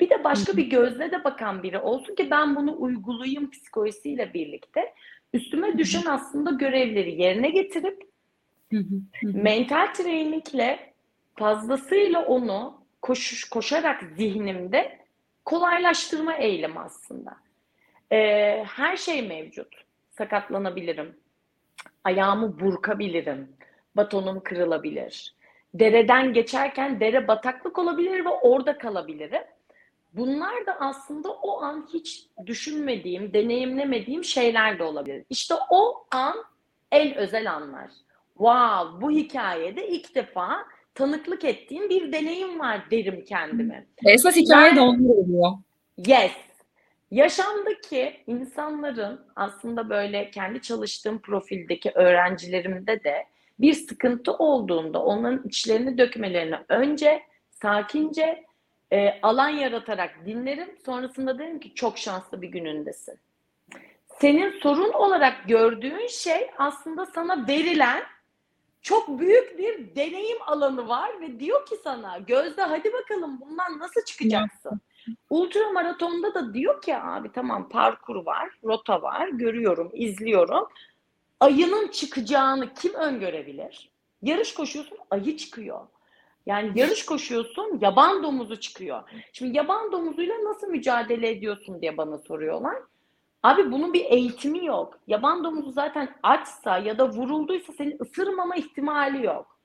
Bir 0.00 0.10
de 0.10 0.24
başka 0.24 0.52
Hı-hı. 0.52 0.56
bir 0.56 0.66
gözle 0.66 1.12
de 1.12 1.24
bakan 1.24 1.62
biri 1.62 1.78
olsun 1.78 2.14
ki 2.14 2.30
ben 2.30 2.56
bunu 2.56 2.76
uygulayayım 2.78 3.50
psikolojisiyle 3.50 4.34
birlikte. 4.34 4.94
Üstüme 5.32 5.78
düşen 5.78 6.02
Hı-hı. 6.02 6.12
aslında 6.12 6.50
görevleri 6.50 7.22
yerine 7.22 7.50
getirip 7.50 8.02
mental 9.22 9.86
trainingle 9.94 10.94
fazlasıyla 11.38 12.24
onu 12.26 12.84
koşuş, 13.02 13.44
koşarak 13.44 14.02
zihnimde 14.16 15.03
kolaylaştırma 15.44 16.34
eylemi 16.34 16.78
aslında. 16.80 17.36
Ee, 18.12 18.64
her 18.68 18.96
şey 18.96 19.28
mevcut. 19.28 19.84
Sakatlanabilirim. 20.10 21.16
Ayağımı 22.04 22.60
burkabilirim 22.60 23.56
batonum 23.96 24.40
kırılabilir. 24.40 25.34
Dereden 25.74 26.32
geçerken 26.32 27.00
dere 27.00 27.28
bataklık 27.28 27.78
olabilir 27.78 28.24
ve 28.24 28.28
orada 28.28 28.78
kalabilirim. 28.78 29.42
Bunlar 30.12 30.66
da 30.66 30.76
aslında 30.80 31.32
o 31.32 31.62
an 31.62 31.88
hiç 31.92 32.26
düşünmediğim, 32.46 33.32
deneyimlemediğim 33.32 34.24
şeyler 34.24 34.78
de 34.78 34.82
olabilir. 34.82 35.24
İşte 35.30 35.54
o 35.70 36.06
an 36.10 36.44
en 36.92 37.14
özel 37.14 37.52
anlar. 37.52 37.90
Wow, 38.28 39.00
bu 39.00 39.10
hikayede 39.10 39.88
ilk 39.88 40.14
defa 40.14 40.66
tanıklık 40.94 41.44
ettiğim 41.44 41.88
bir 41.88 42.12
deneyim 42.12 42.58
var 42.60 42.90
derim 42.90 43.24
kendime. 43.24 43.86
Esas 44.06 44.36
hikaye 44.36 44.76
de 44.76 44.80
onlar 44.80 45.14
oluyor. 45.14 45.52
Yes. 46.06 46.32
Yaşamdaki 47.10 48.16
insanların 48.26 49.20
aslında 49.36 49.90
böyle 49.90 50.30
kendi 50.30 50.62
çalıştığım 50.62 51.18
profildeki 51.18 51.90
öğrencilerimde 51.90 53.04
de 53.04 53.26
bir 53.58 53.72
sıkıntı 53.72 54.32
olduğunda 54.32 55.04
onların 55.04 55.48
içlerini 55.48 55.98
dökmelerini 55.98 56.56
önce 56.68 57.22
sakince 57.50 58.44
e, 58.92 59.20
alan 59.22 59.48
yaratarak 59.48 60.26
dinlerim. 60.26 60.68
Sonrasında 60.86 61.38
derim 61.38 61.60
ki 61.60 61.74
çok 61.74 61.98
şanslı 61.98 62.42
bir 62.42 62.48
günündesin. 62.48 63.14
Senin 64.20 64.50
sorun 64.60 64.92
olarak 64.92 65.48
gördüğün 65.48 66.06
şey 66.06 66.50
aslında 66.58 67.06
sana 67.06 67.48
verilen 67.48 68.02
çok 68.84 69.18
büyük 69.18 69.58
bir 69.58 69.96
deneyim 69.96 70.38
alanı 70.46 70.88
var 70.88 71.20
ve 71.20 71.40
diyor 71.40 71.66
ki 71.66 71.76
sana 71.84 72.18
Gözde 72.18 72.62
hadi 72.62 72.92
bakalım 72.92 73.40
bundan 73.40 73.78
nasıl 73.78 74.04
çıkacaksın? 74.04 74.80
Ultra 75.30 75.72
maratonda 75.72 76.34
da 76.34 76.54
diyor 76.54 76.82
ki 76.82 76.96
abi 76.96 77.32
tamam 77.32 77.68
parkur 77.68 78.26
var, 78.26 78.50
rota 78.64 79.02
var, 79.02 79.28
görüyorum, 79.28 79.90
izliyorum 79.92 80.68
ayının 81.40 81.88
çıkacağını 81.88 82.74
kim 82.74 82.94
öngörebilir? 82.94 83.90
Yarış 84.22 84.54
koşuyorsun 84.54 84.98
ayı 85.10 85.36
çıkıyor. 85.36 85.80
Yani 86.46 86.72
yarış 86.74 87.06
koşuyorsun 87.06 87.78
yaban 87.80 88.22
domuzu 88.22 88.60
çıkıyor. 88.60 89.02
Şimdi 89.32 89.56
yaban 89.56 89.92
domuzuyla 89.92 90.34
nasıl 90.44 90.66
mücadele 90.66 91.30
ediyorsun 91.30 91.80
diye 91.80 91.96
bana 91.96 92.18
soruyorlar. 92.18 92.76
Abi 93.44 93.72
bunun 93.72 93.92
bir 93.92 94.04
eğitimi 94.04 94.66
yok. 94.66 94.98
Yaban 95.06 95.44
domuzu 95.44 95.70
zaten 95.70 96.08
açsa 96.22 96.78
ya 96.78 96.98
da 96.98 97.08
vurulduysa 97.08 97.72
seni 97.72 97.96
ısırmama 98.00 98.56
ihtimali 98.56 99.26
yok. 99.26 99.58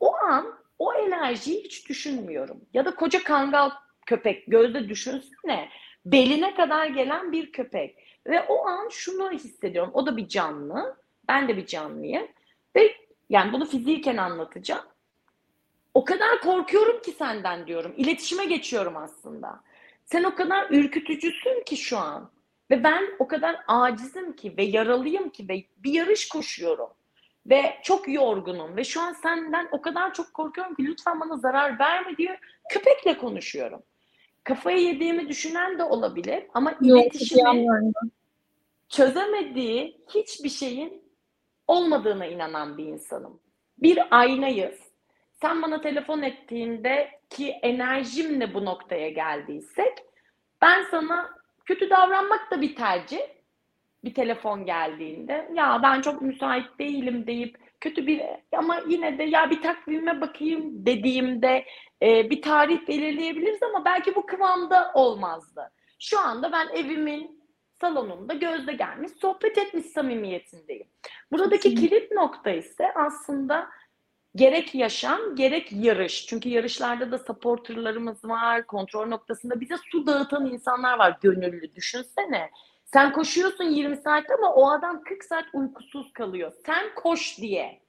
O 0.00 0.16
an 0.16 0.54
o 0.78 0.94
enerjiyi 0.94 1.64
hiç 1.64 1.88
düşünmüyorum. 1.88 2.60
Ya 2.74 2.84
da 2.84 2.94
koca 2.94 3.24
kangal 3.24 3.70
köpek 4.06 4.44
gözde 4.46 4.88
düşünsene. 4.88 5.68
Beline 6.04 6.54
kadar 6.54 6.86
gelen 6.86 7.32
bir 7.32 7.52
köpek. 7.52 7.98
Ve 8.26 8.42
o 8.42 8.66
an 8.66 8.88
şunu 8.88 9.30
hissediyorum. 9.30 9.90
O 9.94 10.06
da 10.06 10.16
bir 10.16 10.28
canlı. 10.28 10.96
Ben 11.28 11.48
de 11.48 11.56
bir 11.56 11.66
canlıyım. 11.66 12.28
Ve 12.76 12.96
yani 13.30 13.52
bunu 13.52 13.66
fiziken 13.66 14.16
anlatacağım. 14.16 14.84
O 15.94 16.04
kadar 16.04 16.40
korkuyorum 16.40 17.02
ki 17.02 17.10
senden 17.10 17.66
diyorum. 17.66 17.94
İletişime 17.96 18.44
geçiyorum 18.44 18.96
aslında. 18.96 19.60
Sen 20.04 20.24
o 20.24 20.34
kadar 20.34 20.70
ürkütücüsün 20.70 21.62
ki 21.64 21.76
şu 21.76 21.98
an. 21.98 22.35
Ve 22.70 22.84
ben 22.84 23.04
o 23.18 23.28
kadar 23.28 23.56
acizim 23.68 24.36
ki 24.36 24.56
ve 24.56 24.64
yaralıyım 24.64 25.30
ki 25.30 25.48
ve 25.48 25.64
bir 25.76 25.92
yarış 25.92 26.28
koşuyorum. 26.28 26.88
Ve 27.46 27.76
çok 27.82 28.08
yorgunum 28.08 28.76
ve 28.76 28.84
şu 28.84 29.00
an 29.00 29.12
senden 29.12 29.68
o 29.72 29.80
kadar 29.80 30.14
çok 30.14 30.34
korkuyorum 30.34 30.74
ki 30.74 30.84
lütfen 30.84 31.20
bana 31.20 31.36
zarar 31.36 31.78
verme 31.78 32.16
diye 32.16 32.40
köpekle 32.70 33.18
konuşuyorum. 33.18 33.82
Kafayı 34.44 34.78
yediğimi 34.78 35.28
düşünen 35.28 35.78
de 35.78 35.84
olabilir 35.84 36.44
ama 36.54 36.70
Yok, 36.70 37.02
iletişimi 37.02 37.92
çözemediği 38.88 40.04
hiçbir 40.14 40.48
şeyin 40.48 41.02
olmadığına 41.66 42.26
inanan 42.26 42.78
bir 42.78 42.84
insanım. 42.84 43.40
Bir 43.78 43.98
aynayız. 44.10 44.80
Sen 45.40 45.62
bana 45.62 45.80
telefon 45.80 46.22
ettiğinde 46.22 47.10
ki 47.30 47.50
enerjimle 47.62 48.54
bu 48.54 48.64
noktaya 48.64 49.10
geldiysek 49.10 49.92
ben 50.62 50.84
sana 50.90 51.35
kötü 51.66 51.90
davranmak 51.90 52.50
da 52.50 52.60
bir 52.60 52.76
tercih. 52.76 53.20
Bir 54.04 54.14
telefon 54.14 54.66
geldiğinde 54.66 55.50
ya 55.54 55.80
ben 55.82 56.00
çok 56.00 56.22
müsait 56.22 56.78
değilim 56.78 57.26
deyip 57.26 57.58
kötü 57.80 58.06
bir 58.06 58.22
ama 58.56 58.80
yine 58.88 59.18
de 59.18 59.22
ya 59.22 59.50
bir 59.50 59.62
takvime 59.62 60.20
bakayım 60.20 60.86
dediğimde 60.86 61.64
e, 62.02 62.30
bir 62.30 62.42
tarih 62.42 62.88
belirleyebiliriz 62.88 63.62
ama 63.62 63.84
belki 63.84 64.14
bu 64.14 64.26
kıvamda 64.26 64.90
olmazdı. 64.94 65.72
Şu 65.98 66.20
anda 66.20 66.52
ben 66.52 66.68
evimin 66.74 67.36
salonunda 67.80 68.34
gözde 68.34 68.72
gelmiş 68.72 69.12
sohbet 69.20 69.58
etmiş 69.58 69.86
samimiyetindeyim. 69.86 70.86
Buradaki 71.32 71.74
kilit 71.74 72.12
nokta 72.12 72.50
ise 72.50 72.94
aslında 72.94 73.68
Gerek 74.36 74.74
yaşam, 74.74 75.36
gerek 75.36 75.72
yarış. 75.72 76.26
Çünkü 76.26 76.48
yarışlarda 76.48 77.12
da 77.12 77.18
supporterlarımız 77.18 78.24
var, 78.24 78.66
kontrol 78.66 79.06
noktasında 79.06 79.60
bize 79.60 79.74
su 79.90 80.06
dağıtan 80.06 80.46
insanlar 80.46 80.98
var 80.98 81.18
gönüllü. 81.20 81.74
Düşünsene. 81.74 82.50
Sen 82.84 83.12
koşuyorsun 83.12 83.64
20 83.64 83.96
saat 83.96 84.30
ama 84.30 84.54
o 84.54 84.70
adam 84.70 85.02
40 85.02 85.24
saat 85.24 85.44
uykusuz 85.52 86.12
kalıyor. 86.12 86.52
Sen 86.66 86.94
koş 86.94 87.38
diye. 87.38 87.80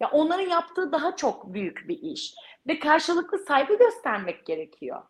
Ya 0.00 0.10
onların 0.10 0.48
yaptığı 0.48 0.92
daha 0.92 1.16
çok 1.16 1.54
büyük 1.54 1.88
bir 1.88 1.98
iş. 2.02 2.34
Ve 2.66 2.78
karşılıklı 2.78 3.38
saygı 3.38 3.78
göstermek 3.78 4.46
gerekiyor. 4.46 5.02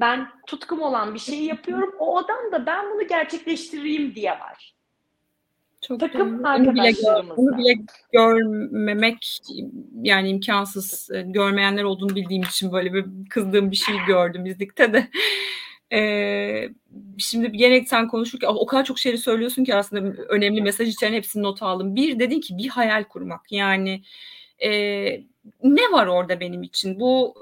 Ben 0.00 0.28
tutkum 0.46 0.82
olan 0.82 1.14
bir 1.14 1.18
şeyi 1.18 1.44
yapıyorum. 1.44 1.94
O 1.98 2.18
adam 2.18 2.52
da 2.52 2.66
ben 2.66 2.90
bunu 2.90 3.06
gerçekleştireyim 3.06 4.14
diye 4.14 4.30
var. 4.30 4.74
Çok 5.82 6.00
Takım. 6.00 6.38
Bunu 6.44 6.74
bile, 6.74 6.92
bunu 7.36 7.58
bile 7.58 7.74
görmemek 8.12 9.38
yani 10.02 10.28
imkansız. 10.28 11.10
E, 11.10 11.22
Görmeyenler 11.22 11.82
olduğunu 11.82 12.14
bildiğim 12.16 12.42
için 12.42 12.72
böyle 12.72 12.94
bir 12.94 13.04
kızdığım 13.30 13.70
bir 13.70 13.76
şey 13.76 13.94
gördüm 14.06 14.46
izlikte 14.46 14.92
de. 14.92 15.08
Ee, 15.94 16.68
şimdi 17.18 17.52
gerek 17.52 17.88
sen 17.88 18.08
konuşurken 18.08 18.48
o 18.48 18.66
kadar 18.66 18.84
çok 18.84 18.98
şeyi 18.98 19.18
söylüyorsun 19.18 19.64
ki 19.64 19.74
aslında 19.74 20.22
önemli 20.22 20.62
mesaj 20.62 20.88
içeren 20.88 21.12
hepsini 21.12 21.42
not 21.42 21.62
aldım. 21.62 21.96
Bir 21.96 22.18
dedin 22.18 22.40
ki 22.40 22.58
bir 22.58 22.68
hayal 22.68 23.04
kurmak 23.04 23.52
yani 23.52 24.02
e, 24.64 24.70
ne 25.62 25.92
var 25.92 26.06
orada 26.06 26.40
benim 26.40 26.62
için? 26.62 27.00
Bu 27.00 27.34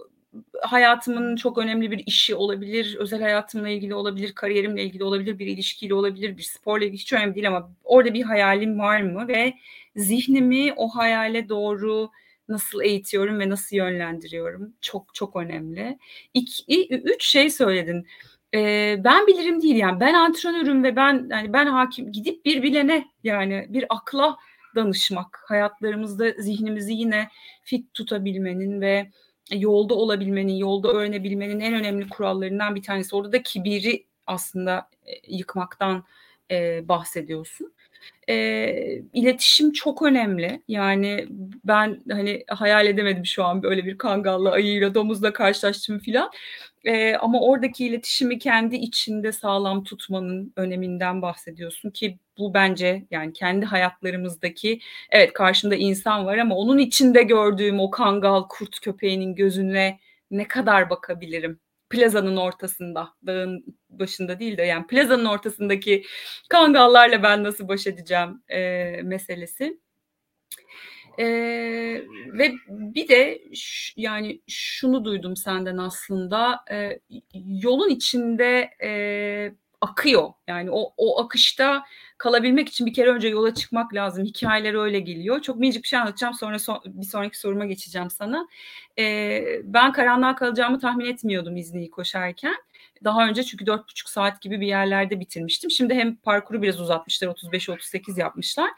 hayatımın 0.63 1.37
çok 1.37 1.59
önemli 1.59 1.91
bir 1.91 2.03
işi 2.07 2.35
olabilir, 2.35 2.97
özel 2.99 3.21
hayatımla 3.23 3.69
ilgili 3.69 3.95
olabilir, 3.95 4.33
kariyerimle 4.33 4.85
ilgili 4.85 5.05
olabilir, 5.05 5.39
bir 5.39 5.47
ilişkiyle 5.47 5.95
olabilir, 5.95 6.37
bir 6.39 6.43
sporla 6.43 6.85
ilgili 6.85 7.01
hiç 7.01 7.13
önemli 7.13 7.35
değil 7.35 7.49
ama 7.49 7.71
orada 7.85 8.15
bir 8.15 8.23
hayalim 8.23 8.79
var 8.79 9.01
mı 9.01 9.29
ve 9.29 9.55
zihnimi 9.97 10.73
o 10.77 10.89
hayale 10.89 11.49
doğru 11.49 12.11
nasıl 12.49 12.83
eğitiyorum 12.83 13.41
ve 13.41 13.49
nasıl 13.49 13.77
yönlendiriyorum 13.77 14.73
çok 14.81 15.15
çok 15.15 15.37
önemli. 15.37 15.99
İki, 16.35 16.89
üç 16.91 17.25
şey 17.27 17.51
söyledin. 17.51 18.07
Ee, 18.55 18.97
ben 19.05 19.27
bilirim 19.27 19.63
değil 19.63 19.77
yani 19.77 20.01
ben 20.01 20.15
antrenörüm 20.15 20.85
ve 20.85 20.97
ben 20.97 21.29
yani 21.31 21.53
ben 21.53 21.67
hakim 21.67 22.13
gidip 22.13 22.45
bir 22.45 22.63
bilene 22.63 23.05
yani 23.25 23.67
bir 23.69 23.85
akla 23.89 24.37
danışmak 24.75 25.45
hayatlarımızda 25.47 26.31
zihnimizi 26.31 26.93
yine 26.93 27.29
fit 27.63 27.95
tutabilmenin 27.95 28.81
ve 28.81 29.11
yolda 29.51 29.95
olabilmenin, 29.95 30.57
yolda 30.57 30.89
öğrenebilmenin 30.89 31.61
en 31.61 31.75
önemli 31.75 32.09
kurallarından 32.09 32.75
bir 32.75 32.83
tanesi. 32.83 33.17
Orada 33.17 33.33
da 33.33 33.43
kibiri 33.43 34.07
aslında 34.27 34.89
e, 35.07 35.37
yıkmaktan 35.37 36.05
e, 36.51 36.89
bahsediyorsun. 36.89 37.73
E, 38.29 39.03
iletişim 39.13 39.73
çok 39.73 40.03
önemli. 40.03 40.63
Yani 40.69 41.27
ben 41.65 42.01
hani 42.11 42.45
hayal 42.49 42.87
edemedim 42.87 43.27
şu 43.27 43.45
an 43.45 43.63
böyle 43.63 43.85
bir 43.85 43.99
kangalla, 43.99 44.51
ayıyla, 44.51 44.95
domuzla 44.95 45.33
karşılaştım 45.33 45.99
filan. 45.99 46.31
E, 46.85 47.15
ama 47.15 47.41
oradaki 47.41 47.87
iletişimi 47.87 48.39
kendi 48.39 48.77
içinde 48.77 49.33
sağlam 49.33 49.85
tutmanın 49.85 50.53
öneminden 50.57 51.23
bahsediyorsun 51.23 51.91
ki 51.91 52.19
bu 52.39 52.55
bence 52.55 53.07
yani 53.11 53.33
kendi 53.33 53.67
hayatlarımızdaki 53.67 54.81
evet 55.11 55.33
karşımda 55.33 55.75
insan 55.77 56.27
var 56.27 56.39
ama 56.39 56.57
onun 56.57 56.79
içinde 56.79 57.23
gördüğüm 57.23 57.81
o 57.81 57.91
kangal 57.91 58.43
kurt 58.49 58.81
köpeğinin 58.81 59.35
gözüne 59.35 59.99
ne 60.31 60.49
kadar 60.49 60.91
bakabilirim? 60.91 61.61
Plazanın 61.91 62.37
ortasında, 62.37 63.09
dağın 63.27 63.65
başında 63.91 64.41
değil 64.41 64.59
de 64.59 64.63
yani 64.63 64.87
plazanın 64.87 65.25
ortasındaki 65.25 66.05
kangallarla 66.49 67.23
ben 67.23 67.45
nasıl 67.45 67.69
baş 67.69 67.87
edeceğim 67.87 68.43
e, 68.49 68.61
meselesi. 69.03 69.81
Ee, 71.19 71.25
ve 72.33 72.53
bir 72.69 73.09
de 73.09 73.43
yani 73.97 74.41
şunu 74.49 75.05
duydum 75.05 75.37
senden 75.37 75.77
aslında 75.77 76.61
e, 76.71 77.01
yolun 77.35 77.89
içinde 77.89 78.71
e, 78.83 78.91
akıyor. 79.81 80.33
Yani 80.49 80.71
o, 80.71 80.93
o 80.97 81.21
akışta 81.25 81.85
kalabilmek 82.19 82.69
için 82.69 82.87
bir 82.87 82.95
kere 82.95 83.11
önce 83.11 83.29
yola 83.29 83.55
çıkmak 83.55 83.95
lazım. 83.95 84.25
Hikayeler 84.25 84.75
öyle 84.75 85.01
geliyor. 85.01 85.43
Çok 85.43 85.57
minicik 85.57 85.83
bir 85.83 85.89
şey 85.89 85.99
anlatacağım 85.99 86.35
sonra 86.35 86.59
son, 86.59 86.81
bir 86.85 87.07
sonraki 87.07 87.39
soruma 87.39 87.67
geçeceğim 87.67 88.11
sana. 88.11 88.49
Ee, 88.99 89.45
ben 89.65 89.93
karanlığa 89.93 90.35
kalacağımı 90.37 90.79
tahmin 90.79 91.05
etmiyordum 91.05 91.57
İzni'yi 91.57 91.91
koşarken 91.91 92.55
daha 93.05 93.29
önce 93.29 93.43
çünkü 93.43 93.67
dört 93.67 93.89
buçuk 93.89 94.09
saat 94.09 94.43
gibi 94.43 94.61
bir 94.61 94.67
yerlerde 94.67 95.21
bitirmiştim. 95.21 95.71
Şimdi 95.71 95.95
hem 95.95 96.17
parkuru 96.17 96.63
biraz 96.63 96.81
uzatmışlar 96.81 97.29
35-38 97.29 98.21
yapmışlar. 98.21 98.71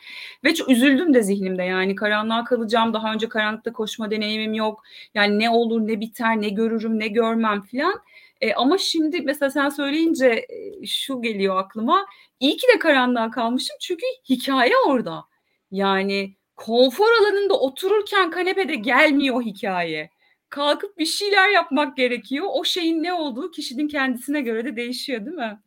Ve 0.45 0.55
çok 0.55 0.69
üzüldüm 0.69 1.15
de 1.15 1.23
zihnimde 1.23 1.63
yani 1.63 1.95
karanlığa 1.95 2.45
kalacağım. 2.45 2.95
Daha 2.95 3.13
önce 3.13 3.29
karanlıkta 3.29 3.73
koşma 3.73 4.11
deneyimim 4.11 4.55
yok. 4.55 4.83
Yani 5.15 5.39
ne 5.39 5.51
olur 5.51 5.81
ne 5.81 6.01
biter 6.01 6.41
ne 6.41 6.49
görürüm 6.49 6.99
ne 6.99 7.09
görmem 7.09 7.63
filan. 7.63 8.03
E, 8.41 8.55
ama 8.55 8.79
şimdi 8.79 9.21
mesela 9.21 9.51
sen 9.51 9.69
söyleyince 9.69 10.47
e, 10.49 10.87
şu 10.87 11.23
geliyor 11.23 11.57
aklıma. 11.57 12.07
İyi 12.41 12.57
ki 12.57 12.67
de 12.75 12.79
karanlığa 12.79 13.31
kalmışım 13.31 13.77
çünkü 13.81 14.07
hikaye 14.29 14.73
orada. 14.87 15.25
Yani 15.71 16.37
konfor 16.57 17.09
alanında 17.21 17.61
otururken 17.61 18.31
kanepede 18.31 18.75
gelmiyor 18.75 19.43
hikaye 19.43 20.11
kalkıp 20.53 20.99
bir 20.99 21.07
şeyler 21.07 21.49
yapmak 21.49 21.97
gerekiyor. 21.97 22.47
O 22.51 22.65
şeyin 22.65 23.03
ne 23.03 23.12
olduğu 23.12 23.51
kişinin 23.51 23.88
kendisine 23.88 24.41
göre 24.41 24.65
de 24.65 24.77
değişiyor 24.77 25.27
değil 25.27 25.37
mi? 25.37 25.61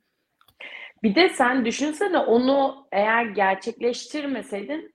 Bir 1.04 1.15
de 1.15 1.30
sen 1.30 1.65
düşünsene 1.65 2.17
onu 2.17 2.88
eğer 2.91 3.26
gerçekleştirmeseydin 3.26 4.93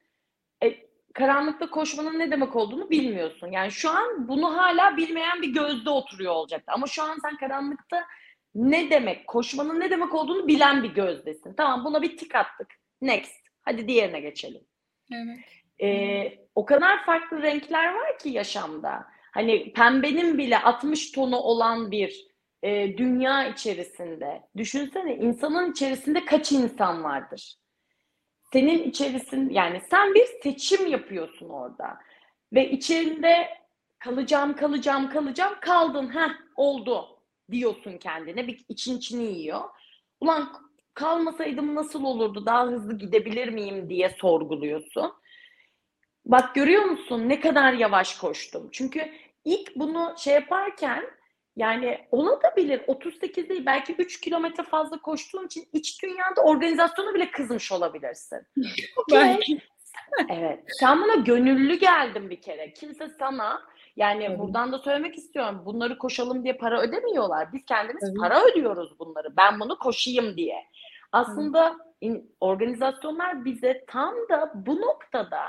e, 0.65 0.77
karanlıkta 1.15 1.71
koşmanın 1.71 2.19
ne 2.19 2.31
demek 2.31 2.57
olduğunu 2.57 2.91
bilmiyorsun. 2.91 3.47
Yani 3.47 3.71
şu 3.71 3.91
an 3.91 4.29
bunu 4.29 4.57
hala 4.57 4.97
bilmeyen 4.97 5.43
bir 5.43 5.53
gözde 5.55 5.91
oturuyor 5.91 6.33
olacaktı. 6.33 6.73
Ama 6.73 6.87
şu 6.87 7.03
an 7.03 7.19
sen 7.23 7.37
karanlıkta 7.37 8.05
ne 8.55 8.91
demek, 8.91 9.27
koşmanın 9.27 9.81
ne 9.81 9.91
demek 9.91 10.15
olduğunu 10.15 10.49
bilen 10.49 10.83
bir 10.83 10.95
gözdesin. 10.95 11.55
Tamam 11.55 11.85
buna 11.85 12.03
bir 12.03 12.17
tik 12.17 12.35
attık. 12.35 12.69
Next. 13.03 13.41
Hadi 13.63 13.89
diğerine 13.89 14.21
geçelim. 14.21 14.63
Evet. 15.13 15.39
Ee, 15.83 16.39
o 16.55 16.65
kadar 16.65 17.05
farklı 17.05 17.43
renkler 17.43 17.95
var 17.95 18.19
ki 18.19 18.29
yaşamda. 18.29 19.07
Hani 19.33 19.73
pembenin 19.73 20.39
bile 20.39 20.59
60 20.59 21.13
tonu 21.13 21.37
olan 21.37 21.91
bir 21.91 22.27
e, 22.63 22.99
dünya 22.99 23.49
içerisinde 23.49 24.43
düşünsene 24.57 25.17
insanın 25.17 25.73
içerisinde 25.73 26.25
kaç 26.25 26.53
insan 26.53 27.05
vardır? 27.05 27.55
Senin 28.53 28.83
içerisinde 28.83 29.55
yani 29.55 29.81
sen 29.91 30.15
bir 30.15 30.27
seçim 30.43 30.87
yapıyorsun 30.87 31.49
orada 31.49 31.99
ve 32.53 32.71
içinde 32.71 33.49
kalacağım 33.99 34.57
kalacağım 34.57 35.11
kalacağım 35.11 35.55
kaldın 35.61 36.07
ha 36.07 36.31
oldu 36.57 37.21
diyorsun 37.51 37.99
kendine 37.99 38.47
bir 38.47 38.65
için 38.69 38.99
içini 38.99 39.25
yiyor. 39.25 39.61
Ulan 40.21 40.53
kalmasaydım 40.95 41.75
nasıl 41.75 42.05
olurdu 42.05 42.47
daha 42.47 42.67
hızlı 42.67 42.99
gidebilir 42.99 43.49
miyim 43.49 43.91
diye 43.91 44.09
sorguluyorsun. 44.21 45.13
Bak 46.31 46.55
görüyor 46.55 46.85
musun 46.85 47.29
ne 47.29 47.41
kadar 47.41 47.73
yavaş 47.73 48.19
koştum. 48.19 48.69
Çünkü 48.73 49.13
ilk 49.45 49.77
bunu 49.77 50.15
şey 50.19 50.35
yaparken 50.35 51.05
yani 51.57 51.99
olabilir 52.11 52.83
38 52.87 53.49
değil 53.49 53.67
belki 53.67 53.95
3 53.95 54.21
kilometre 54.21 54.63
fazla 54.63 55.03
koştuğun 55.03 55.47
için 55.47 55.69
iç 55.73 56.03
dünyada 56.03 56.43
organizasyonu 56.43 57.15
bile 57.15 57.31
kızmış 57.31 57.73
olabilirsin. 57.73 58.39
Belki. 59.13 59.59
evet. 60.29 60.65
Sen 60.81 61.03
buna 61.03 61.15
gönüllü 61.15 61.75
geldin 61.75 62.31
bir 62.31 62.41
kere. 62.41 62.73
Kimse 62.73 63.09
sana 63.19 63.63
yani 63.97 64.25
evet. 64.25 64.39
buradan 64.39 64.73
da 64.73 64.79
söylemek 64.79 65.19
istiyorum. 65.19 65.63
Bunları 65.65 65.99
koşalım 65.99 66.45
diye 66.45 66.57
para 66.57 66.81
ödemiyorlar. 66.81 67.53
Biz 67.53 67.65
kendimiz 67.65 68.05
evet. 68.05 68.17
para 68.21 68.45
ödüyoruz 68.45 68.99
bunları. 68.99 69.37
Ben 69.37 69.61
bunu 69.61 69.79
koşayım 69.79 70.37
diye. 70.37 70.65
Aslında 71.13 71.77
evet. 72.03 72.23
organizasyonlar 72.41 73.45
bize 73.45 73.85
tam 73.89 74.15
da 74.31 74.53
bu 74.55 74.81
noktada 74.81 75.41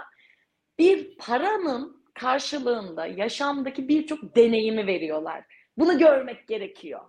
bir 0.81 1.17
paranın 1.17 2.03
karşılığında 2.13 3.05
yaşamdaki 3.05 3.87
birçok 3.87 4.35
deneyimi 4.35 4.87
veriyorlar. 4.87 5.43
Bunu 5.77 5.97
görmek 5.97 6.47
gerekiyor. 6.47 7.01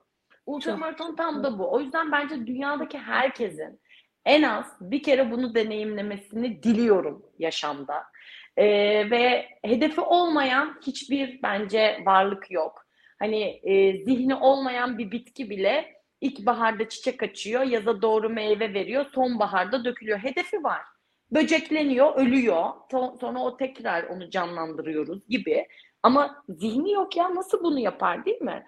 Ultramaraton 0.47 1.17
tam 1.17 1.45
da 1.45 1.59
bu. 1.59 1.73
O 1.73 1.81
yüzden 1.81 2.13
bence 2.13 2.47
dünyadaki 2.47 2.99
herkesin 2.99 3.81
en 4.25 4.43
az 4.43 4.67
bir 4.81 5.03
kere 5.03 5.31
bunu 5.31 5.55
deneyimlemesini 5.55 6.62
diliyorum 6.62 7.27
yaşamda. 7.39 8.05
Ee, 8.57 8.64
ve 9.11 9.49
hedefi 9.64 10.01
olmayan 10.01 10.81
hiçbir 10.87 11.41
bence 11.43 12.03
varlık 12.07 12.51
yok. 12.51 12.87
Hani 13.18 13.43
e, 13.43 14.05
zihni 14.05 14.35
olmayan 14.35 14.99
bir 14.99 15.11
bitki 15.11 15.51
bile 15.51 16.03
ilkbaharda 16.20 16.89
çiçek 16.89 17.23
açıyor, 17.23 17.62
yaza 17.62 18.03
doğru 18.03 18.31
meyve 18.31 18.75
veriyor, 18.75 19.07
sonbaharda 19.14 19.85
dökülüyor. 19.85 20.18
Hedefi 20.18 20.64
var 20.64 20.83
böcekleniyor, 21.35 22.16
ölüyor. 22.16 22.70
Sonra 23.20 23.39
o 23.39 23.57
tekrar 23.57 24.05
onu 24.05 24.30
canlandırıyoruz 24.30 25.28
gibi. 25.28 25.66
Ama 26.03 26.45
zihni 26.49 26.93
yok 26.93 27.16
ya 27.16 27.35
nasıl 27.35 27.64
bunu 27.64 27.78
yapar 27.78 28.24
değil 28.24 28.41
mi? 28.41 28.66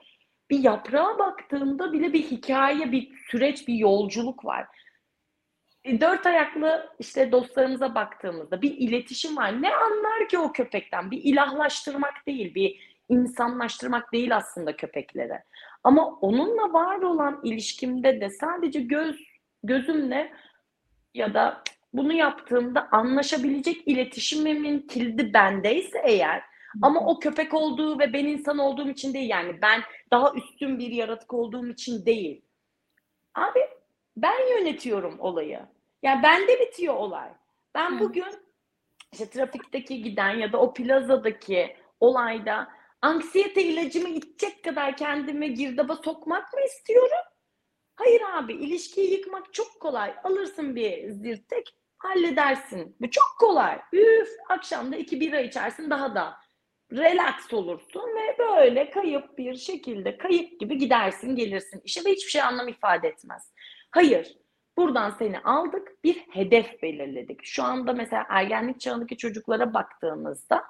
Bir 0.51 0.59
yaprağa 0.59 1.19
baktığında 1.19 1.93
bile 1.93 2.13
bir 2.13 2.23
hikaye, 2.23 2.93
bir 2.93 3.17
süreç, 3.31 3.69
bir 3.69 3.75
yolculuk 3.75 4.45
var. 4.45 4.67
E, 5.85 6.01
dört 6.01 6.27
ayaklı 6.27 6.91
işte 6.99 7.33
dostlarımıza 7.33 7.95
baktığımızda 7.95 8.63
bir 8.63 8.71
iletişim 8.79 9.37
var. 9.37 9.63
Ne 9.63 9.75
anlar 9.75 10.29
ki 10.29 10.39
o 10.39 10.53
köpekten? 10.53 11.11
Bir 11.11 11.25
ilahlaştırmak 11.25 12.27
değil, 12.27 12.55
bir 12.55 12.95
insanlaştırmak 13.09 14.13
değil 14.13 14.37
aslında 14.37 14.77
köpekleri. 14.77 15.39
Ama 15.85 16.07
onunla 16.07 16.73
var 16.73 16.97
olan 17.03 17.41
ilişkimde 17.45 18.21
de 18.21 18.31
sadece 18.31 18.81
göz 18.81 19.17
gözümle 19.63 20.33
ya 21.15 21.35
da 21.35 21.63
bunu 21.95 22.13
yaptığımda 22.13 22.89
anlaşabilecek 22.93 23.89
iletişimimin 23.89 24.81
kilidi 24.81 25.35
bendeyse 25.35 26.03
eğer 26.05 26.43
ama 26.83 27.01
o 27.01 27.19
köpek 27.19 27.55
olduğu 27.55 27.99
ve 27.99 28.13
ben 28.13 28.25
insan 28.25 28.59
olduğum 28.59 28.89
için 28.89 29.15
değil 29.15 29.31
yani 29.31 29.63
ben 29.63 29.83
daha 30.11 30.33
üstün 30.35 30.79
bir 30.79 30.91
yaratık 30.91 31.35
olduğum 31.35 31.67
için 31.69 32.07
değil. 32.07 32.45
Abi 33.35 33.61
ben 34.17 34.59
yönetiyorum 34.59 35.21
olayı. 35.21 35.61
Yani 36.03 36.23
bende 36.23 36.61
bitiyor 36.61 36.95
olay. 36.95 37.29
Ben 37.75 38.01
bugün 38.01 38.25
işte 39.13 39.31
trafikteki 39.31 40.03
giden 40.03 40.31
ya 40.31 40.53
da 40.53 40.59
o 40.59 40.75
plazadaki 40.75 41.77
olayda 42.01 42.69
anksiyete 43.03 43.63
ilacımı 43.63 44.09
içecek 44.09 44.65
kadar 44.65 44.97
kendimi 44.97 45.55
girdaba 45.55 45.97
sokmak 45.97 46.53
mı 46.53 46.61
istiyorum? 46.67 47.25
Hayır 47.97 48.23
abi 48.33 48.53
ilişkiyi 48.53 49.13
yıkmak 49.13 49.55
çok 49.55 49.81
kolay. 49.81 50.15
Alırsın 50.25 50.77
bir 50.77 51.11
zirtek 51.11 51.75
halledersin. 52.05 52.97
Bu 53.01 53.11
çok 53.11 53.37
kolay. 53.39 53.79
Üf 53.93 54.29
akşamda 54.49 54.97
iki 54.97 55.21
bira 55.21 55.41
içersin 55.41 55.91
daha 55.91 56.15
da 56.15 56.37
relax 56.93 57.53
olursun 57.53 58.03
ve 58.03 58.39
böyle 58.39 58.91
kayıp 58.91 59.39
bir 59.39 59.55
şekilde 59.55 60.19
kayıp 60.19 60.61
gibi 60.61 60.79
gidersin 60.79 61.37
gelirsin 61.37 61.81
işe 61.85 62.05
ve 62.05 62.13
hiçbir 62.13 62.31
şey 62.31 62.43
anlam 62.43 62.69
ifade 62.69 63.09
etmez. 63.09 63.53
Hayır 63.91 64.37
buradan 64.77 65.11
seni 65.11 65.39
aldık 65.39 66.05
bir 66.05 66.17
hedef 66.17 66.83
belirledik. 66.83 67.45
Şu 67.45 67.63
anda 67.63 67.93
mesela 67.93 68.27
ergenlik 68.29 68.81
çağındaki 68.81 69.17
çocuklara 69.17 69.75
baktığımızda 69.75 70.65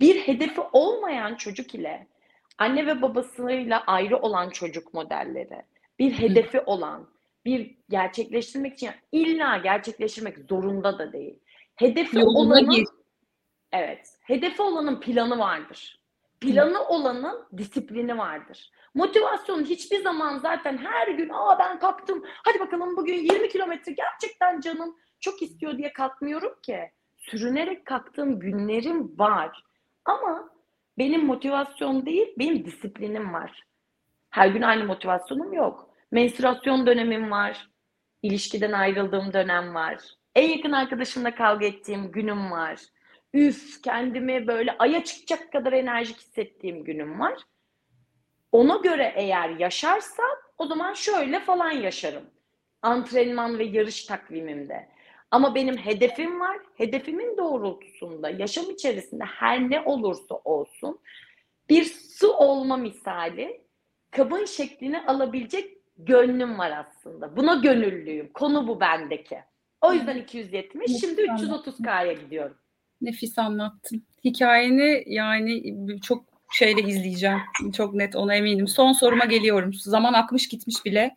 bir 0.00 0.20
hedefi 0.20 0.60
olmayan 0.72 1.34
çocuk 1.34 1.74
ile 1.74 2.06
anne 2.58 2.86
ve 2.86 3.02
babasıyla 3.02 3.84
ayrı 3.86 4.16
olan 4.16 4.50
çocuk 4.50 4.94
modelleri, 4.94 5.62
bir 5.98 6.12
hedefi 6.12 6.60
olan, 6.60 7.08
bir 7.44 7.76
gerçekleştirmek 7.88 8.74
için 8.74 8.90
illa 9.12 9.56
gerçekleştirmek 9.56 10.38
zorunda 10.48 10.98
da 10.98 11.12
değil. 11.12 11.38
Hedefi 11.76 12.18
Yoluna 12.18 12.38
olanın 12.38 12.70
gir. 12.70 12.84
Evet. 13.72 14.18
Hedefi 14.22 14.62
olanın 14.62 15.00
planı 15.00 15.38
vardır. 15.38 16.00
Planı 16.40 16.78
Hı. 16.78 16.84
olanın 16.84 17.46
disiplini 17.56 18.18
vardır. 18.18 18.70
Motivasyon 18.94 19.64
hiçbir 19.64 20.02
zaman 20.02 20.38
zaten 20.38 20.78
her 20.78 21.08
gün 21.08 21.28
aa 21.28 21.58
ben 21.58 21.78
kalktım 21.78 22.24
hadi 22.26 22.60
bakalım 22.60 22.96
bugün 22.96 23.14
20 23.14 23.48
kilometre 23.48 23.92
gerçekten 23.92 24.60
canım 24.60 24.96
çok 25.20 25.42
istiyor 25.42 25.78
diye 25.78 25.92
kalkmıyorum 25.92 26.54
ki. 26.62 26.90
Sürünerek 27.18 27.86
kalktığım 27.86 28.38
günlerim 28.40 29.18
var. 29.18 29.64
Ama 30.04 30.50
benim 30.98 31.26
motivasyon 31.26 32.06
değil, 32.06 32.34
benim 32.38 32.64
disiplinim 32.64 33.32
var. 33.32 33.62
Her 34.30 34.48
gün 34.48 34.62
aynı 34.62 34.84
motivasyonum 34.84 35.52
yok. 35.52 35.91
Menstruasyon 36.12 36.86
dönemim 36.86 37.30
var. 37.30 37.68
İlişkiden 38.22 38.72
ayrıldığım 38.72 39.32
dönem 39.32 39.74
var. 39.74 39.98
En 40.34 40.48
yakın 40.48 40.72
arkadaşımla 40.72 41.34
kavga 41.34 41.66
ettiğim 41.66 42.12
günüm 42.12 42.50
var. 42.50 42.80
Üf 43.34 43.82
kendimi 43.82 44.46
böyle 44.46 44.78
aya 44.78 45.04
çıkacak 45.04 45.52
kadar 45.52 45.72
enerjik 45.72 46.16
hissettiğim 46.16 46.84
günüm 46.84 47.20
var. 47.20 47.34
Ona 48.52 48.76
göre 48.76 49.12
eğer 49.16 49.48
yaşarsam 49.48 50.36
o 50.58 50.66
zaman 50.66 50.94
şöyle 50.94 51.40
falan 51.40 51.70
yaşarım. 51.70 52.30
Antrenman 52.82 53.58
ve 53.58 53.64
yarış 53.64 54.04
takvimimde. 54.04 54.88
Ama 55.30 55.54
benim 55.54 55.76
hedefim 55.76 56.40
var. 56.40 56.58
Hedefimin 56.74 57.36
doğrultusunda 57.36 58.30
yaşam 58.30 58.70
içerisinde 58.70 59.24
her 59.24 59.70
ne 59.70 59.80
olursa 59.80 60.34
olsun 60.34 61.00
bir 61.68 61.84
su 61.84 62.32
olma 62.32 62.76
misali 62.76 63.64
kabın 64.10 64.44
şeklini 64.44 65.00
alabilecek 65.06 65.81
gönlüm 65.96 66.58
var 66.58 66.70
aslında. 66.70 67.36
Buna 67.36 67.54
gönüllüyüm. 67.54 68.32
Konu 68.32 68.68
bu 68.68 68.80
bendeki. 68.80 69.38
O 69.80 69.92
yüzden 69.92 70.16
270. 70.16 71.00
Şimdi 71.00 71.20
330K'ya 71.20 72.12
gidiyorum. 72.12 72.56
Nefis 73.00 73.38
anlattın. 73.38 74.06
Hikayeni 74.24 75.04
yani 75.06 75.76
çok 76.00 76.24
şeyle 76.52 76.82
izleyeceğim. 76.82 77.38
Çok 77.76 77.94
net 77.94 78.16
ona 78.16 78.34
eminim. 78.34 78.68
Son 78.68 78.92
soruma 78.92 79.24
geliyorum. 79.24 79.74
Zaman 79.74 80.12
akmış 80.12 80.48
gitmiş 80.48 80.84
bile. 80.84 81.16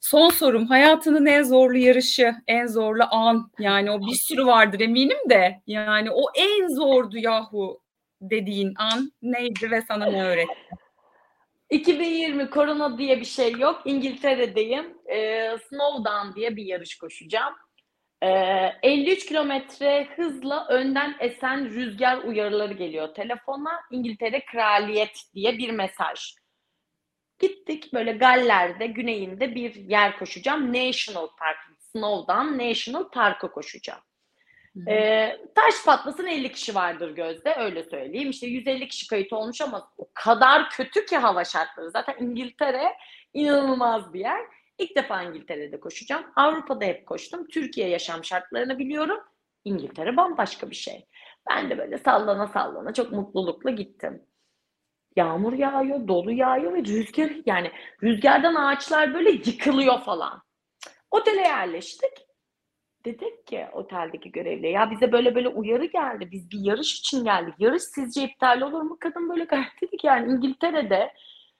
Son 0.00 0.30
sorum 0.30 0.66
hayatının 0.66 1.26
en 1.26 1.42
zorlu 1.42 1.78
yarışı, 1.78 2.34
en 2.46 2.66
zorlu 2.66 3.02
an 3.10 3.50
yani 3.58 3.90
o 3.90 4.00
bir 4.00 4.14
sürü 4.14 4.46
vardır 4.46 4.80
eminim 4.80 5.18
de 5.30 5.60
yani 5.66 6.10
o 6.10 6.22
en 6.34 6.68
zordu 6.68 7.18
yahu 7.18 7.80
dediğin 8.20 8.74
an 8.76 9.12
neydi 9.22 9.70
ve 9.70 9.82
sana 9.82 10.06
ne 10.06 10.24
öğretti? 10.24 10.54
2020 11.70 12.50
korona 12.50 12.98
diye 12.98 13.20
bir 13.20 13.24
şey 13.24 13.52
yok. 13.52 13.82
İngiltere'deyim. 13.84 14.98
Ee, 15.12 15.56
Snowdown 15.68 16.36
diye 16.36 16.56
bir 16.56 16.64
yarış 16.64 16.98
koşacağım. 16.98 17.54
Ee, 18.22 18.72
53 18.82 19.26
kilometre 19.26 20.08
hızla 20.16 20.66
önden 20.68 21.16
esen 21.20 21.70
rüzgar 21.70 22.18
uyarıları 22.18 22.72
geliyor 22.72 23.14
telefona. 23.14 23.80
İngiltere 23.90 24.44
Kraliyet 24.44 25.22
diye 25.34 25.58
bir 25.58 25.70
mesaj. 25.70 26.34
Gittik 27.38 27.92
böyle 27.92 28.12
Galler'de, 28.12 28.86
güneyinde 28.86 29.54
bir 29.54 29.74
yer 29.74 30.18
koşacağım. 30.18 30.72
National 30.72 31.28
Park, 31.38 31.58
Snow'dan 31.78 32.58
National 32.58 33.10
Park'a 33.10 33.50
koşacağım. 33.50 34.00
Ee, 34.88 35.38
taş 35.54 35.84
patlasın 35.84 36.26
50 36.26 36.52
kişi 36.52 36.74
vardır 36.74 37.14
gözde 37.14 37.54
öyle 37.54 37.82
söyleyeyim. 37.84 38.30
İşte 38.30 38.46
150 38.46 38.88
kişi 38.88 39.06
kayıt 39.06 39.32
olmuş 39.32 39.60
ama 39.60 39.92
o 39.98 40.08
kadar 40.14 40.70
kötü 40.70 41.06
ki 41.06 41.16
hava 41.16 41.44
şartları. 41.44 41.90
Zaten 41.90 42.14
İngiltere 42.18 42.96
inanılmaz 43.34 44.12
bir 44.14 44.20
yer. 44.20 44.40
İlk 44.78 44.96
defa 44.96 45.22
İngiltere'de 45.22 45.80
koşacağım. 45.80 46.24
Avrupa'da 46.36 46.84
hep 46.84 47.06
koştum. 47.06 47.48
Türkiye 47.48 47.88
yaşam 47.88 48.24
şartlarını 48.24 48.78
biliyorum. 48.78 49.20
İngiltere 49.64 50.16
bambaşka 50.16 50.70
bir 50.70 50.76
şey. 50.76 51.06
Ben 51.50 51.70
de 51.70 51.78
böyle 51.78 51.98
sallana 51.98 52.46
sallana 52.46 52.94
çok 52.94 53.12
mutlulukla 53.12 53.70
gittim. 53.70 54.22
Yağmur 55.16 55.52
yağıyor, 55.52 56.08
dolu 56.08 56.32
yağıyor 56.32 56.74
ve 56.74 56.78
rüzgar 56.80 57.30
yani 57.46 57.72
rüzgardan 58.02 58.54
ağaçlar 58.54 59.14
böyle 59.14 59.30
yıkılıyor 59.30 60.00
falan. 60.00 60.42
Otele 61.10 61.40
yerleştik. 61.40 62.29
Dedik 63.04 63.46
ki 63.46 63.66
oteldeki 63.72 64.32
görevli 64.32 64.70
ya 64.70 64.90
bize 64.90 65.12
böyle 65.12 65.34
böyle 65.34 65.48
uyarı 65.48 65.84
geldi. 65.84 66.28
Biz 66.32 66.50
bir 66.50 66.58
yarış 66.60 66.98
için 66.98 67.24
geldik. 67.24 67.54
Yarış 67.58 67.82
sizce 67.82 68.22
iptal 68.22 68.60
olur 68.60 68.82
mu? 68.82 68.96
Kadın 69.00 69.28
böyle 69.28 69.44
gayet 69.44 69.82
dedik 69.82 70.04
yani 70.04 70.32
İngiltere'de 70.32 71.14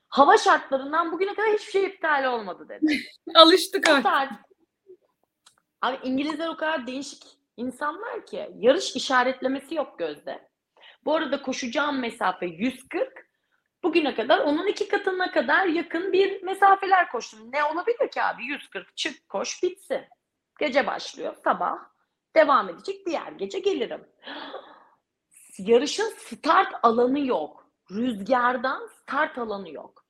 hava 0.09 0.36
şartlarından 0.36 1.12
bugüne 1.12 1.34
kadar 1.34 1.53
hiçbir 1.53 1.72
şey 1.72 1.84
iptal 1.84 2.24
olmadı 2.24 2.66
dedi. 2.68 2.99
Alıştık 3.34 3.88
artık. 3.88 4.07
Abi 5.82 5.99
İngilizler 6.03 6.49
o 6.49 6.57
kadar 6.57 6.86
değişik 6.86 7.22
insanlar 7.57 8.26
ki 8.26 8.51
yarış 8.57 8.97
işaretlemesi 8.97 9.74
yok 9.74 9.99
gözde. 9.99 10.51
Bu 11.05 11.14
arada 11.14 11.43
koşacağım 11.43 11.99
mesafe 11.99 12.47
140 12.47 13.30
Bugüne 13.82 14.14
kadar 14.14 14.38
onun 14.38 14.66
iki 14.66 14.88
katına 14.88 15.30
kadar 15.30 15.66
yakın 15.66 16.12
bir 16.12 16.43
mesafeler 16.43 17.09
koştum. 17.09 17.53
Ne 17.53 17.64
olabilir 17.64 18.11
ki 18.11 18.22
abi? 18.22 18.45
140 18.45 18.97
çık 18.97 19.28
koş 19.28 19.62
bitsin. 19.62 20.01
Gece 20.61 20.86
başlıyor 20.86 21.34
sabah 21.44 21.78
devam 22.36 22.68
edecek 22.68 23.06
diğer 23.06 23.32
gece 23.32 23.58
gelirim. 23.58 24.06
Yarışın 25.58 26.14
start 26.16 26.68
alanı 26.82 27.26
yok. 27.26 27.70
Rüzgardan 27.90 28.86
start 28.86 29.38
alanı 29.38 29.70
yok. 29.70 30.04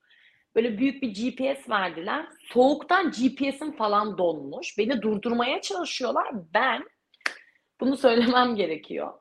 Böyle 0.55 0.79
büyük 0.79 1.03
bir 1.03 1.09
GPS 1.09 1.71
verdiler. 1.71 2.27
Soğuktan 2.41 3.11
GPS'im 3.11 3.73
falan 3.73 4.19
donmuş. 4.19 4.79
Beni 4.79 5.03
durdurmaya 5.03 5.61
çalışıyorlar. 5.61 6.29
Ben 6.55 6.85
bunu 7.81 7.97
söylemem 7.97 8.57
gerekiyor. 8.57 9.13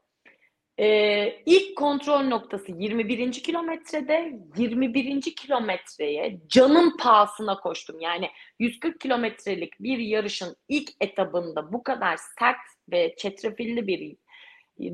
Ee, 0.81 1.41
ilk 1.45 1.77
kontrol 1.77 2.23
noktası 2.23 2.71
21. 2.71 3.31
kilometrede 3.31 4.39
21. 4.57 5.21
kilometreye 5.21 6.39
canın 6.47 6.97
pahasına 6.97 7.59
koştum. 7.59 8.01
Yani 8.01 8.29
140 8.59 8.99
kilometrelik 8.99 9.79
bir 9.79 9.97
yarışın 9.97 10.55
ilk 10.67 10.89
etabında 11.01 11.73
bu 11.73 11.83
kadar 11.83 12.17
sert 12.39 12.57
ve 12.91 13.15
çetrefilli 13.17 13.87
bir 13.87 14.15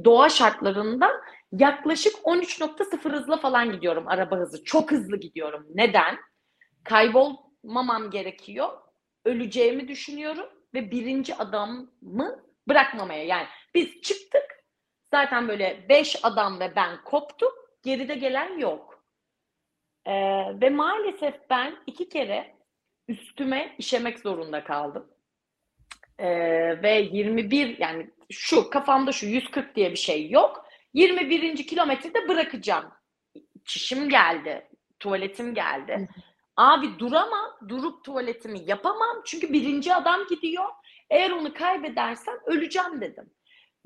doğa 0.06 0.30
şartlarında 0.30 1.12
yaklaşık 1.52 2.16
13.0 2.16 3.10
hızla 3.12 3.38
falan 3.38 3.72
gidiyorum 3.72 4.08
araba 4.08 4.36
hızı. 4.38 4.64
Çok 4.64 4.92
hızlı 4.92 5.18
gidiyorum. 5.20 5.68
Neden? 5.76 6.18
Kaybolmamam 6.84 8.12
gerekiyor. 8.12 8.70
Öleceğimi 9.26 9.88
düşünüyorum 9.88 10.46
ve 10.74 10.92
birinci 10.92 11.36
adamı 11.36 11.90
bırakmamaya. 12.68 13.24
Yani 13.24 13.48
biz 13.76 14.02
çıktık 14.02 14.65
Zaten 15.12 15.48
böyle 15.48 15.86
beş 15.90 16.26
adam 16.26 16.60
ve 16.60 16.76
ben 16.76 17.04
koptuk. 17.04 17.54
Geride 17.84 18.16
gelen 18.16 18.58
yok. 18.58 19.04
Ee, 20.06 20.12
ve 20.62 20.70
maalesef 20.70 21.50
ben 21.50 21.76
iki 21.88 22.10
kere 22.10 22.56
üstüme 23.08 23.76
işemek 23.78 24.20
zorunda 24.20 24.64
kaldım. 24.64 25.10
Ee, 26.20 26.84
ve 26.84 27.10
21 27.12 27.80
yani 27.80 28.10
şu 28.32 28.70
kafamda 28.70 29.12
şu 29.12 29.26
140 29.26 29.76
diye 29.76 29.92
bir 29.92 29.96
şey 29.96 30.30
yok. 30.30 30.66
21. 30.94 31.68
kilometrede 31.68 32.28
bırakacağım. 32.28 32.92
Çişim 33.66 34.10
geldi. 34.10 34.68
Tuvaletim 35.00 35.54
geldi. 35.54 36.10
Abi 36.58 37.00
duramam. 37.00 37.58
Durup 37.68 38.04
tuvaletimi 38.06 38.60
yapamam. 38.66 39.22
Çünkü 39.26 39.54
birinci 39.54 39.94
adam 39.94 40.28
gidiyor. 40.30 40.66
Eğer 41.10 41.32
onu 41.32 41.54
kaybedersem 41.54 42.36
öleceğim 42.46 43.02
dedim. 43.02 43.30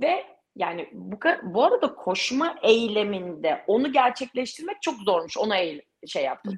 Ve 0.02 0.39
yani 0.60 0.90
bu, 0.94 1.20
bu 1.44 1.64
arada 1.64 1.96
koşma 1.96 2.56
eyleminde 2.62 3.64
onu 3.68 3.92
gerçekleştirmek 3.92 4.82
çok 4.82 4.96
zormuş. 4.96 5.38
Ona 5.38 5.58
eğil, 5.58 5.82
şey 6.08 6.24
yaptım. 6.24 6.58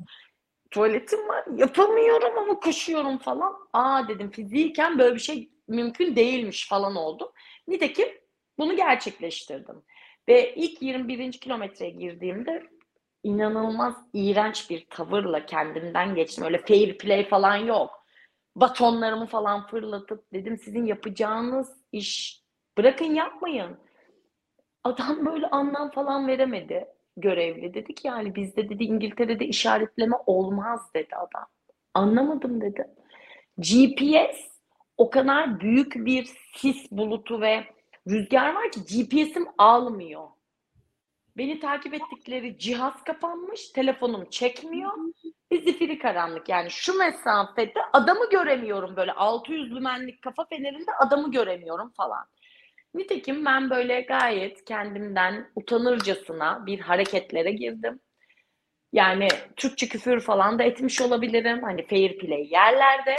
Tuvaletim 0.72 1.28
var 1.28 1.43
yapamıyorum 1.56 2.38
ama 2.38 2.60
koşuyorum 2.60 3.18
falan. 3.18 3.54
Aa 3.74 4.08
dedim 4.08 4.32
fiziken 4.32 4.99
böyle 4.99 5.16
bir 5.16 5.20
şey 5.20 5.49
mümkün 5.68 6.16
değilmiş 6.16 6.70
falan 6.70 6.95
oldu. 6.95 7.34
Nitekim 7.68 8.08
bunu 8.58 8.76
gerçekleştirdim. 8.76 9.84
Ve 10.28 10.56
ilk 10.56 10.82
21. 10.82 11.32
kilometreye 11.32 11.91
girdiğimde 11.91 12.64
inanılmaz 13.24 13.95
iğrenç 14.14 14.70
bir 14.70 14.86
tavırla 14.89 15.45
kendimden 15.45 16.16
geçtim. 16.16 16.43
Öyle 16.43 16.58
fair 16.58 16.97
play 16.97 17.30
falan 17.30 17.56
yok. 17.56 18.06
Batonlarımı 18.56 19.26
falan 19.26 19.68
fırlatıp 19.68 20.34
dedim 20.34 20.58
sizin 20.58 20.86
yapacağınız 20.86 21.70
iş 21.91 22.41
bırakın 22.78 23.14
yapmayın. 23.14 23.78
Adam 24.84 25.26
böyle 25.26 25.48
anlam 25.48 25.92
falan 25.92 26.28
veremedi 26.28 26.88
görevli. 27.18 27.74
Dedi 27.74 27.96
ki 27.96 28.08
yani 28.08 28.36
bizde 28.36 28.70
dedi 28.70 28.84
İngiltere'de 28.84 29.46
işaretleme 29.46 30.16
olmaz 30.26 30.94
dedi 30.96 31.16
adam. 31.16 31.48
Anlamadım 31.94 32.62
dedi. 32.62 32.88
GPS 33.58 34.52
o 34.98 35.10
kadar 35.10 35.60
büyük 35.60 35.96
bir 35.96 36.30
sis 36.56 36.92
bulutu 36.92 37.42
ve 37.42 37.64
rüzgar 38.08 38.54
var 38.54 38.72
ki 38.72 38.80
GPS'im 38.82 39.48
almıyor. 39.58 40.28
Beni 41.38 41.60
takip 41.60 41.94
ettikleri 41.94 42.60
cihaz 42.60 43.04
kapanmış, 43.04 43.70
telefonum 43.70 44.30
çekmiyor. 44.30 44.92
Bir 45.52 45.64
zifiri 45.64 45.98
karanlık 46.00 46.50
yani 46.50 46.72
şu 46.72 46.98
mesafede 46.98 47.82
adamı 47.94 48.30
göremiyorum 48.30 48.96
böyle 48.96 49.12
600 49.12 49.72
lümenlik 49.72 50.22
kafa 50.22 50.46
fenerinde 50.46 50.92
adamı 51.00 51.32
göremiyorum 51.32 51.90
falan. 51.98 52.26
Nitekim 52.94 53.46
ben 53.46 53.70
böyle 53.70 54.02
gayet 54.02 54.66
kendimden 54.66 55.52
utanırcasına 55.56 56.66
bir 56.66 56.80
hareketlere 56.80 57.52
girdim. 57.52 58.00
Yani 58.94 59.28
Türkçe 59.56 59.88
küfür 59.88 60.20
falan 60.20 60.60
da 60.60 60.64
etmiş 60.64 61.02
olabilirim. 61.02 61.64
Hani 61.64 61.88
fair 61.88 62.18
play 62.18 62.48
yerlerde. 62.52 63.16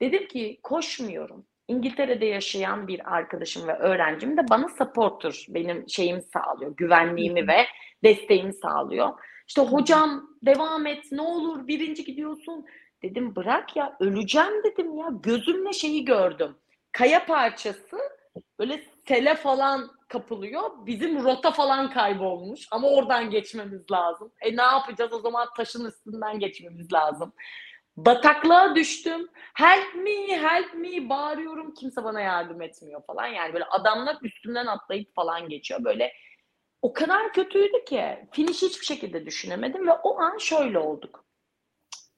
Dedim 0.00 0.28
ki 0.28 0.60
koşmuyorum. 0.62 1.46
İngiltere'de 1.68 2.26
yaşayan 2.26 2.88
bir 2.88 3.14
arkadaşım 3.14 3.68
ve 3.68 3.72
öğrencim 3.72 4.36
de 4.36 4.48
bana 4.50 4.68
supporter, 4.68 5.46
benim 5.48 5.88
şeyimi 5.88 6.22
sağlıyor, 6.22 6.76
güvenliğimi 6.76 7.48
ve 7.48 7.66
desteğimi 8.04 8.52
sağlıyor. 8.52 9.08
İşte 9.48 9.62
hocam 9.62 10.30
devam 10.42 10.86
et, 10.86 11.04
ne 11.12 11.20
olur 11.22 11.66
birinci 11.66 12.04
gidiyorsun. 12.04 12.66
Dedim 13.02 13.36
bırak 13.36 13.76
ya, 13.76 13.96
öleceğim 14.00 14.64
dedim 14.64 14.98
ya. 14.98 15.08
Gözümle 15.22 15.72
şeyi 15.72 16.04
gördüm. 16.04 16.56
Kaya 16.92 17.26
parçası 17.26 17.98
böyle 18.58 18.82
sele 19.08 19.34
falan 19.34 19.90
kapılıyor. 20.08 20.86
Bizim 20.86 21.24
rota 21.24 21.50
falan 21.50 21.90
kaybolmuş 21.90 22.68
ama 22.70 22.88
oradan 22.88 23.30
geçmemiz 23.30 23.90
lazım. 23.90 24.32
E 24.40 24.56
ne 24.56 24.62
yapacağız 24.62 25.12
o 25.12 25.20
zaman 25.20 25.48
taşın 25.56 25.84
üstünden 25.84 26.38
geçmemiz 26.38 26.92
lazım. 26.92 27.32
Bataklığa 27.96 28.74
düştüm. 28.74 29.28
Help 29.54 29.94
me, 29.94 30.42
help 30.42 30.74
me 30.74 31.08
bağırıyorum. 31.08 31.74
Kimse 31.74 32.04
bana 32.04 32.20
yardım 32.20 32.62
etmiyor 32.62 33.02
falan. 33.06 33.26
Yani 33.26 33.52
böyle 33.52 33.64
adamlar 33.64 34.16
üstümden 34.22 34.66
atlayıp 34.66 35.14
falan 35.14 35.48
geçiyor. 35.48 35.84
Böyle 35.84 36.12
o 36.82 36.92
kadar 36.92 37.32
kötüydü 37.32 37.84
ki 37.84 38.28
finish 38.32 38.62
hiçbir 38.62 38.86
şekilde 38.86 39.26
düşünemedim 39.26 39.86
ve 39.86 39.92
o 39.92 40.20
an 40.20 40.38
şöyle 40.38 40.78
olduk. 40.78 41.24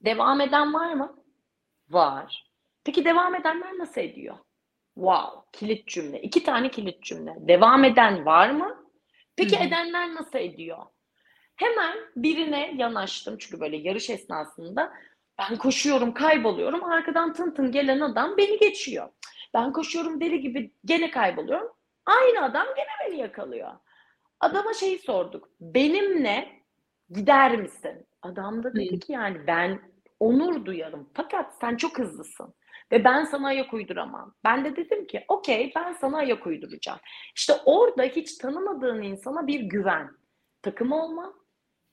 Devam 0.00 0.40
eden 0.40 0.74
var 0.74 0.92
mı? 0.94 1.24
Var. 1.88 2.50
Peki 2.84 3.04
devam 3.04 3.34
edenler 3.34 3.78
nasıl 3.78 4.00
ediyor? 4.00 4.38
Wow, 5.00 5.40
kilit 5.52 5.88
cümle. 5.88 6.22
İki 6.22 6.42
tane 6.42 6.70
kilit 6.70 7.02
cümle. 7.02 7.34
Devam 7.38 7.84
eden 7.84 8.26
var 8.26 8.50
mı? 8.50 8.86
Peki 9.36 9.56
Hı-hı. 9.56 9.66
edenler 9.66 10.14
nasıl 10.14 10.38
ediyor? 10.38 10.78
Hemen 11.56 11.96
birine 12.16 12.74
yanaştım 12.76 13.38
çünkü 13.38 13.60
böyle 13.60 13.76
yarış 13.76 14.10
esnasında 14.10 14.92
ben 15.38 15.58
koşuyorum, 15.58 16.14
kayboluyorum. 16.14 16.84
Arkadan 16.84 17.32
tın 17.32 17.50
tın 17.50 17.72
gelen 17.72 18.00
adam 18.00 18.36
beni 18.36 18.58
geçiyor. 18.58 19.08
Ben 19.54 19.72
koşuyorum 19.72 20.20
deli 20.20 20.40
gibi 20.40 20.72
gene 20.84 21.10
kayboluyorum. 21.10 21.72
Aynı 22.06 22.44
adam 22.44 22.66
gene 22.76 23.10
beni 23.10 23.20
yakalıyor. 23.20 23.72
Adama 24.40 24.74
şeyi 24.74 24.98
sorduk. 24.98 25.48
Benimle 25.60 26.48
gider 27.10 27.56
misin? 27.56 28.06
Adam 28.22 28.62
da 28.64 28.74
dedi 28.74 29.00
ki 29.00 29.12
yani 29.12 29.46
ben 29.46 29.80
onur 30.20 30.64
duyarım. 30.64 31.10
Fakat 31.14 31.54
sen 31.60 31.76
çok 31.76 31.98
hızlısın. 31.98 32.54
Ve 32.92 33.04
ben 33.04 33.24
sana 33.24 33.46
ayak 33.46 33.74
uyduramam. 33.74 34.34
Ben 34.44 34.64
de 34.64 34.76
dedim 34.76 35.06
ki 35.06 35.24
okey 35.28 35.72
ben 35.76 35.92
sana 35.92 36.16
ayak 36.16 36.46
uyduracağım. 36.46 36.98
İşte 37.36 37.52
orada 37.64 38.02
hiç 38.02 38.38
tanımadığın 38.38 39.02
insana 39.02 39.46
bir 39.46 39.60
güven. 39.60 40.10
Takım 40.62 40.92
olma 40.92 41.34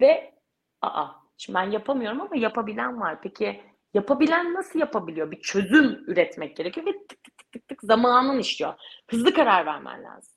ve 0.01 0.33
aa 0.81 1.07
şimdi 1.37 1.57
ben 1.59 1.71
yapamıyorum 1.71 2.21
ama 2.21 2.35
yapabilen 2.35 3.01
var. 3.01 3.21
Peki 3.21 3.61
yapabilen 3.93 4.53
nasıl 4.53 4.79
yapabiliyor? 4.79 5.31
Bir 5.31 5.41
çözüm 5.41 6.03
üretmek 6.07 6.57
gerekiyor 6.57 6.85
ve 6.85 6.91
tık 6.91 7.23
tık 7.23 7.37
tık 7.37 7.51
tık, 7.51 7.67
tık 7.67 7.83
zamanın 7.83 8.39
işliyor. 8.39 8.73
Hızlı 9.09 9.33
karar 9.33 9.65
vermen 9.65 10.03
lazım. 10.03 10.33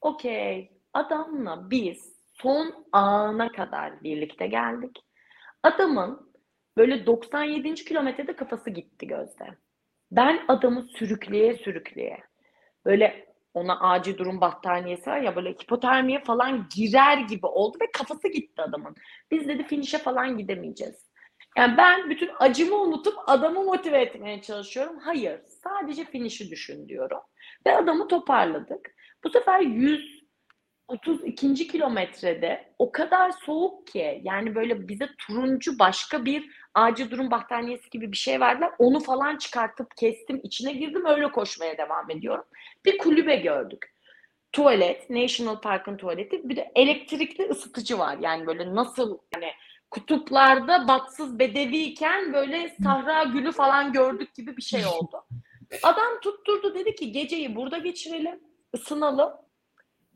Okey 0.00 0.72
adamla 0.92 1.70
biz 1.70 2.16
son 2.42 2.86
ana 2.92 3.52
kadar 3.52 4.02
birlikte 4.02 4.46
geldik. 4.46 4.98
Adamın 5.62 6.32
böyle 6.76 7.06
97. 7.06 7.74
kilometrede 7.74 8.36
kafası 8.36 8.70
gitti 8.70 9.06
gözde. 9.06 9.56
Ben 10.12 10.44
adamı 10.48 10.82
sürükleye 10.82 11.54
sürükleye 11.54 12.20
böyle 12.84 13.26
ona 13.54 13.80
acil 13.80 14.18
durum 14.18 14.40
battaniyesi 14.40 15.10
var 15.10 15.20
ya 15.20 15.36
böyle 15.36 15.52
hipotermiye 15.52 16.24
falan 16.24 16.66
girer 16.76 17.18
gibi 17.18 17.46
oldu 17.46 17.78
ve 17.82 17.90
kafası 17.92 18.28
gitti 18.28 18.62
adamın. 18.62 18.94
Biz 19.30 19.48
dedi 19.48 19.66
finişe 19.66 19.98
falan 19.98 20.38
gidemeyeceğiz. 20.38 21.12
Yani 21.56 21.76
ben 21.76 22.10
bütün 22.10 22.30
acımı 22.38 22.76
unutup 22.76 23.14
adamı 23.26 23.64
motive 23.64 24.00
etmeye 24.00 24.42
çalışıyorum. 24.42 24.98
Hayır, 24.98 25.40
sadece 25.46 26.04
finişi 26.04 26.50
düşün 26.50 26.88
diyorum. 26.88 27.20
Ve 27.66 27.76
adamı 27.76 28.08
toparladık. 28.08 28.94
Bu 29.24 29.30
sefer 29.30 29.60
132. 30.90 31.68
kilometrede 31.68 32.74
o 32.78 32.92
kadar 32.92 33.30
soğuk 33.30 33.86
ki 33.86 34.20
yani 34.24 34.54
böyle 34.54 34.88
bize 34.88 35.08
turuncu 35.18 35.78
başka 35.78 36.24
bir 36.24 36.50
acil 36.74 37.10
durum 37.10 37.30
battaniyesi 37.30 37.90
gibi 37.90 38.12
bir 38.12 38.16
şey 38.16 38.40
verdiler. 38.40 38.70
Onu 38.78 39.00
falan 39.00 39.36
çıkartıp 39.36 39.96
kestim, 39.96 40.40
içine 40.42 40.72
girdim 40.72 41.06
öyle 41.06 41.32
koşmaya 41.32 41.78
devam 41.78 42.10
ediyorum. 42.10 42.44
Bir 42.84 42.98
kulübe 42.98 43.36
gördük. 43.36 43.92
Tuvalet, 44.52 45.10
National 45.10 45.60
Park'ın 45.60 45.96
tuvaleti. 45.96 46.48
Bir 46.48 46.56
de 46.56 46.72
elektrikli 46.74 47.48
ısıtıcı 47.50 47.98
var. 47.98 48.18
Yani 48.20 48.46
böyle 48.46 48.74
nasıl 48.74 49.18
yani 49.34 49.52
kutuplarda 49.90 50.88
batsız 50.88 51.38
bedeviyken 51.38 52.32
böyle 52.32 52.76
sahra 52.82 53.24
gülü 53.24 53.52
falan 53.52 53.92
gördük 53.92 54.34
gibi 54.34 54.56
bir 54.56 54.62
şey 54.62 54.86
oldu. 54.86 55.24
Adam 55.82 56.20
tutturdu 56.22 56.74
dedi 56.74 56.94
ki 56.94 57.12
geceyi 57.12 57.56
burada 57.56 57.78
geçirelim, 57.78 58.40
ısınalım. 58.74 59.41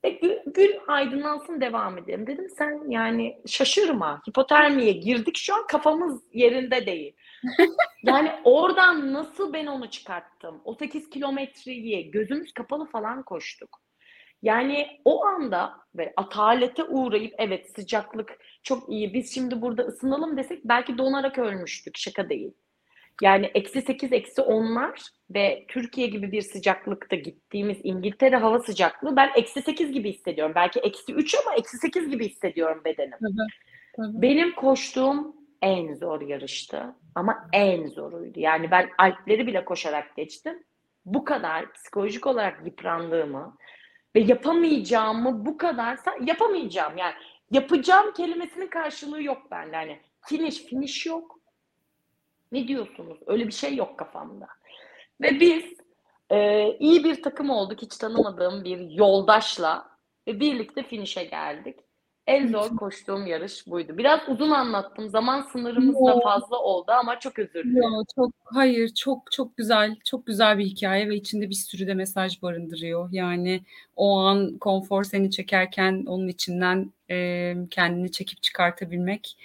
Ve 0.06 0.10
gün, 0.10 0.42
gün 0.46 0.78
aydınlansın 0.86 1.60
devam 1.60 1.98
edelim. 1.98 2.26
Dedim 2.26 2.48
sen 2.58 2.90
yani 2.90 3.38
şaşırma. 3.46 4.22
Hipotermiye 4.28 4.92
girdik 4.92 5.36
şu 5.36 5.54
an 5.54 5.66
kafamız 5.66 6.22
yerinde 6.32 6.86
değil. 6.86 7.16
yani 8.02 8.32
oradan 8.44 9.12
nasıl 9.12 9.52
ben 9.52 9.66
onu 9.66 9.90
çıkarttım? 9.90 10.60
O 10.64 10.74
8 10.74 11.10
kilometreyi 11.10 12.10
gözümüz 12.10 12.52
kapalı 12.52 12.86
falan 12.86 13.22
koştuk. 13.22 13.80
Yani 14.42 15.00
o 15.04 15.24
anda 15.24 15.76
ve 15.94 16.12
atalete 16.16 16.84
uğrayıp 16.84 17.34
evet 17.38 17.70
sıcaklık 17.76 18.38
çok 18.62 18.88
iyi 18.88 19.14
biz 19.14 19.34
şimdi 19.34 19.62
burada 19.62 19.82
ısınalım 19.82 20.36
desek 20.36 20.64
belki 20.64 20.98
donarak 20.98 21.38
ölmüştük 21.38 21.96
şaka 21.98 22.28
değil. 22.28 22.52
Yani 23.22 23.50
eksi 23.54 23.82
8 23.82 24.12
eksi 24.12 24.40
10'lar 24.40 25.10
ve 25.30 25.64
Türkiye 25.68 26.06
gibi 26.06 26.32
bir 26.32 26.42
sıcaklıkta 26.42 27.16
gittiğimiz 27.16 27.78
İngiltere 27.82 28.36
hava 28.36 28.58
sıcaklığı 28.58 29.16
ben 29.16 29.30
eksi 29.36 29.62
8 29.62 29.92
gibi 29.92 30.12
hissediyorum. 30.12 30.52
Belki 30.54 30.80
eksi 30.80 31.12
3 31.14 31.34
ama 31.34 31.54
eksi 31.54 31.78
8 31.78 32.10
gibi 32.10 32.28
hissediyorum 32.28 32.82
bedenim. 32.84 33.18
Tabii, 33.20 33.48
tabii. 33.96 34.22
Benim 34.22 34.54
koştuğum 34.54 35.36
en 35.62 35.94
zor 35.94 36.20
yarıştı 36.20 36.94
ama 37.14 37.48
en 37.52 37.86
zoruydu. 37.86 38.40
Yani 38.40 38.70
ben 38.70 38.90
Alpleri 38.98 39.46
bile 39.46 39.64
koşarak 39.64 40.16
geçtim. 40.16 40.62
Bu 41.04 41.24
kadar 41.24 41.72
psikolojik 41.72 42.26
olarak 42.26 42.66
yıprandığımı 42.66 43.56
ve 44.16 44.20
yapamayacağımı 44.20 45.46
bu 45.46 45.58
kadar 45.58 45.98
yapamayacağım 46.26 46.96
yani 46.96 47.14
yapacağım 47.50 48.12
kelimesinin 48.12 48.66
karşılığı 48.66 49.22
yok 49.22 49.50
bende. 49.50 49.76
Hani 49.76 50.00
finish 50.20 50.64
finish 50.64 51.06
yok. 51.06 51.35
Ne 52.52 52.68
diyorsunuz? 52.68 53.18
Öyle 53.26 53.46
bir 53.46 53.52
şey 53.52 53.76
yok 53.76 53.98
kafamda. 53.98 54.46
Ve 55.20 55.40
biz 55.40 55.76
Eee, 56.30 56.76
iyi 56.80 57.04
bir 57.04 57.22
takım 57.22 57.50
olduk 57.50 57.82
hiç 57.82 57.96
tanımadığım 57.96 58.64
bir 58.64 58.90
yoldaşla 58.90 59.86
ve 60.28 60.40
birlikte 60.40 60.82
finişe 60.82 61.24
geldik. 61.24 61.76
En 62.26 62.48
zor 62.48 62.76
koştuğum 62.76 63.26
yarış 63.26 63.66
buydu. 63.66 63.98
Biraz 63.98 64.20
uzun 64.28 64.50
anlattım. 64.50 65.08
Zaman 65.08 65.40
sınırımız 65.40 65.94
da 65.94 66.10
Yo. 66.10 66.20
fazla 66.20 66.58
oldu 66.58 66.92
ama 66.92 67.18
çok 67.18 67.38
özür 67.38 67.64
Yo, 67.64 67.64
dilerim. 67.64 68.04
çok 68.14 68.30
hayır, 68.44 68.88
çok 68.94 69.32
çok 69.32 69.56
güzel, 69.56 69.96
çok 70.04 70.26
güzel 70.26 70.58
bir 70.58 70.64
hikâye 70.64 71.08
ve 71.08 71.14
içinde 71.16 71.48
bir 71.50 71.54
sürü 71.54 71.86
de 71.86 71.94
mesaj 71.94 72.42
barındırıyor. 72.42 73.08
Yani 73.12 73.60
o 73.96 74.18
an 74.18 74.58
konfor 74.58 75.04
seni 75.04 75.30
çekerken 75.30 76.04
onun 76.06 76.28
içinden, 76.28 76.92
emm, 77.08 77.66
kendini 77.66 78.12
çekip 78.12 78.42
çıkartabilmek. 78.42 79.36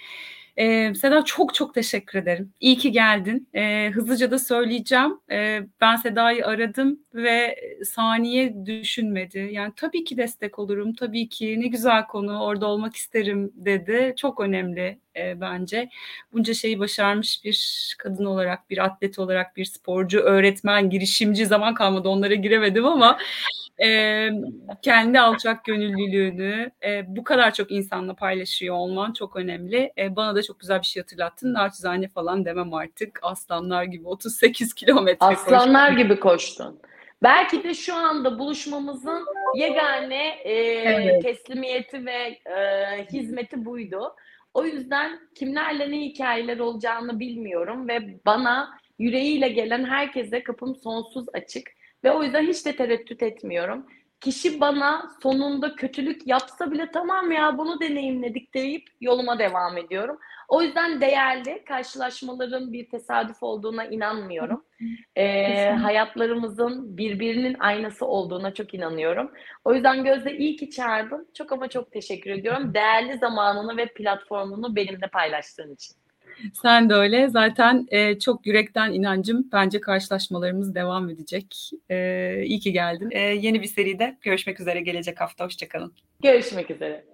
Eee, 0.56 0.92
Seda 0.94 1.24
çok 1.24 1.54
çok 1.54 1.74
teşekkür 1.74 2.18
ederim. 2.18 2.52
İyi 2.60 2.76
ki 2.78 2.92
geldin. 2.92 3.48
Eee, 3.54 3.90
hızlıca 3.94 4.30
da 4.30 4.38
söyleyeceğim. 4.38 5.18
Eee, 5.30 5.66
ben 5.80 5.96
Seda'yı 5.96 6.46
aradım 6.46 6.98
ve 7.14 7.56
saniye 7.84 8.66
düşünmedi. 8.66 9.48
Yani, 9.52 9.72
"Tabii 9.76 10.04
ki 10.04 10.16
destek 10.16 10.58
olurum, 10.58 10.94
tabii 10.94 11.28
ki, 11.28 11.60
ne 11.60 11.66
güzel 11.66 12.06
konu, 12.06 12.40
orada 12.42 12.66
olmak 12.66 12.96
isterim." 12.96 13.52
dedi. 13.54 14.14
Çok 14.16 14.40
önemli, 14.40 14.98
eee, 15.16 15.36
bence. 15.40 15.88
Bunca 16.32 16.54
şeyi 16.54 16.78
başarmış 16.78 17.40
bir 17.44 17.94
kadın 17.98 18.24
olarak, 18.24 18.70
bir 18.70 18.78
atlet 18.84 19.18
olarak, 19.18 19.56
bir 19.56 19.64
sporcu, 19.64 20.18
öğretmen, 20.20 20.90
girişimci, 20.90 21.46
zaman 21.46 21.74
kalmadı 21.74 22.08
onlara 22.08 22.34
giremedim 22.34 22.84
ama, 22.86 23.18
emm, 23.82 24.42
kendi 24.82 25.20
alçak 25.20 25.64
gönüllülüğünü, 25.64 26.70
eee, 26.82 27.04
bu 27.08 27.24
kadar 27.24 27.54
çok 27.54 27.70
insanla 27.70 28.14
paylaşıyor 28.14 28.74
olman 28.74 29.12
çok 29.12 29.36
önemli. 29.36 29.92
Eee, 29.96 30.16
bana 30.16 30.34
da 30.36 30.42
çok 30.42 30.60
güzel 30.60 30.80
bir 30.80 30.86
şey 30.86 31.02
hatırlattın. 31.02 31.54
Naçizane 31.54 32.08
falan 32.08 32.44
demem 32.44 32.74
artık. 32.74 33.18
Aslanlar 33.22 33.84
gibi 33.84 34.08
38 34.08 34.74
kilometre 34.74 35.26
Aslanlar 35.26 35.88
koştum. 35.88 36.02
gibi 36.08 36.20
koştun. 36.20 36.80
Belki 37.22 37.64
de 37.64 37.74
şu 37.74 37.94
anda 37.94 38.38
buluşmamızın 38.38 39.24
yegane, 39.56 40.42
eee, 40.44 40.82
Evet. 40.84 41.22
teslimiyeti 41.22 42.06
ve, 42.06 42.38
eee, 42.46 43.06
hizmeti 43.12 43.64
buydu. 43.64 44.14
O 44.54 44.64
yüzden 44.64 45.18
kimlerle 45.34 45.90
ne 45.90 46.00
hikâyeler 46.00 46.58
olacağını 46.58 47.20
bilmiyorum 47.20 47.88
ve 47.88 47.98
bana 48.26 48.70
yüreğiyle 48.98 49.48
gelen 49.48 49.84
herkese 49.84 50.42
kapım 50.42 50.76
sonsuz 50.76 51.26
açık 51.34 51.70
ve 52.04 52.12
o 52.12 52.22
yüzden 52.22 52.46
hiç 52.46 52.66
de 52.66 52.76
tereddüt 52.76 53.22
etmiyorum. 53.22 53.86
Kişi 54.20 54.60
bana 54.60 55.10
sonunda 55.22 55.74
kötülük 55.74 56.26
yapsa 56.26 56.70
bile 56.70 56.90
"Tamam 56.92 57.30
ya, 57.30 57.58
bunu 57.58 57.80
deneyimledik." 57.80 58.54
deyip 58.54 58.88
yoluma 59.00 59.38
devam 59.38 59.78
ediyorum. 59.78 60.18
O 60.48 60.62
yüzden 60.62 61.00
değerli, 61.00 61.64
karşılaşmaların 61.64 62.72
bir 62.72 62.88
tesadüf 62.90 63.42
olduğuna 63.42 63.84
inanmıyorum. 63.84 64.64
Kesinlikle. 65.16 65.72
hayatlarımızın 65.72 66.96
birbirinin 66.96 67.56
aynası 67.58 68.06
olduğuna 68.06 68.54
çok 68.54 68.74
inanıyorum. 68.74 69.30
O 69.64 69.74
yüzden 69.74 70.04
Gözde 70.04 70.36
iyi 70.36 70.56
ki 70.56 70.70
çağırdın. 70.70 71.28
Çok 71.34 71.52
ama 71.52 71.68
çok 71.68 71.92
teşekkür 71.92 72.30
ediyorum. 72.30 72.74
Değerli 72.74 73.18
zamanını 73.18 73.76
ve 73.76 73.86
platformunu 73.86 74.76
benimle 74.76 75.06
paylaştığın 75.12 75.74
için. 75.74 76.01
Sen 76.62 76.90
de 76.90 76.94
öyle. 76.94 77.28
Zaten, 77.28 77.86
eee, 77.92 78.18
çok 78.18 78.46
yürekten 78.46 78.92
inancım 78.92 79.48
bence 79.52 79.80
karşılaşmalarımız 79.80 80.74
devam 80.74 81.10
edecek. 81.10 81.70
Eee, 81.90 82.42
iyi 82.46 82.60
ki 82.60 82.72
geldin. 82.72 83.10
Eee, 83.10 83.20
yeni 83.20 83.62
bir 83.62 83.66
seride 83.66 84.16
görüşmek 84.22 84.60
üzere 84.60 84.80
gelecek 84.80 85.20
hafta. 85.20 85.44
Hoşça 85.44 85.68
kalın. 85.68 85.92
Görüşmek 86.22 86.70
üzere. 86.70 87.04